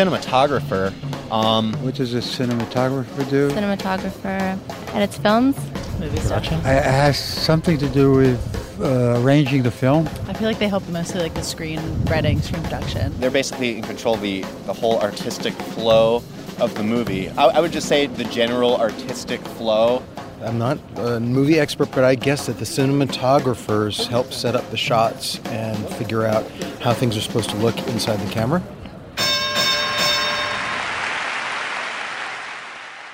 Cinematographer. 0.00 0.92
Um, 1.30 1.74
what 1.82 1.94
does 1.94 2.14
a 2.14 2.18
cinematographer 2.18 3.28
do? 3.28 3.50
Cinematographer 3.50 4.58
edits 4.94 5.18
films, 5.18 5.56
movie 5.98 6.18
stuff. 6.20 6.46
It 6.46 6.64
has 6.64 7.18
something 7.18 7.76
to 7.76 7.88
do 7.90 8.12
with 8.12 8.80
uh, 8.80 9.20
arranging 9.20 9.62
the 9.62 9.70
film. 9.70 10.08
I 10.26 10.32
feel 10.32 10.48
like 10.48 10.58
they 10.58 10.68
help 10.68 10.88
mostly 10.88 11.20
like 11.20 11.34
the 11.34 11.42
screen 11.42 11.80
writing, 12.06 12.40
screen 12.40 12.62
production. 12.62 13.18
They're 13.20 13.30
basically 13.30 13.76
in 13.76 13.82
control 13.82 14.14
of 14.14 14.22
the, 14.22 14.40
the 14.64 14.72
whole 14.72 14.98
artistic 15.00 15.52
flow 15.52 16.22
of 16.58 16.74
the 16.76 16.82
movie. 16.82 17.28
I, 17.30 17.48
I 17.48 17.60
would 17.60 17.72
just 17.72 17.86
say 17.86 18.06
the 18.06 18.24
general 18.24 18.78
artistic 18.78 19.42
flow. 19.42 20.02
I'm 20.40 20.56
not 20.56 20.78
a 20.96 21.20
movie 21.20 21.60
expert, 21.60 21.90
but 21.90 22.04
I 22.04 22.14
guess 22.14 22.46
that 22.46 22.56
the 22.56 22.64
cinematographers 22.64 24.06
help 24.06 24.32
set 24.32 24.56
up 24.56 24.70
the 24.70 24.78
shots 24.78 25.40
and 25.46 25.76
figure 25.96 26.24
out 26.24 26.50
how 26.80 26.94
things 26.94 27.18
are 27.18 27.20
supposed 27.20 27.50
to 27.50 27.56
look 27.56 27.76
inside 27.88 28.16
the 28.16 28.32
camera. 28.32 28.62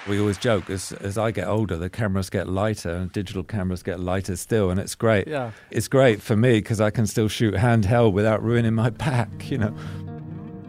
We 0.09 0.20
always 0.20 0.38
joke 0.38 0.70
as 0.70 0.92
as 0.92 1.18
I 1.18 1.30
get 1.32 1.48
older, 1.48 1.76
the 1.76 1.90
cameras 1.90 2.30
get 2.30 2.48
lighter 2.48 2.90
and 2.90 3.11
digital 3.12 3.42
cameras 3.42 3.82
get 3.82 3.98
lighter 3.98 4.36
still, 4.36 4.70
and 4.70 4.78
it's 4.78 4.94
great. 4.94 5.26
Yeah. 5.26 5.50
It's 5.70 5.88
great 5.88 6.22
for 6.22 6.36
me 6.36 6.61
because 6.61 6.80
I 6.80 6.90
can 6.90 7.07
still 7.07 7.28
shoot 7.28 7.54
handheld 7.54 8.12
without 8.12 8.42
ruining 8.42 8.74
my 8.74 8.90
back. 9.07 9.50
You 9.50 9.59
know. 9.59 9.76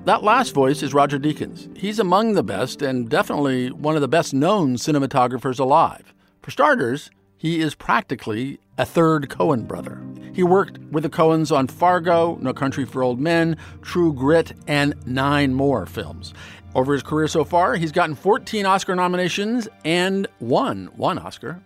That 0.06 0.24
last 0.24 0.54
voice 0.54 0.82
is 0.84 0.94
Roger 0.94 1.20
Deakins. 1.20 1.76
He's 1.78 2.00
among 2.00 2.34
the 2.34 2.44
best 2.44 2.82
and 2.82 3.10
definitely 3.10 3.72
one 3.72 3.96
of 3.96 4.02
the 4.02 4.08
best 4.08 4.34
known 4.34 4.78
cinematographers 4.78 5.60
alive. 5.60 6.14
For 6.42 6.50
starters, 6.50 7.12
he 7.36 7.60
is 7.60 7.76
practically 7.76 8.60
a 8.78 8.86
third 8.86 9.30
Coen 9.30 9.68
brother. 9.68 10.02
He 10.34 10.44
worked 10.44 10.78
with 10.92 11.04
the 11.04 11.10
Coens 11.10 11.56
on 11.56 11.68
Fargo, 11.68 12.38
No 12.42 12.54
Country 12.54 12.86
for 12.86 13.04
Old 13.04 13.20
Men, 13.20 13.58
True 13.82 14.14
Grit, 14.14 14.54
and 14.68 14.96
nine 15.06 15.54
more 15.54 15.86
films. 15.86 16.34
Over 16.76 16.94
his 16.94 17.04
career 17.04 17.28
so 17.28 17.44
far, 17.44 17.76
he's 17.76 17.92
gotten 17.92 18.16
14 18.16 18.66
Oscar 18.66 18.96
nominations 18.96 19.68
and 19.84 20.28
won 20.40 20.90
one 20.96 21.18
Oscar. 21.18 21.62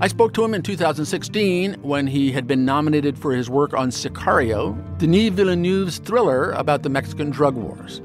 I 0.00 0.08
spoke 0.08 0.34
to 0.34 0.44
him 0.44 0.52
in 0.52 0.62
2016 0.62 1.74
when 1.82 2.06
he 2.06 2.30
had 2.30 2.46
been 2.46 2.64
nominated 2.64 3.18
for 3.18 3.32
his 3.32 3.48
work 3.48 3.72
on 3.72 3.88
Sicario, 3.90 4.76
Denis 4.98 5.30
Villeneuve's 5.30 5.98
thriller 5.98 6.50
about 6.52 6.82
the 6.82 6.90
Mexican 6.90 7.30
drug 7.30 7.54
wars. 7.54 8.00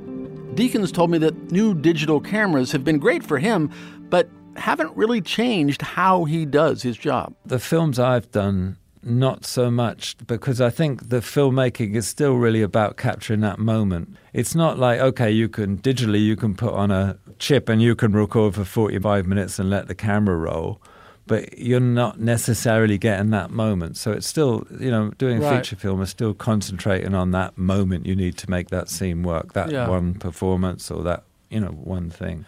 Deakins 0.55 0.91
told 0.93 1.11
me 1.11 1.17
that 1.17 1.51
new 1.51 1.73
digital 1.73 2.19
cameras 2.19 2.71
have 2.71 2.83
been 2.83 2.97
great 2.97 3.23
for 3.23 3.39
him, 3.39 3.69
but 4.09 4.29
haven't 4.55 4.95
really 4.95 5.21
changed 5.21 5.81
how 5.81 6.25
he 6.25 6.45
does 6.45 6.81
his 6.81 6.97
job. 6.97 7.33
The 7.45 7.59
films 7.59 7.99
I've 7.99 8.31
done, 8.31 8.77
not 9.03 9.45
so 9.45 9.71
much, 9.71 10.15
because 10.27 10.61
I 10.61 10.69
think 10.69 11.09
the 11.09 11.17
filmmaking 11.21 11.95
is 11.95 12.07
still 12.07 12.35
really 12.35 12.61
about 12.61 12.97
capturing 12.97 13.41
that 13.41 13.59
moment. 13.59 14.15
It's 14.33 14.55
not 14.55 14.77
like, 14.77 14.99
okay, 14.99 15.31
you 15.31 15.49
can 15.49 15.77
digitally, 15.77 16.23
you 16.23 16.35
can 16.35 16.55
put 16.55 16.73
on 16.73 16.91
a 16.91 17.17
chip 17.39 17.67
and 17.69 17.81
you 17.81 17.95
can 17.95 18.11
record 18.13 18.55
for 18.55 18.63
45 18.65 19.25
minutes 19.25 19.59
and 19.59 19.69
let 19.69 19.87
the 19.87 19.95
camera 19.95 20.35
roll. 20.37 20.81
But 21.27 21.57
you're 21.59 21.79
not 21.79 22.19
necessarily 22.19 22.97
getting 22.97 23.29
that 23.29 23.51
moment. 23.51 23.95
So 23.97 24.11
it's 24.11 24.27
still, 24.27 24.65
you 24.79 24.89
know, 24.91 25.11
doing 25.17 25.37
a 25.37 25.41
Right. 25.41 25.57
feature 25.63 25.75
film 25.75 26.01
is 26.01 26.09
still 26.09 26.33
concentrating 26.33 27.13
on 27.13 27.31
that 27.31 27.57
moment 27.57 28.05
you 28.05 28.15
need 28.15 28.37
to 28.37 28.49
make 28.49 28.69
that 28.69 28.89
scene 28.89 29.23
work, 29.23 29.53
that 29.53 29.71
Yeah. 29.71 29.87
one 29.87 30.15
performance 30.15 30.89
or 30.91 31.03
that, 31.03 31.23
you 31.49 31.59
know, 31.59 31.69
one 31.69 32.09
thing. 32.09 32.45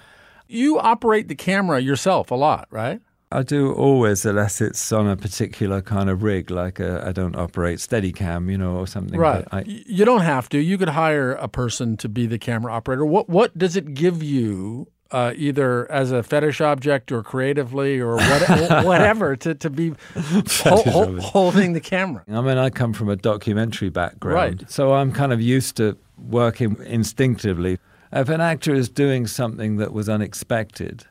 You 0.48 0.80
operate 0.80 1.28
the 1.30 1.36
camera 1.36 1.80
yourself 1.80 2.30
a 2.32 2.36
lot, 2.36 2.68
right? 2.72 3.00
I 3.40 3.44
do 3.44 3.74
always, 3.74 4.26
unless 4.26 4.62
it's 4.62 4.92
on 4.92 5.08
a 5.08 5.16
particular 5.18 5.82
kind 5.82 6.10
of 6.10 6.24
rig, 6.24 6.50
like 6.52 6.80
I 6.80 7.10
I 7.10 7.12
don't 7.12 7.36
operate 7.36 7.80
Steadicam, 7.80 8.50
you 8.52 8.58
know, 8.58 8.78
or 8.78 8.88
something. 8.88 9.20
Right. 9.20 9.46
But 9.52 9.58
I, 9.58 9.64
you 9.68 10.06
don't 10.06 10.22
have 10.22 10.48
to. 10.50 10.58
You 10.60 10.78
could 10.78 10.90
hire 10.90 11.34
a 11.34 11.48
person 11.48 11.98
to 11.98 12.08
be 12.10 12.28
the 12.28 12.38
camera 12.40 12.72
operator. 12.74 13.06
What 13.06 13.28
what 13.30 13.58
does 13.58 13.76
it 13.76 13.94
give 13.94 14.22
you, 14.24 14.88
uh, 15.12 15.34
either 15.36 15.92
as 15.92 16.12
a 16.12 16.22
fetish 16.24 16.62
object 16.62 17.12
or 17.12 17.24
creatively 17.24 18.00
or 18.00 18.16
what, 18.18 18.86
whatever, 18.86 19.36
to, 19.38 19.54
to 19.56 19.70
be 19.70 19.90
hol- 20.16 20.42
Fetish 20.44 20.94
hol- 20.94 21.22
holding 21.22 21.74
the 21.74 21.82
camera? 21.82 22.24
I 22.28 22.42
mean, 22.42 22.58
I 22.58 22.70
come 22.70 22.94
from 22.94 23.10
a 23.10 23.16
documentary 23.16 23.90
background, 23.90 24.62
Right. 24.62 24.72
so 24.72 24.94
I'm 24.94 25.12
kind 25.12 25.32
of 25.34 25.42
used 25.42 25.78
to 25.78 25.98
working 26.18 26.78
instinctively. 26.86 27.80
If 28.12 28.30
an 28.30 28.42
actor 28.42 28.74
is 28.76 28.90
doing 28.90 29.26
something 29.28 29.78
that 29.78 29.92
was 29.92 30.08
unexpected, 30.08 31.06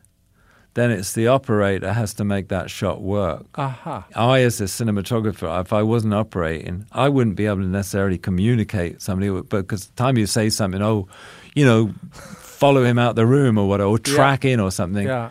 then 0.74 0.90
it's 0.90 1.12
the 1.12 1.28
operator 1.28 1.92
has 1.92 2.14
to 2.14 2.24
make 2.24 2.48
that 2.48 2.70
shot 2.70 3.02
work. 3.02 3.44
Aha. 3.56 4.06
I, 4.16 4.40
as 4.40 4.60
a 4.60 4.64
cinematographer, 4.64 5.60
if 5.60 5.72
I 5.72 5.82
wasn't 5.82 6.14
operating, 6.14 6.86
I 6.92 7.08
wouldn't 7.08 7.36
be 7.36 7.46
able 7.46 7.58
to 7.62 7.66
necessarily 7.66 8.18
communicate 8.18 9.02
somebody 9.02 9.30
because 9.42 9.86
the 9.88 9.92
time 9.94 10.16
you 10.16 10.26
say 10.26 10.48
something, 10.48 10.80
oh, 10.82 11.08
you 11.54 11.64
know, 11.66 11.92
follow 12.12 12.84
him 12.84 12.98
out 12.98 13.16
the 13.16 13.26
room 13.26 13.58
or 13.58 13.68
whatever, 13.68 13.90
or 13.90 13.98
Yeah. 14.06 14.14
track 14.14 14.44
in 14.44 14.60
or 14.60 14.70
something, 14.70 15.06
Yeah. 15.06 15.30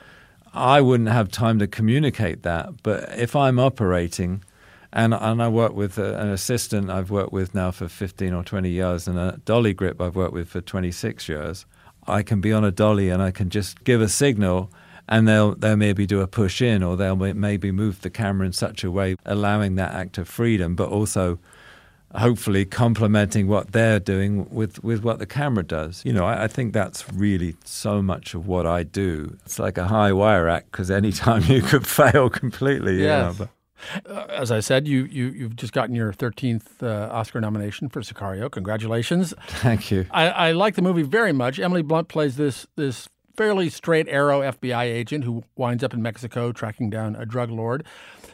I 0.53 0.81
wouldn't 0.81 1.09
have 1.09 1.29
time 1.31 1.59
to 1.59 1.67
communicate 1.67 2.43
that. 2.43 2.83
But 2.83 3.09
if 3.17 3.35
I'm 3.35 3.57
operating, 3.57 4.43
and 4.93 5.13
and 5.13 5.41
I 5.41 5.47
work 5.47 5.73
with 5.73 5.97
a, 5.97 6.19
an 6.19 6.27
assistant 6.29 6.89
I've 6.89 7.09
worked 7.09 7.31
with 7.31 7.55
now 7.55 7.71
for 7.71 7.87
15 7.87 8.33
or 8.33 8.43
20 8.43 8.69
years, 8.69 9.07
and 9.07 9.17
a 9.17 9.39
dolly 9.45 9.73
grip 9.73 10.01
I've 10.01 10.15
worked 10.17 10.33
with 10.33 10.49
for 10.49 10.59
26 10.61 11.29
years, 11.29 11.65
I 12.05 12.21
can 12.23 12.41
be 12.41 12.51
on 12.51 12.65
a 12.65 12.71
dolly 12.71 13.09
and 13.09 13.21
I 13.23 13.31
can 13.31 13.49
just 13.49 13.83
give 13.85 14.01
a 14.01 14.09
signal. 14.09 14.69
And 15.11 15.27
they'll 15.27 15.53
they'll 15.55 15.75
maybe 15.77 16.05
do 16.07 16.21
a 16.21 16.27
push 16.27 16.61
in, 16.61 16.81
or 16.81 16.95
they'll 16.97 17.15
maybe 17.15 17.71
move 17.71 18.01
the 18.01 18.09
camera 18.09 18.47
in 18.47 18.53
such 18.53 18.83
a 18.83 18.89
way, 18.89 19.15
allowing 19.25 19.75
that 19.75 19.93
act 19.93 20.17
of 20.17 20.27
freedom, 20.27 20.73
but 20.75 20.89
also 20.89 21.37
hopefully 22.15 22.65
complementing 22.65 23.47
what 23.47 23.71
they're 23.71 23.99
doing 23.99 24.45
with, 24.49 24.83
with 24.83 25.01
what 25.03 25.19
the 25.19 25.25
camera 25.25 25.63
does. 25.63 26.01
You 26.05 26.11
know, 26.13 26.25
I, 26.25 26.43
I 26.43 26.47
think 26.47 26.73
that's 26.73 27.09
really 27.13 27.55
so 27.63 28.01
much 28.01 28.33
of 28.33 28.47
what 28.47 28.65
I 28.67 28.83
do. 28.83 29.37
It's 29.45 29.59
like 29.59 29.77
a 29.77 29.87
high 29.87 30.11
wire 30.11 30.49
act 30.49 30.71
because 30.71 30.91
anytime 30.91 31.43
you 31.47 31.61
could 31.61 31.87
fail 31.87 32.29
completely. 32.29 32.95
you 32.97 33.03
Yes. 33.05 33.39
know, 33.39 33.47
Uh, 34.09 34.25
as 34.29 34.51
I 34.51 34.59
said, 34.59 34.87
you, 34.87 35.05
you, 35.05 35.27
you've 35.29 35.55
just 35.55 35.73
gotten 35.73 35.95
your 35.95 36.13
13th 36.13 36.83
uh, 36.83 37.11
Oscar 37.11 37.39
nomination 37.41 37.89
for 37.89 38.01
Sicario. 38.01 38.51
Congratulations. 38.51 39.33
Thank 39.47 39.89
you. 39.89 40.05
I, 40.11 40.27
I 40.29 40.51
like 40.51 40.75
the 40.75 40.81
movie 40.83 41.01
very 41.03 41.33
much. 41.33 41.59
Emily 41.59 41.81
Blunt 41.81 42.07
plays 42.07 42.35
this, 42.35 42.67
this 42.75 43.07
fairly 43.35 43.69
straight 43.69 44.07
arrow 44.09 44.41
FBI 44.41 44.83
agent 44.83 45.23
who 45.23 45.43
winds 45.55 45.83
up 45.83 45.93
in 45.93 46.01
Mexico 46.01 46.51
tracking 46.51 46.89
down 46.89 47.15
a 47.15 47.25
drug 47.25 47.49
lord. 47.51 47.85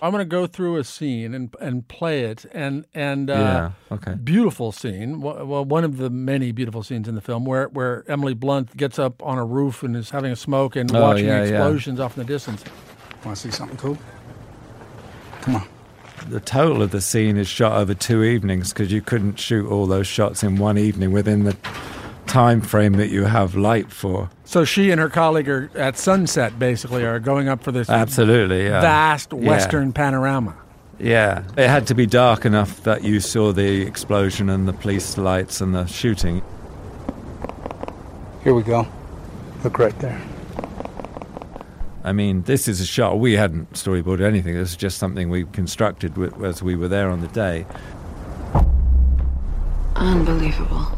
I'm 0.02 0.12
going 0.12 0.22
to 0.22 0.26
go 0.30 0.46
through 0.46 0.78
a 0.78 0.84
scene 0.84 1.34
and 1.34 1.54
and 1.60 1.88
play 1.88 2.22
it, 2.26 2.46
and 2.52 2.86
and 2.94 3.30
uh, 3.32 3.34
Yeah, 3.34 3.72
okay. 3.96 4.14
beautiful 4.14 4.72
scene. 4.72 5.22
Well, 5.22 5.44
well, 5.46 5.66
one 5.66 5.84
of 5.84 5.98
the 5.98 6.10
many 6.12 6.52
beautiful 6.52 6.84
scenes 6.84 7.08
in 7.08 7.16
the 7.16 7.22
film 7.22 7.46
where 7.46 7.68
where 7.70 8.04
Emily 8.08 8.36
Blunt 8.36 8.78
gets 8.78 9.00
up 9.00 9.24
on 9.24 9.40
a 9.40 9.46
roof 9.46 9.82
and 9.82 9.96
is 9.96 10.12
having 10.12 10.32
a 10.32 10.36
smoke 10.36 10.76
and 10.76 10.94
Oh, 10.96 11.02
watching 11.02 11.26
yeah, 11.26 11.44
the 11.44 11.50
yeah. 11.50 11.56
explosions 11.58 12.00
off 12.00 12.16
in 12.16 12.24
the 12.24 12.28
distance. 12.32 12.64
Want 13.26 13.36
to 13.38 13.42
see 13.42 13.50
something 13.52 13.78
cool? 13.78 13.98
Come 15.42 15.56
on. 15.56 15.68
The 16.30 16.40
total 16.42 16.82
of 16.84 16.92
the 16.92 17.02
scene 17.02 17.38
is 17.38 17.48
shot 17.48 17.74
over 17.80 17.94
two 17.94 18.24
evenings 18.24 18.74
because 18.74 18.92
you 18.92 19.02
couldn't 19.02 19.40
shoot 19.40 19.68
all 19.68 19.88
those 19.88 20.08
shots 20.08 20.44
in 20.44 20.58
one 20.58 20.78
evening 20.78 21.12
within 21.12 21.44
the 21.44 21.56
time 22.28 22.60
frame 22.62 22.94
that 22.94 23.08
you 23.10 23.24
have 23.24 23.56
light 23.56 23.92
for. 23.92 24.30
So 24.48 24.64
she 24.64 24.92
and 24.92 25.02
her 25.02 25.10
colleague 25.10 25.50
are 25.50 25.70
at 25.76 25.98
sunset, 25.98 26.58
basically, 26.58 27.04
are 27.04 27.20
going 27.20 27.50
up 27.50 27.62
for 27.62 27.74
this 27.74 27.90
Absolutely, 27.90 28.64
yeah. 28.64 28.80
vast 28.80 29.34
Yeah. 29.34 29.40
western 29.50 29.92
panorama. 29.92 30.56
Yeah, 31.00 31.44
it 31.58 31.68
had 31.68 31.86
to 31.88 31.94
be 31.94 32.06
dark 32.06 32.46
enough 32.46 32.82
that 32.84 33.04
you 33.04 33.20
saw 33.20 33.52
the 33.52 33.82
explosion 33.82 34.50
and 34.50 34.66
the 34.66 34.72
police 34.72 35.18
lights 35.18 35.60
and 35.60 35.76
the 35.76 35.86
shooting. 35.86 36.42
Here 38.42 38.54
we 38.54 38.64
go. 38.64 38.88
Look 39.66 39.80
right 39.80 39.98
there. 40.00 40.20
I 42.06 42.14
mean, 42.14 42.44
this 42.44 42.70
is 42.70 42.80
a 42.80 42.86
shot 42.86 43.20
we 43.20 43.34
hadn't 43.34 43.74
storyboarded 43.74 44.22
anything. 44.22 44.54
This 44.56 44.70
is 44.72 44.78
just 44.78 44.98
something 44.98 45.30
we 45.30 45.44
constructed 45.44 46.18
as 46.42 46.64
we 46.64 46.78
were 46.78 46.88
there 46.88 47.10
on 47.10 47.20
the 47.20 47.28
day. 47.28 47.66
Unbelievable. 49.98 50.97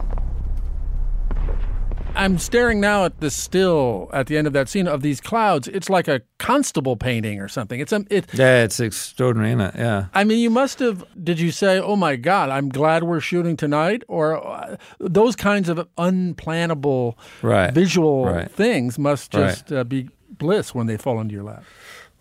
I'm 2.19 2.37
staring 2.37 2.79
now 2.81 3.05
at 3.05 3.19
the 3.21 3.31
still 3.31 4.09
at 4.13 4.27
the 4.27 4.37
end 4.37 4.45
of 4.45 4.53
that 4.53 4.67
scene 4.67 4.87
of 4.87 5.01
these 5.01 5.21
clouds. 5.21 5.67
It's 5.69 5.89
like 5.89 6.07
a 6.07 6.21
Constable 6.37 6.95
painting 6.97 7.39
or 7.39 7.47
something. 7.47 7.79
It's 7.79 7.91
a 7.91 8.05
it. 8.09 8.25
Yeah, 8.33 8.63
it's 8.63 8.79
extraordinary, 8.79 9.49
isn't 9.51 9.61
it? 9.61 9.75
Yeah. 9.77 10.05
I 10.13 10.23
mean, 10.23 10.39
you 10.39 10.49
must 10.49 10.79
have. 10.79 11.05
Did 11.23 11.39
you 11.39 11.51
say, 11.51 11.79
"Oh 11.79 11.95
my 11.95 12.15
God, 12.15 12.49
I'm 12.49 12.69
glad 12.69 13.03
we're 13.03 13.19
shooting 13.19 13.55
tonight," 13.57 14.03
or 14.07 14.45
uh, 14.45 14.75
those 14.99 15.35
kinds 15.35 15.69
of 15.69 15.87
unplannable 15.97 17.15
Right. 17.41 17.73
visual 17.73 18.25
Right. 18.25 18.49
things 18.51 18.97
must 18.99 19.33
Right. 19.33 19.49
just 19.49 19.71
uh, 19.71 19.83
be 19.83 20.09
bliss 20.29 20.73
when 20.73 20.87
they 20.87 20.97
fall 20.97 21.19
into 21.19 21.33
your 21.33 21.43
lap. 21.43 21.63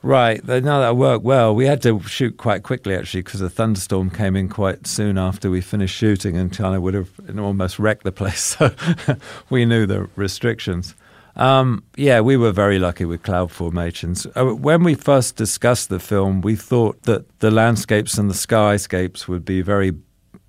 Right. 0.03 0.45
They- 0.45 0.61
No, 0.61 0.81
that 0.81 0.97
worked 0.97 1.25
well. 1.25 1.55
We 1.55 1.67
had 1.67 1.83
to 1.83 2.01
shoot 2.03 2.37
quite 2.37 2.63
quickly, 2.63 2.95
actually, 2.95 3.23
because 3.23 3.41
the 3.41 3.51
thunderstorm 3.51 4.11
came 4.11 4.37
in 4.37 4.49
quite 4.49 4.87
soon 4.87 5.19
after 5.19 5.51
we 5.51 5.61
finished 5.61 5.97
shooting 5.97 6.37
and 6.37 6.53
of 6.77 6.83
would 6.83 6.95
have 6.95 7.11
almost 7.39 7.79
wrecked 7.79 8.05
the 8.05 8.13
place. 8.13 8.57
So 9.09 9.17
we 9.51 9.65
knew 9.65 9.87
the 9.87 10.09
restrictions. 10.17 10.95
Um, 11.37 11.85
yeah, 11.97 12.21
we 12.21 12.37
were 12.37 12.51
very 12.53 12.79
lucky 12.79 13.05
with 13.05 13.23
cloud 13.23 13.51
formations. 13.53 14.27
Uh, 14.37 14.47
When 14.55 14.83
we 14.85 14.95
first 14.95 15.37
discussed 15.37 15.89
the 15.89 16.01
film, 16.01 16.41
we 16.43 16.57
thought 16.57 17.03
that 17.05 17.25
the 17.41 17.51
landscapes 17.51 18.19
and 18.19 18.29
the 18.31 18.35
skyscapes 18.35 19.29
would 19.29 19.45
be 19.45 19.63
very 19.63 19.93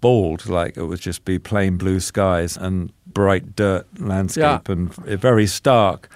bald, 0.02 0.48
like 0.48 0.78
it 0.78 0.84
would 0.86 1.00
just 1.02 1.26
be 1.26 1.38
plain 1.40 1.78
blue 1.78 2.00
skies 2.00 2.58
and 2.58 2.92
bright 3.06 3.56
dirt 3.56 3.86
landscape 4.00 4.70
and 4.70 4.94
very 4.96 5.46
stark. 5.48 6.10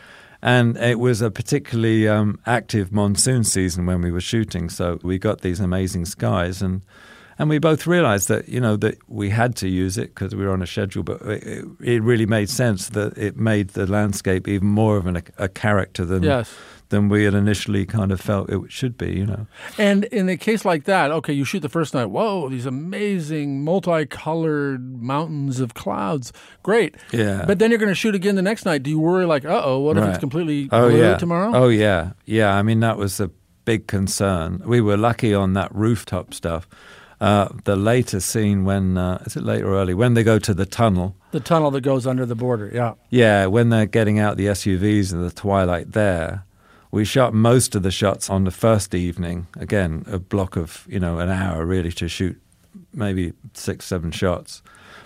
And 0.46 0.76
it 0.76 1.00
was 1.00 1.22
a 1.22 1.32
particularly 1.32 2.06
um, 2.10 2.38
active 2.46 2.92
monsoon 2.92 3.46
season 3.46 3.86
when 3.86 4.02
we 4.02 4.12
were 4.12 4.20
shooting, 4.20 4.70
so 4.70 5.00
we 5.02 5.18
got 5.18 5.40
these 5.40 5.62
amazing 5.62 6.04
skies, 6.04 6.62
and 6.62 6.82
and 7.40 7.50
we 7.50 7.60
both 7.60 7.88
realized 7.88 8.28
that 8.28 8.50
you 8.50 8.60
know 8.60 8.76
that 8.76 8.98
we 9.08 9.30
had 9.30 9.56
to 9.56 9.70
use 9.70 9.98
it 9.98 10.14
because 10.14 10.36
we 10.36 10.44
were 10.44 10.52
on 10.52 10.62
a 10.62 10.68
schedule, 10.68 11.02
but 11.02 11.22
it, 11.22 11.66
it 11.80 12.04
really 12.04 12.26
made 12.26 12.50
sense 12.50 12.90
that 12.90 13.18
it 13.18 13.38
made 13.38 13.70
the 13.70 13.88
landscape 13.88 14.50
even 14.50 14.68
more 14.68 14.98
of 14.98 15.08
an, 15.08 15.24
a 15.38 15.48
character 15.48 16.04
than 16.04 16.24
Yes. 16.24 16.54
Than 16.94 17.10
we 17.10 17.24
had 17.24 17.34
initially 17.34 17.86
kind 17.86 18.12
of 18.12 18.22
felt 18.22 18.50
it 18.50 18.72
should 18.72 18.98
be. 18.98 19.14
You 19.14 19.26
know. 19.26 19.48
And 19.78 20.06
in 20.06 20.30
a 20.30 20.38
case 20.38 20.64
like 20.64 20.86
that, 20.86 21.12
okay, 21.12 21.34
you 21.34 21.44
shoot 21.44 21.62
the 21.62 21.70
first 21.70 21.94
night. 21.94 22.06
Whoa, 22.06 22.48
these 22.50 22.68
amazing 22.68 23.64
multicolored 23.64 25.02
mountains 25.02 25.60
of 25.60 25.74
clouds. 25.74 26.32
Great. 26.62 26.96
Yeah. 27.12 27.46
But 27.46 27.60
then 27.60 27.72
you're 27.72 27.80
going 27.80 27.90
to 27.90 27.96
shoot 27.96 28.16
again 28.16 28.36
the 28.36 28.42
next 28.42 28.64
night. 28.66 28.84
Do 28.84 28.92
you 28.92 29.00
worry 29.00 29.26
like, 29.26 29.44
uh 29.44 29.62
oh, 29.66 29.80
what 29.80 29.98
if 29.98 30.04
it's 30.04 30.20
completely 30.20 30.70
oh, 30.72 30.90
blue 30.90 31.02
yeah. 31.02 31.18
tomorrow? 31.18 31.52
Oh 31.54 31.70
yeah, 31.70 32.12
yeah. 32.26 32.56
I 32.56 32.62
mean 32.62 32.80
that 32.82 32.98
was 32.98 33.20
a 33.20 33.32
big 33.66 33.88
concern. 33.88 34.62
We 34.66 34.80
were 34.80 34.98
lucky 34.98 35.34
on 35.34 35.54
that 35.54 35.74
rooftop 35.74 36.34
stuff. 36.34 36.68
Uh, 37.20 37.48
the 37.64 37.78
later 37.78 38.20
scene 38.20 38.66
when 38.66 38.98
uh, 38.98 39.24
is 39.26 39.38
it 39.38 39.44
late 39.44 39.64
or 39.64 39.76
early 39.76 39.94
when 39.94 40.14
they 40.14 40.24
go 40.24 40.38
to 40.38 40.54
the 40.54 40.66
tunnel? 40.66 41.16
The 41.32 41.40
tunnel 41.40 41.72
that 41.72 41.82
goes 41.82 42.06
under 42.06 42.26
the 42.26 42.36
border. 42.36 42.70
Yeah. 42.74 42.96
Yeah, 43.10 43.46
when 43.46 43.70
they're 43.70 43.86
getting 43.86 44.20
out 44.20 44.36
the 44.36 44.48
SUVs 44.48 45.14
in 45.14 45.24
the 45.24 45.32
twilight 45.32 45.94
there. 45.94 46.46
We 46.94 47.06
shot 47.06 47.34
most 47.34 47.74
of 47.74 47.82
the 47.82 47.90
shots 47.90 48.30
on 48.30 48.44
the 48.44 48.52
first 48.52 48.94
evening. 48.94 49.48
Again, 49.58 50.06
a 50.06 50.20
block 50.20 50.56
of, 50.56 50.86
you 50.88 51.00
know, 51.00 51.18
an 51.18 51.28
hour 51.28 51.66
really 51.66 51.92
to 51.94 52.08
shoot 52.08 52.40
maybe 52.94 53.34
six, 53.56 53.86
seven 53.86 54.12
shots. 54.12 54.62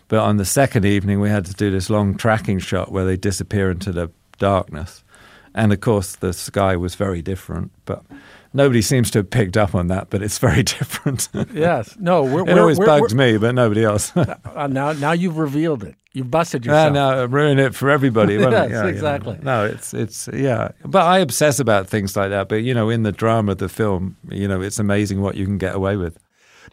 But 0.10 0.20
on 0.20 0.36
the 0.36 0.44
second 0.44 0.84
evening, 0.84 1.22
we 1.22 1.30
had 1.30 1.46
to 1.46 1.54
do 1.54 1.72
this 1.72 1.90
long 1.90 2.18
tracking 2.18 2.60
shot 2.60 2.92
where 2.92 3.06
they 3.06 3.16
disappear 3.16 3.72
into 3.72 3.94
the 3.94 4.12
darkness. 4.38 5.02
And 5.56 5.72
of 5.72 5.80
course, 5.80 6.18
the 6.18 6.34
sky 6.34 6.76
was 6.76 6.96
very 6.96 7.22
different. 7.22 7.72
But 7.86 8.04
nobody 8.58 8.82
seems 8.82 9.10
to 9.12 9.20
have 9.20 9.30
picked 9.30 9.56
up 9.56 9.74
on 9.74 9.88
that, 9.88 10.10
but 10.10 10.22
it's 10.22 10.38
very 10.40 10.64
different. 10.76 11.30
Yes. 11.54 11.96
No, 12.00 12.24
we're, 12.24 12.42
it 12.42 12.48
we're, 12.54 12.60
always 12.60 12.78
we're, 12.80 12.86
bugs 12.86 13.16
me, 13.16 13.38
but 13.38 13.56
nobody 13.56 13.84
else. 13.86 14.12
Uh, 14.58 14.66
now, 14.66 14.92
now 14.94 15.12
you've 15.12 15.38
revealed 15.38 15.84
it. 15.84 15.94
You've 16.14 16.32
busted 16.32 16.66
No, 16.66 16.74
yourself. 16.74 16.94
no, 16.94 17.26
ruin 17.26 17.60
it 17.60 17.76
for 17.76 17.92
everybody. 17.92 18.34
Yes, 18.40 18.44
it? 18.46 18.52
Yeah, 18.52 18.64
you 18.66 18.70
know. 18.84 18.88
exactly. 18.88 19.40
No, 19.44 19.66
it's 19.66 19.94
it's 19.94 20.28
yeah. 20.34 20.70
But 20.84 21.04
I 21.06 21.20
obsess 21.20 21.60
about 21.60 21.88
things 21.88 22.16
like 22.18 22.32
that. 22.32 22.50
But 22.50 22.64
you 22.64 22.74
know, 22.74 22.90
in 22.90 23.04
the 23.04 23.12
drama 23.12 23.52
of 23.52 23.60
the 23.60 23.70
film, 23.70 24.18
you 24.30 24.48
know, 24.48 24.62
it's 24.62 24.80
amazing 24.80 25.22
what 25.22 25.36
you 25.36 25.46
can 25.46 25.60
get 25.60 25.76
away 25.76 25.96
with. 25.96 26.18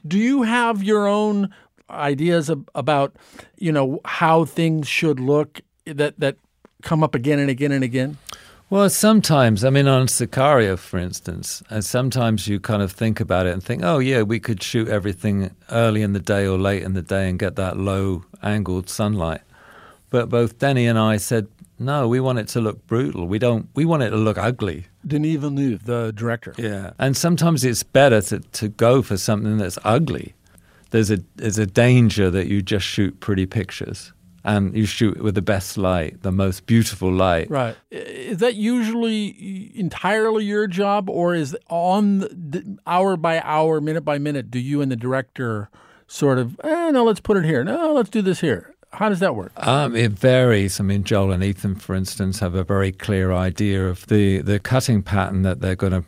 Do 0.06 0.18
you 0.18 0.42
have 0.42 0.82
your 0.82 1.06
own 1.06 1.54
ideas 1.90 2.48
ab- 2.48 2.70
about, 2.74 3.14
you 3.58 3.70
know, 3.72 4.00
how 4.06 4.46
things 4.46 4.88
should 4.88 5.20
look 5.20 5.60
that 5.84 6.18
that 6.20 6.36
come 6.82 7.04
up 7.04 7.14
again 7.14 7.38
and 7.38 7.50
again 7.50 7.72
and 7.72 7.84
again? 7.84 8.16
Well, 8.70 8.88
sometimes, 8.88 9.62
I 9.62 9.70
mean, 9.70 9.86
on 9.86 10.06
Sicario, 10.06 10.78
for 10.78 10.98
instance, 10.98 11.62
and 11.68 11.84
sometimes 11.84 12.48
you 12.48 12.58
kind 12.58 12.82
of 12.82 12.90
think 12.90 13.20
about 13.20 13.46
it 13.46 13.52
and 13.52 13.62
think, 13.62 13.82
oh, 13.84 13.98
yeah, 13.98 14.22
we 14.22 14.40
could 14.40 14.62
shoot 14.62 14.88
everything 14.88 15.54
early 15.70 16.00
in 16.00 16.14
the 16.14 16.18
day 16.18 16.46
or 16.46 16.58
late 16.58 16.82
in 16.82 16.94
the 16.94 17.02
day 17.02 17.28
and 17.28 17.38
get 17.38 17.56
that 17.56 17.76
low 17.76 18.24
angled 18.42 18.88
sunlight. 18.88 19.42
But 20.08 20.30
both 20.30 20.58
Denny 20.58 20.86
and 20.86 20.98
I 20.98 21.18
said, 21.18 21.46
no, 21.78 22.08
we 22.08 22.20
want 22.20 22.38
it 22.38 22.48
to 22.48 22.60
look 22.60 22.86
brutal. 22.86 23.26
We 23.26 23.38
don't, 23.38 23.68
we 23.74 23.84
want 23.84 24.02
it 24.02 24.10
to 24.10 24.16
look 24.16 24.38
ugly. 24.38 24.86
Denis 25.06 25.36
Villeneuve, 25.36 25.84
the 25.84 26.12
director. 26.12 26.54
Yeah. 26.56 26.92
And 26.98 27.16
sometimes 27.16 27.64
it's 27.64 27.82
better 27.82 28.22
to, 28.22 28.40
to 28.40 28.68
go 28.68 29.02
for 29.02 29.18
something 29.18 29.58
that's 29.58 29.78
ugly. 29.84 30.34
There's 30.90 31.10
a, 31.10 31.18
there's 31.36 31.58
a 31.58 31.66
danger 31.66 32.30
that 32.30 32.46
you 32.46 32.62
just 32.62 32.86
shoot 32.86 33.20
pretty 33.20 33.44
pictures 33.44 34.13
and 34.44 34.76
you 34.76 34.84
shoot 34.84 35.18
with 35.22 35.34
the 35.34 35.42
best 35.42 35.78
light, 35.78 36.22
the 36.22 36.30
most 36.30 36.66
beautiful 36.66 37.10
light. 37.10 37.50
Right. 37.50 37.76
Is 37.90 38.38
that 38.38 38.54
usually 38.54 39.72
entirely 39.74 40.44
your 40.44 40.66
job, 40.66 41.08
or 41.08 41.34
is 41.34 41.56
on 41.68 42.20
the, 42.20 42.78
hour 42.86 43.16
by 43.16 43.40
hour, 43.40 43.80
minute 43.80 44.04
by 44.04 44.18
minute, 44.18 44.50
do 44.50 44.58
you 44.58 44.82
and 44.82 44.92
the 44.92 44.96
director 44.96 45.70
sort 46.06 46.38
of, 46.38 46.60
eh, 46.62 46.90
no, 46.90 47.04
let's 47.04 47.20
put 47.20 47.36
it 47.36 47.44
here. 47.44 47.64
No, 47.64 47.94
let's 47.94 48.10
do 48.10 48.22
this 48.22 48.40
here. 48.40 48.74
How 48.92 49.08
does 49.08 49.18
that 49.20 49.34
work? 49.34 49.52
Um, 49.56 49.96
it 49.96 50.12
varies. 50.12 50.78
I 50.78 50.84
mean, 50.84 51.02
Joel 51.02 51.32
and 51.32 51.42
Ethan, 51.42 51.76
for 51.76 51.94
instance, 51.94 52.38
have 52.38 52.54
a 52.54 52.62
very 52.62 52.92
clear 52.92 53.32
idea 53.32 53.88
of 53.88 54.06
the, 54.06 54.38
the 54.38 54.60
cutting 54.60 55.02
pattern 55.02 55.42
that 55.42 55.60
they're 55.60 55.74
going 55.74 55.92
to 55.92 56.04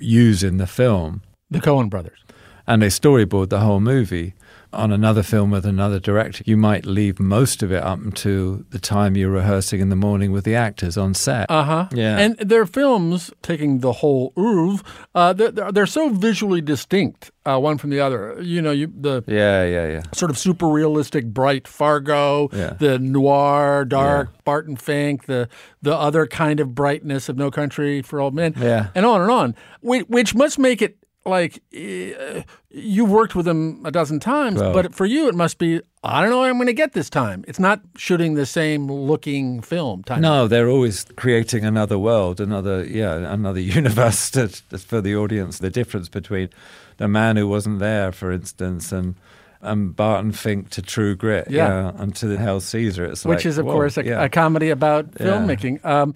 use 0.00 0.42
in 0.42 0.56
the 0.56 0.66
film. 0.66 1.22
The 1.50 1.60
Coen 1.60 1.88
brothers. 1.88 2.18
And 2.66 2.82
they 2.82 2.88
storyboard 2.88 3.50
the 3.50 3.60
whole 3.60 3.78
movie. 3.78 4.34
On 4.74 4.92
another 4.92 5.22
film 5.22 5.50
with 5.50 5.64
another 5.64 6.00
director, 6.00 6.42
you 6.46 6.56
might 6.56 6.84
leave 6.84 7.20
most 7.20 7.62
of 7.62 7.70
it 7.72 7.82
up 7.82 8.00
to 8.14 8.66
the 8.70 8.78
time 8.78 9.16
you're 9.16 9.30
rehearsing 9.30 9.80
in 9.80 9.88
the 9.88 9.96
morning 9.96 10.32
with 10.32 10.44
the 10.44 10.54
actors 10.54 10.96
on 10.98 11.14
set. 11.14 11.50
Uh 11.50 11.64
huh. 11.64 11.88
Yeah. 11.92 12.18
And 12.18 12.36
their 12.38 12.66
films, 12.66 13.30
taking 13.42 13.78
the 13.80 13.92
whole 13.92 14.32
oeuvre, 14.38 14.84
uh, 15.14 15.32
they're, 15.32 15.50
they're 15.52 15.72
they're 15.72 15.86
so 15.86 16.08
visually 16.08 16.60
distinct, 16.60 17.30
uh, 17.46 17.58
one 17.58 17.78
from 17.78 17.90
the 17.90 18.00
other. 18.00 18.36
You 18.42 18.60
know, 18.62 18.72
you 18.72 18.92
the 18.94 19.22
yeah, 19.26 19.64
yeah, 19.64 19.88
yeah. 19.88 20.02
sort 20.12 20.30
of 20.30 20.38
super 20.38 20.66
realistic, 20.68 21.26
bright 21.26 21.68
Fargo, 21.68 22.48
Yeah. 22.52 22.74
the 22.78 22.98
noir, 22.98 23.84
dark 23.84 24.44
Barton 24.44 24.76
Fink, 24.76 25.26
the 25.26 25.48
the 25.82 25.94
other 25.94 26.26
kind 26.26 26.60
of 26.60 26.74
brightness 26.74 27.28
of 27.28 27.36
No 27.36 27.50
Country 27.50 28.02
for 28.02 28.20
Old 28.20 28.34
Men, 28.34 28.54
Yeah. 28.58 28.88
and 28.94 29.06
on 29.06 29.20
and 29.20 29.30
on, 29.30 29.54
which, 29.80 30.06
which 30.08 30.34
must 30.34 30.58
make 30.58 30.82
it 30.82 30.98
like 31.26 31.62
uh, 31.74 32.42
you've 32.70 33.10
worked 33.10 33.34
with 33.34 33.46
them 33.46 33.80
a 33.84 33.90
dozen 33.90 34.20
times, 34.20 34.60
Well- 34.60 34.72
but 34.72 34.94
for 34.94 35.06
you 35.06 35.28
it 35.28 35.34
must 35.34 35.58
be 35.58 35.80
I 36.06 36.20
don't 36.20 36.28
know 36.30 36.38
what 36.40 36.50
I'm 36.50 36.56
going 36.56 36.66
to 36.66 36.74
get 36.74 36.92
this 36.92 37.08
time. 37.08 37.46
It's 37.48 37.58
not 37.58 37.80
shooting 37.96 38.34
the 38.34 38.44
same 38.44 38.92
looking 38.92 39.62
film. 39.62 40.02
Time. 40.02 40.20
No, 40.20 40.46
they're 40.46 40.68
always 40.68 41.06
creating 41.16 41.64
another 41.64 41.98
world, 41.98 42.40
another 42.42 42.84
yeah, 42.84 43.14
another 43.32 43.60
universe 43.78 44.30
to, 44.32 44.48
for 44.78 45.00
the 45.00 45.16
audience. 45.16 45.60
The 45.60 45.70
difference 45.70 46.10
between 46.10 46.50
the 46.98 47.08
man 47.08 47.36
who 47.36 47.48
wasn't 47.48 47.78
there, 47.78 48.12
for 48.12 48.30
instance, 48.30 48.92
and 48.92 49.14
and 49.62 49.96
Barton 49.96 50.32
Fink 50.32 50.68
to 50.70 50.82
True 50.82 51.16
Grit, 51.16 51.46
Yeah. 51.50 51.92
and 51.96 52.14
to 52.16 52.26
the 52.26 52.36
Hail 52.36 52.60
Caesar. 52.60 53.06
It's 53.06 53.24
which 53.24 53.38
like, 53.38 53.46
is 53.46 53.56
of 53.56 53.64
whoa, 53.64 53.72
course 53.72 53.96
a, 53.96 54.04
yeah. 54.04 54.22
a 54.22 54.28
comedy 54.28 54.68
about 54.68 55.06
Yeah. 55.18 55.26
filmmaking. 55.26 55.82
Um, 55.86 56.12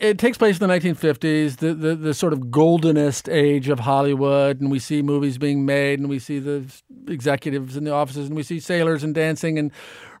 It 0.00 0.18
takes 0.18 0.36
place 0.36 0.60
in 0.60 0.68
the 0.68 0.74
1950s, 0.74 1.58
the, 1.58 1.72
the, 1.72 1.94
the 1.94 2.14
sort 2.14 2.32
of 2.32 2.50
goldenest 2.50 3.28
age 3.28 3.68
of 3.68 3.80
Hollywood, 3.80 4.60
and 4.60 4.70
we 4.70 4.78
see 4.78 5.02
movies 5.02 5.38
being 5.38 5.64
made, 5.64 6.00
and 6.00 6.08
we 6.08 6.18
see 6.18 6.40
the 6.40 6.64
executives 7.06 7.76
in 7.76 7.84
the 7.84 7.92
offices, 7.92 8.26
and 8.26 8.36
we 8.36 8.42
see 8.42 8.58
sailors 8.58 9.04
and 9.04 9.14
dancing, 9.14 9.58
and 9.58 9.70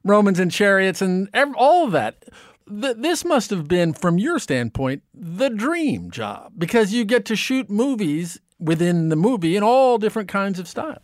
Romans 0.04 0.38
and 0.38 0.50
chariots, 0.52 1.02
and 1.02 1.28
ev- 1.34 1.54
all 1.56 1.84
of 1.86 1.92
that. 1.92 2.24
Th- 2.68 2.96
this 2.96 3.24
must 3.24 3.50
have 3.50 3.66
been, 3.68 3.92
from 3.92 4.18
your 4.18 4.38
standpoint, 4.38 5.02
the 5.12 5.50
dream 5.50 6.10
job 6.10 6.52
because 6.56 6.92
you 6.92 7.04
get 7.04 7.24
to 7.26 7.36
shoot 7.36 7.68
movies 7.68 8.40
within 8.58 9.08
the 9.08 9.16
movie 9.16 9.56
in 9.56 9.62
all 9.62 9.98
different 9.98 10.28
kinds 10.28 10.58
of 10.58 10.68
styles. 10.68 11.02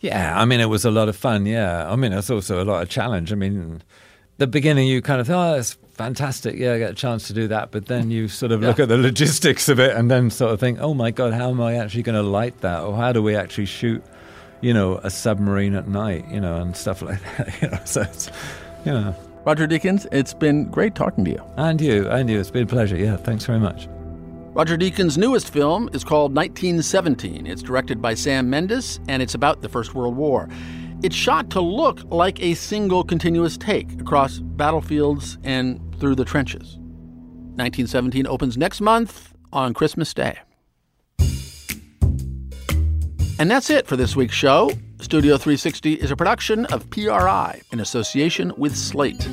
Yeah, 0.00 0.40
I 0.40 0.44
mean, 0.44 0.60
it 0.60 0.68
was 0.68 0.84
a 0.84 0.90
lot 0.90 1.08
of 1.08 1.16
fun. 1.16 1.46
Yeah, 1.46 1.90
I 1.90 1.96
mean, 1.96 2.12
it's 2.12 2.30
also 2.30 2.62
a 2.62 2.64
lot 2.64 2.82
of 2.82 2.88
challenge. 2.88 3.32
I 3.32 3.34
mean, 3.34 3.82
the 4.38 4.46
beginning 4.46 4.86
you 4.88 5.02
kind 5.02 5.20
of 5.20 5.26
think, 5.26 5.36
oh, 5.36 5.54
that's 5.56 5.76
fantastic. 6.00 6.56
Yeah, 6.56 6.74
I 6.74 6.78
get 6.78 6.90
a 6.90 6.94
chance 6.94 7.26
to 7.28 7.32
do 7.32 7.48
that. 7.48 7.70
But 7.70 7.86
then 7.86 8.10
you 8.10 8.28
sort 8.28 8.52
of 8.52 8.60
look 8.60 8.80
at 8.80 8.88
the 8.88 8.96
logistics 8.96 9.68
of 9.68 9.78
it 9.78 9.96
and 9.96 10.10
then 10.10 10.30
sort 10.30 10.52
of 10.52 10.60
think, 10.60 10.78
oh 10.80 10.94
my 10.94 11.10
God, 11.10 11.32
how 11.32 11.50
am 11.50 11.60
I 11.60 11.76
actually 11.76 12.02
going 12.02 12.16
to 12.16 12.22
light 12.22 12.60
that? 12.60 12.82
Or 12.82 12.96
how 12.96 13.12
do 13.12 13.22
we 13.22 13.36
actually 13.36 13.66
shoot, 13.66 14.02
you 14.60 14.72
know, 14.72 14.98
a 14.98 15.10
submarine 15.10 15.74
at 15.74 15.88
night, 15.88 16.24
you 16.30 16.40
know, 16.40 16.56
and 16.56 16.76
stuff 16.76 17.02
like 17.08 17.20
that. 17.36 17.62
You 17.62 17.68
know, 17.68 17.78
so 17.84 18.02
it's, 18.02 18.30
you 18.84 18.92
know. 18.92 19.14
Roger 19.44 19.66
Deakins, 19.66 20.06
it's 20.12 20.34
been 20.34 20.66
great 20.66 20.94
talking 20.94 21.24
to 21.24 21.30
you. 21.30 21.42
And 21.56 21.80
you, 21.80 22.08
and 22.08 22.28
you. 22.28 22.38
It's 22.38 22.50
been 22.50 22.64
a 22.64 22.66
pleasure. 22.66 22.96
Yeah, 22.96 23.16
thanks 23.16 23.44
very 23.44 23.58
much. 23.58 23.88
Roger 24.52 24.76
Deakins' 24.76 25.16
newest 25.16 25.52
film 25.52 25.88
is 25.92 26.02
called 26.02 26.34
1917. 26.34 27.46
It's 27.46 27.62
directed 27.62 28.02
by 28.02 28.14
Sam 28.14 28.50
Mendes, 28.50 29.00
and 29.08 29.22
it's 29.22 29.34
about 29.34 29.62
the 29.62 29.68
First 29.68 29.94
World 29.94 30.16
War. 30.16 30.48
It's 31.02 31.16
shot 31.16 31.48
to 31.50 31.62
look 31.62 32.00
like 32.10 32.42
a 32.42 32.52
single 32.54 33.02
continuous 33.02 33.56
take 33.56 33.98
across 34.00 34.38
battlefields 34.38 35.38
and 35.44 35.80
through 36.00 36.16
the 36.16 36.24
trenches. 36.24 36.76
1917 37.56 38.26
opens 38.26 38.56
next 38.56 38.80
month 38.80 39.34
on 39.52 39.74
Christmas 39.74 40.12
Day. 40.14 40.38
And 43.38 43.50
that's 43.50 43.70
it 43.70 43.86
for 43.86 43.96
this 43.96 44.16
week's 44.16 44.34
show. 44.34 44.70
Studio 45.00 45.36
360 45.38 45.94
is 45.94 46.10
a 46.10 46.16
production 46.16 46.66
of 46.66 46.88
PRI 46.90 47.62
in 47.72 47.80
association 47.80 48.52
with 48.56 48.76
Slate. 48.76 49.28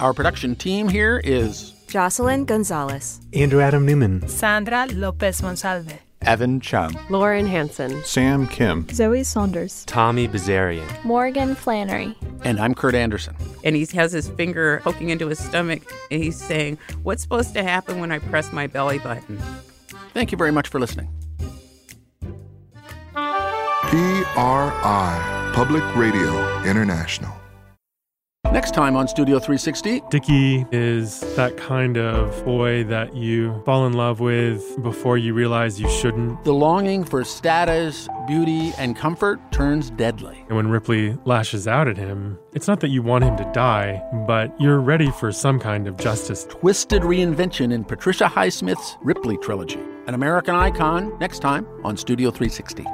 Our 0.00 0.14
production 0.14 0.56
team 0.56 0.88
here 0.88 1.20
is 1.24 1.72
Jocelyn 1.88 2.46
Gonzalez. 2.46 3.20
Andrew 3.34 3.60
Adam 3.60 3.84
Newman. 3.84 4.26
Sandra 4.28 4.86
Lopez 4.86 5.42
Monsalve. 5.42 5.98
Evan 6.22 6.60
Chung. 6.60 6.94
Lauren 7.08 7.46
Hanson. 7.46 8.02
Sam 8.04 8.46
Kim. 8.46 8.86
Zoe 8.92 9.24
Saunders. 9.24 9.84
Tommy 9.86 10.28
Bazarian. 10.28 10.86
Morgan 11.04 11.54
Flannery. 11.54 12.14
And 12.44 12.60
I'm 12.60 12.74
Kurt 12.74 12.94
Andersen. 12.94 13.34
And 13.64 13.74
he 13.74 13.86
has 13.96 14.12
his 14.12 14.28
finger 14.28 14.80
poking 14.84 15.08
into 15.10 15.28
his 15.28 15.42
stomach 15.42 15.82
and 16.10 16.22
he's 16.22 16.36
saying, 16.36 16.78
What's 17.02 17.22
supposed 17.22 17.54
to 17.54 17.62
happen 17.62 18.00
when 18.00 18.12
I 18.12 18.18
press 18.18 18.52
my 18.52 18.66
belly 18.66 18.98
button? 18.98 19.38
Thank 20.12 20.30
you 20.32 20.38
very 20.38 20.52
much 20.52 20.68
for 20.68 20.78
listening. 20.78 21.08
PRI, 23.14 24.32
Public 25.54 25.82
Radio 25.96 26.62
International. 26.64 27.32
Next 28.52 28.74
time 28.74 28.96
on 28.96 29.06
Studio 29.06 29.38
360, 29.38 30.02
Dickie 30.10 30.66
is 30.72 31.20
that 31.36 31.56
kind 31.56 31.96
of 31.96 32.44
boy 32.44 32.82
that 32.84 33.14
you 33.14 33.62
fall 33.64 33.86
in 33.86 33.92
love 33.92 34.18
with 34.18 34.82
before 34.82 35.16
you 35.16 35.34
realize 35.34 35.80
you 35.80 35.88
shouldn't. 35.88 36.42
the 36.42 36.52
longing 36.52 37.04
for 37.04 37.22
status, 37.22 38.08
beauty, 38.26 38.72
and 38.76 38.96
comfort 38.96 39.38
turns 39.52 39.90
deadly. 39.90 40.44
And 40.48 40.56
when 40.56 40.66
Ripley 40.68 41.16
lashes 41.24 41.68
out 41.68 41.86
at 41.86 41.96
him, 41.96 42.40
it's 42.52 42.66
not 42.66 42.80
that 42.80 42.88
you 42.88 43.02
want 43.02 43.22
him 43.22 43.36
to 43.36 43.48
die, 43.52 44.02
but 44.26 44.52
you're 44.60 44.80
ready 44.80 45.12
for 45.12 45.30
some 45.30 45.60
kind 45.60 45.86
of 45.86 45.96
justice. 45.96 46.44
Twisted 46.50 47.02
reinvention 47.02 47.72
in 47.72 47.84
Patricia 47.84 48.24
Highsmith's 48.24 48.96
Ripley 49.00 49.36
trilogy. 49.38 49.80
An 50.08 50.14
American 50.14 50.56
icon, 50.56 51.16
next 51.20 51.38
time 51.38 51.68
on 51.84 51.96
Studio 51.96 52.32
360. 52.32 52.84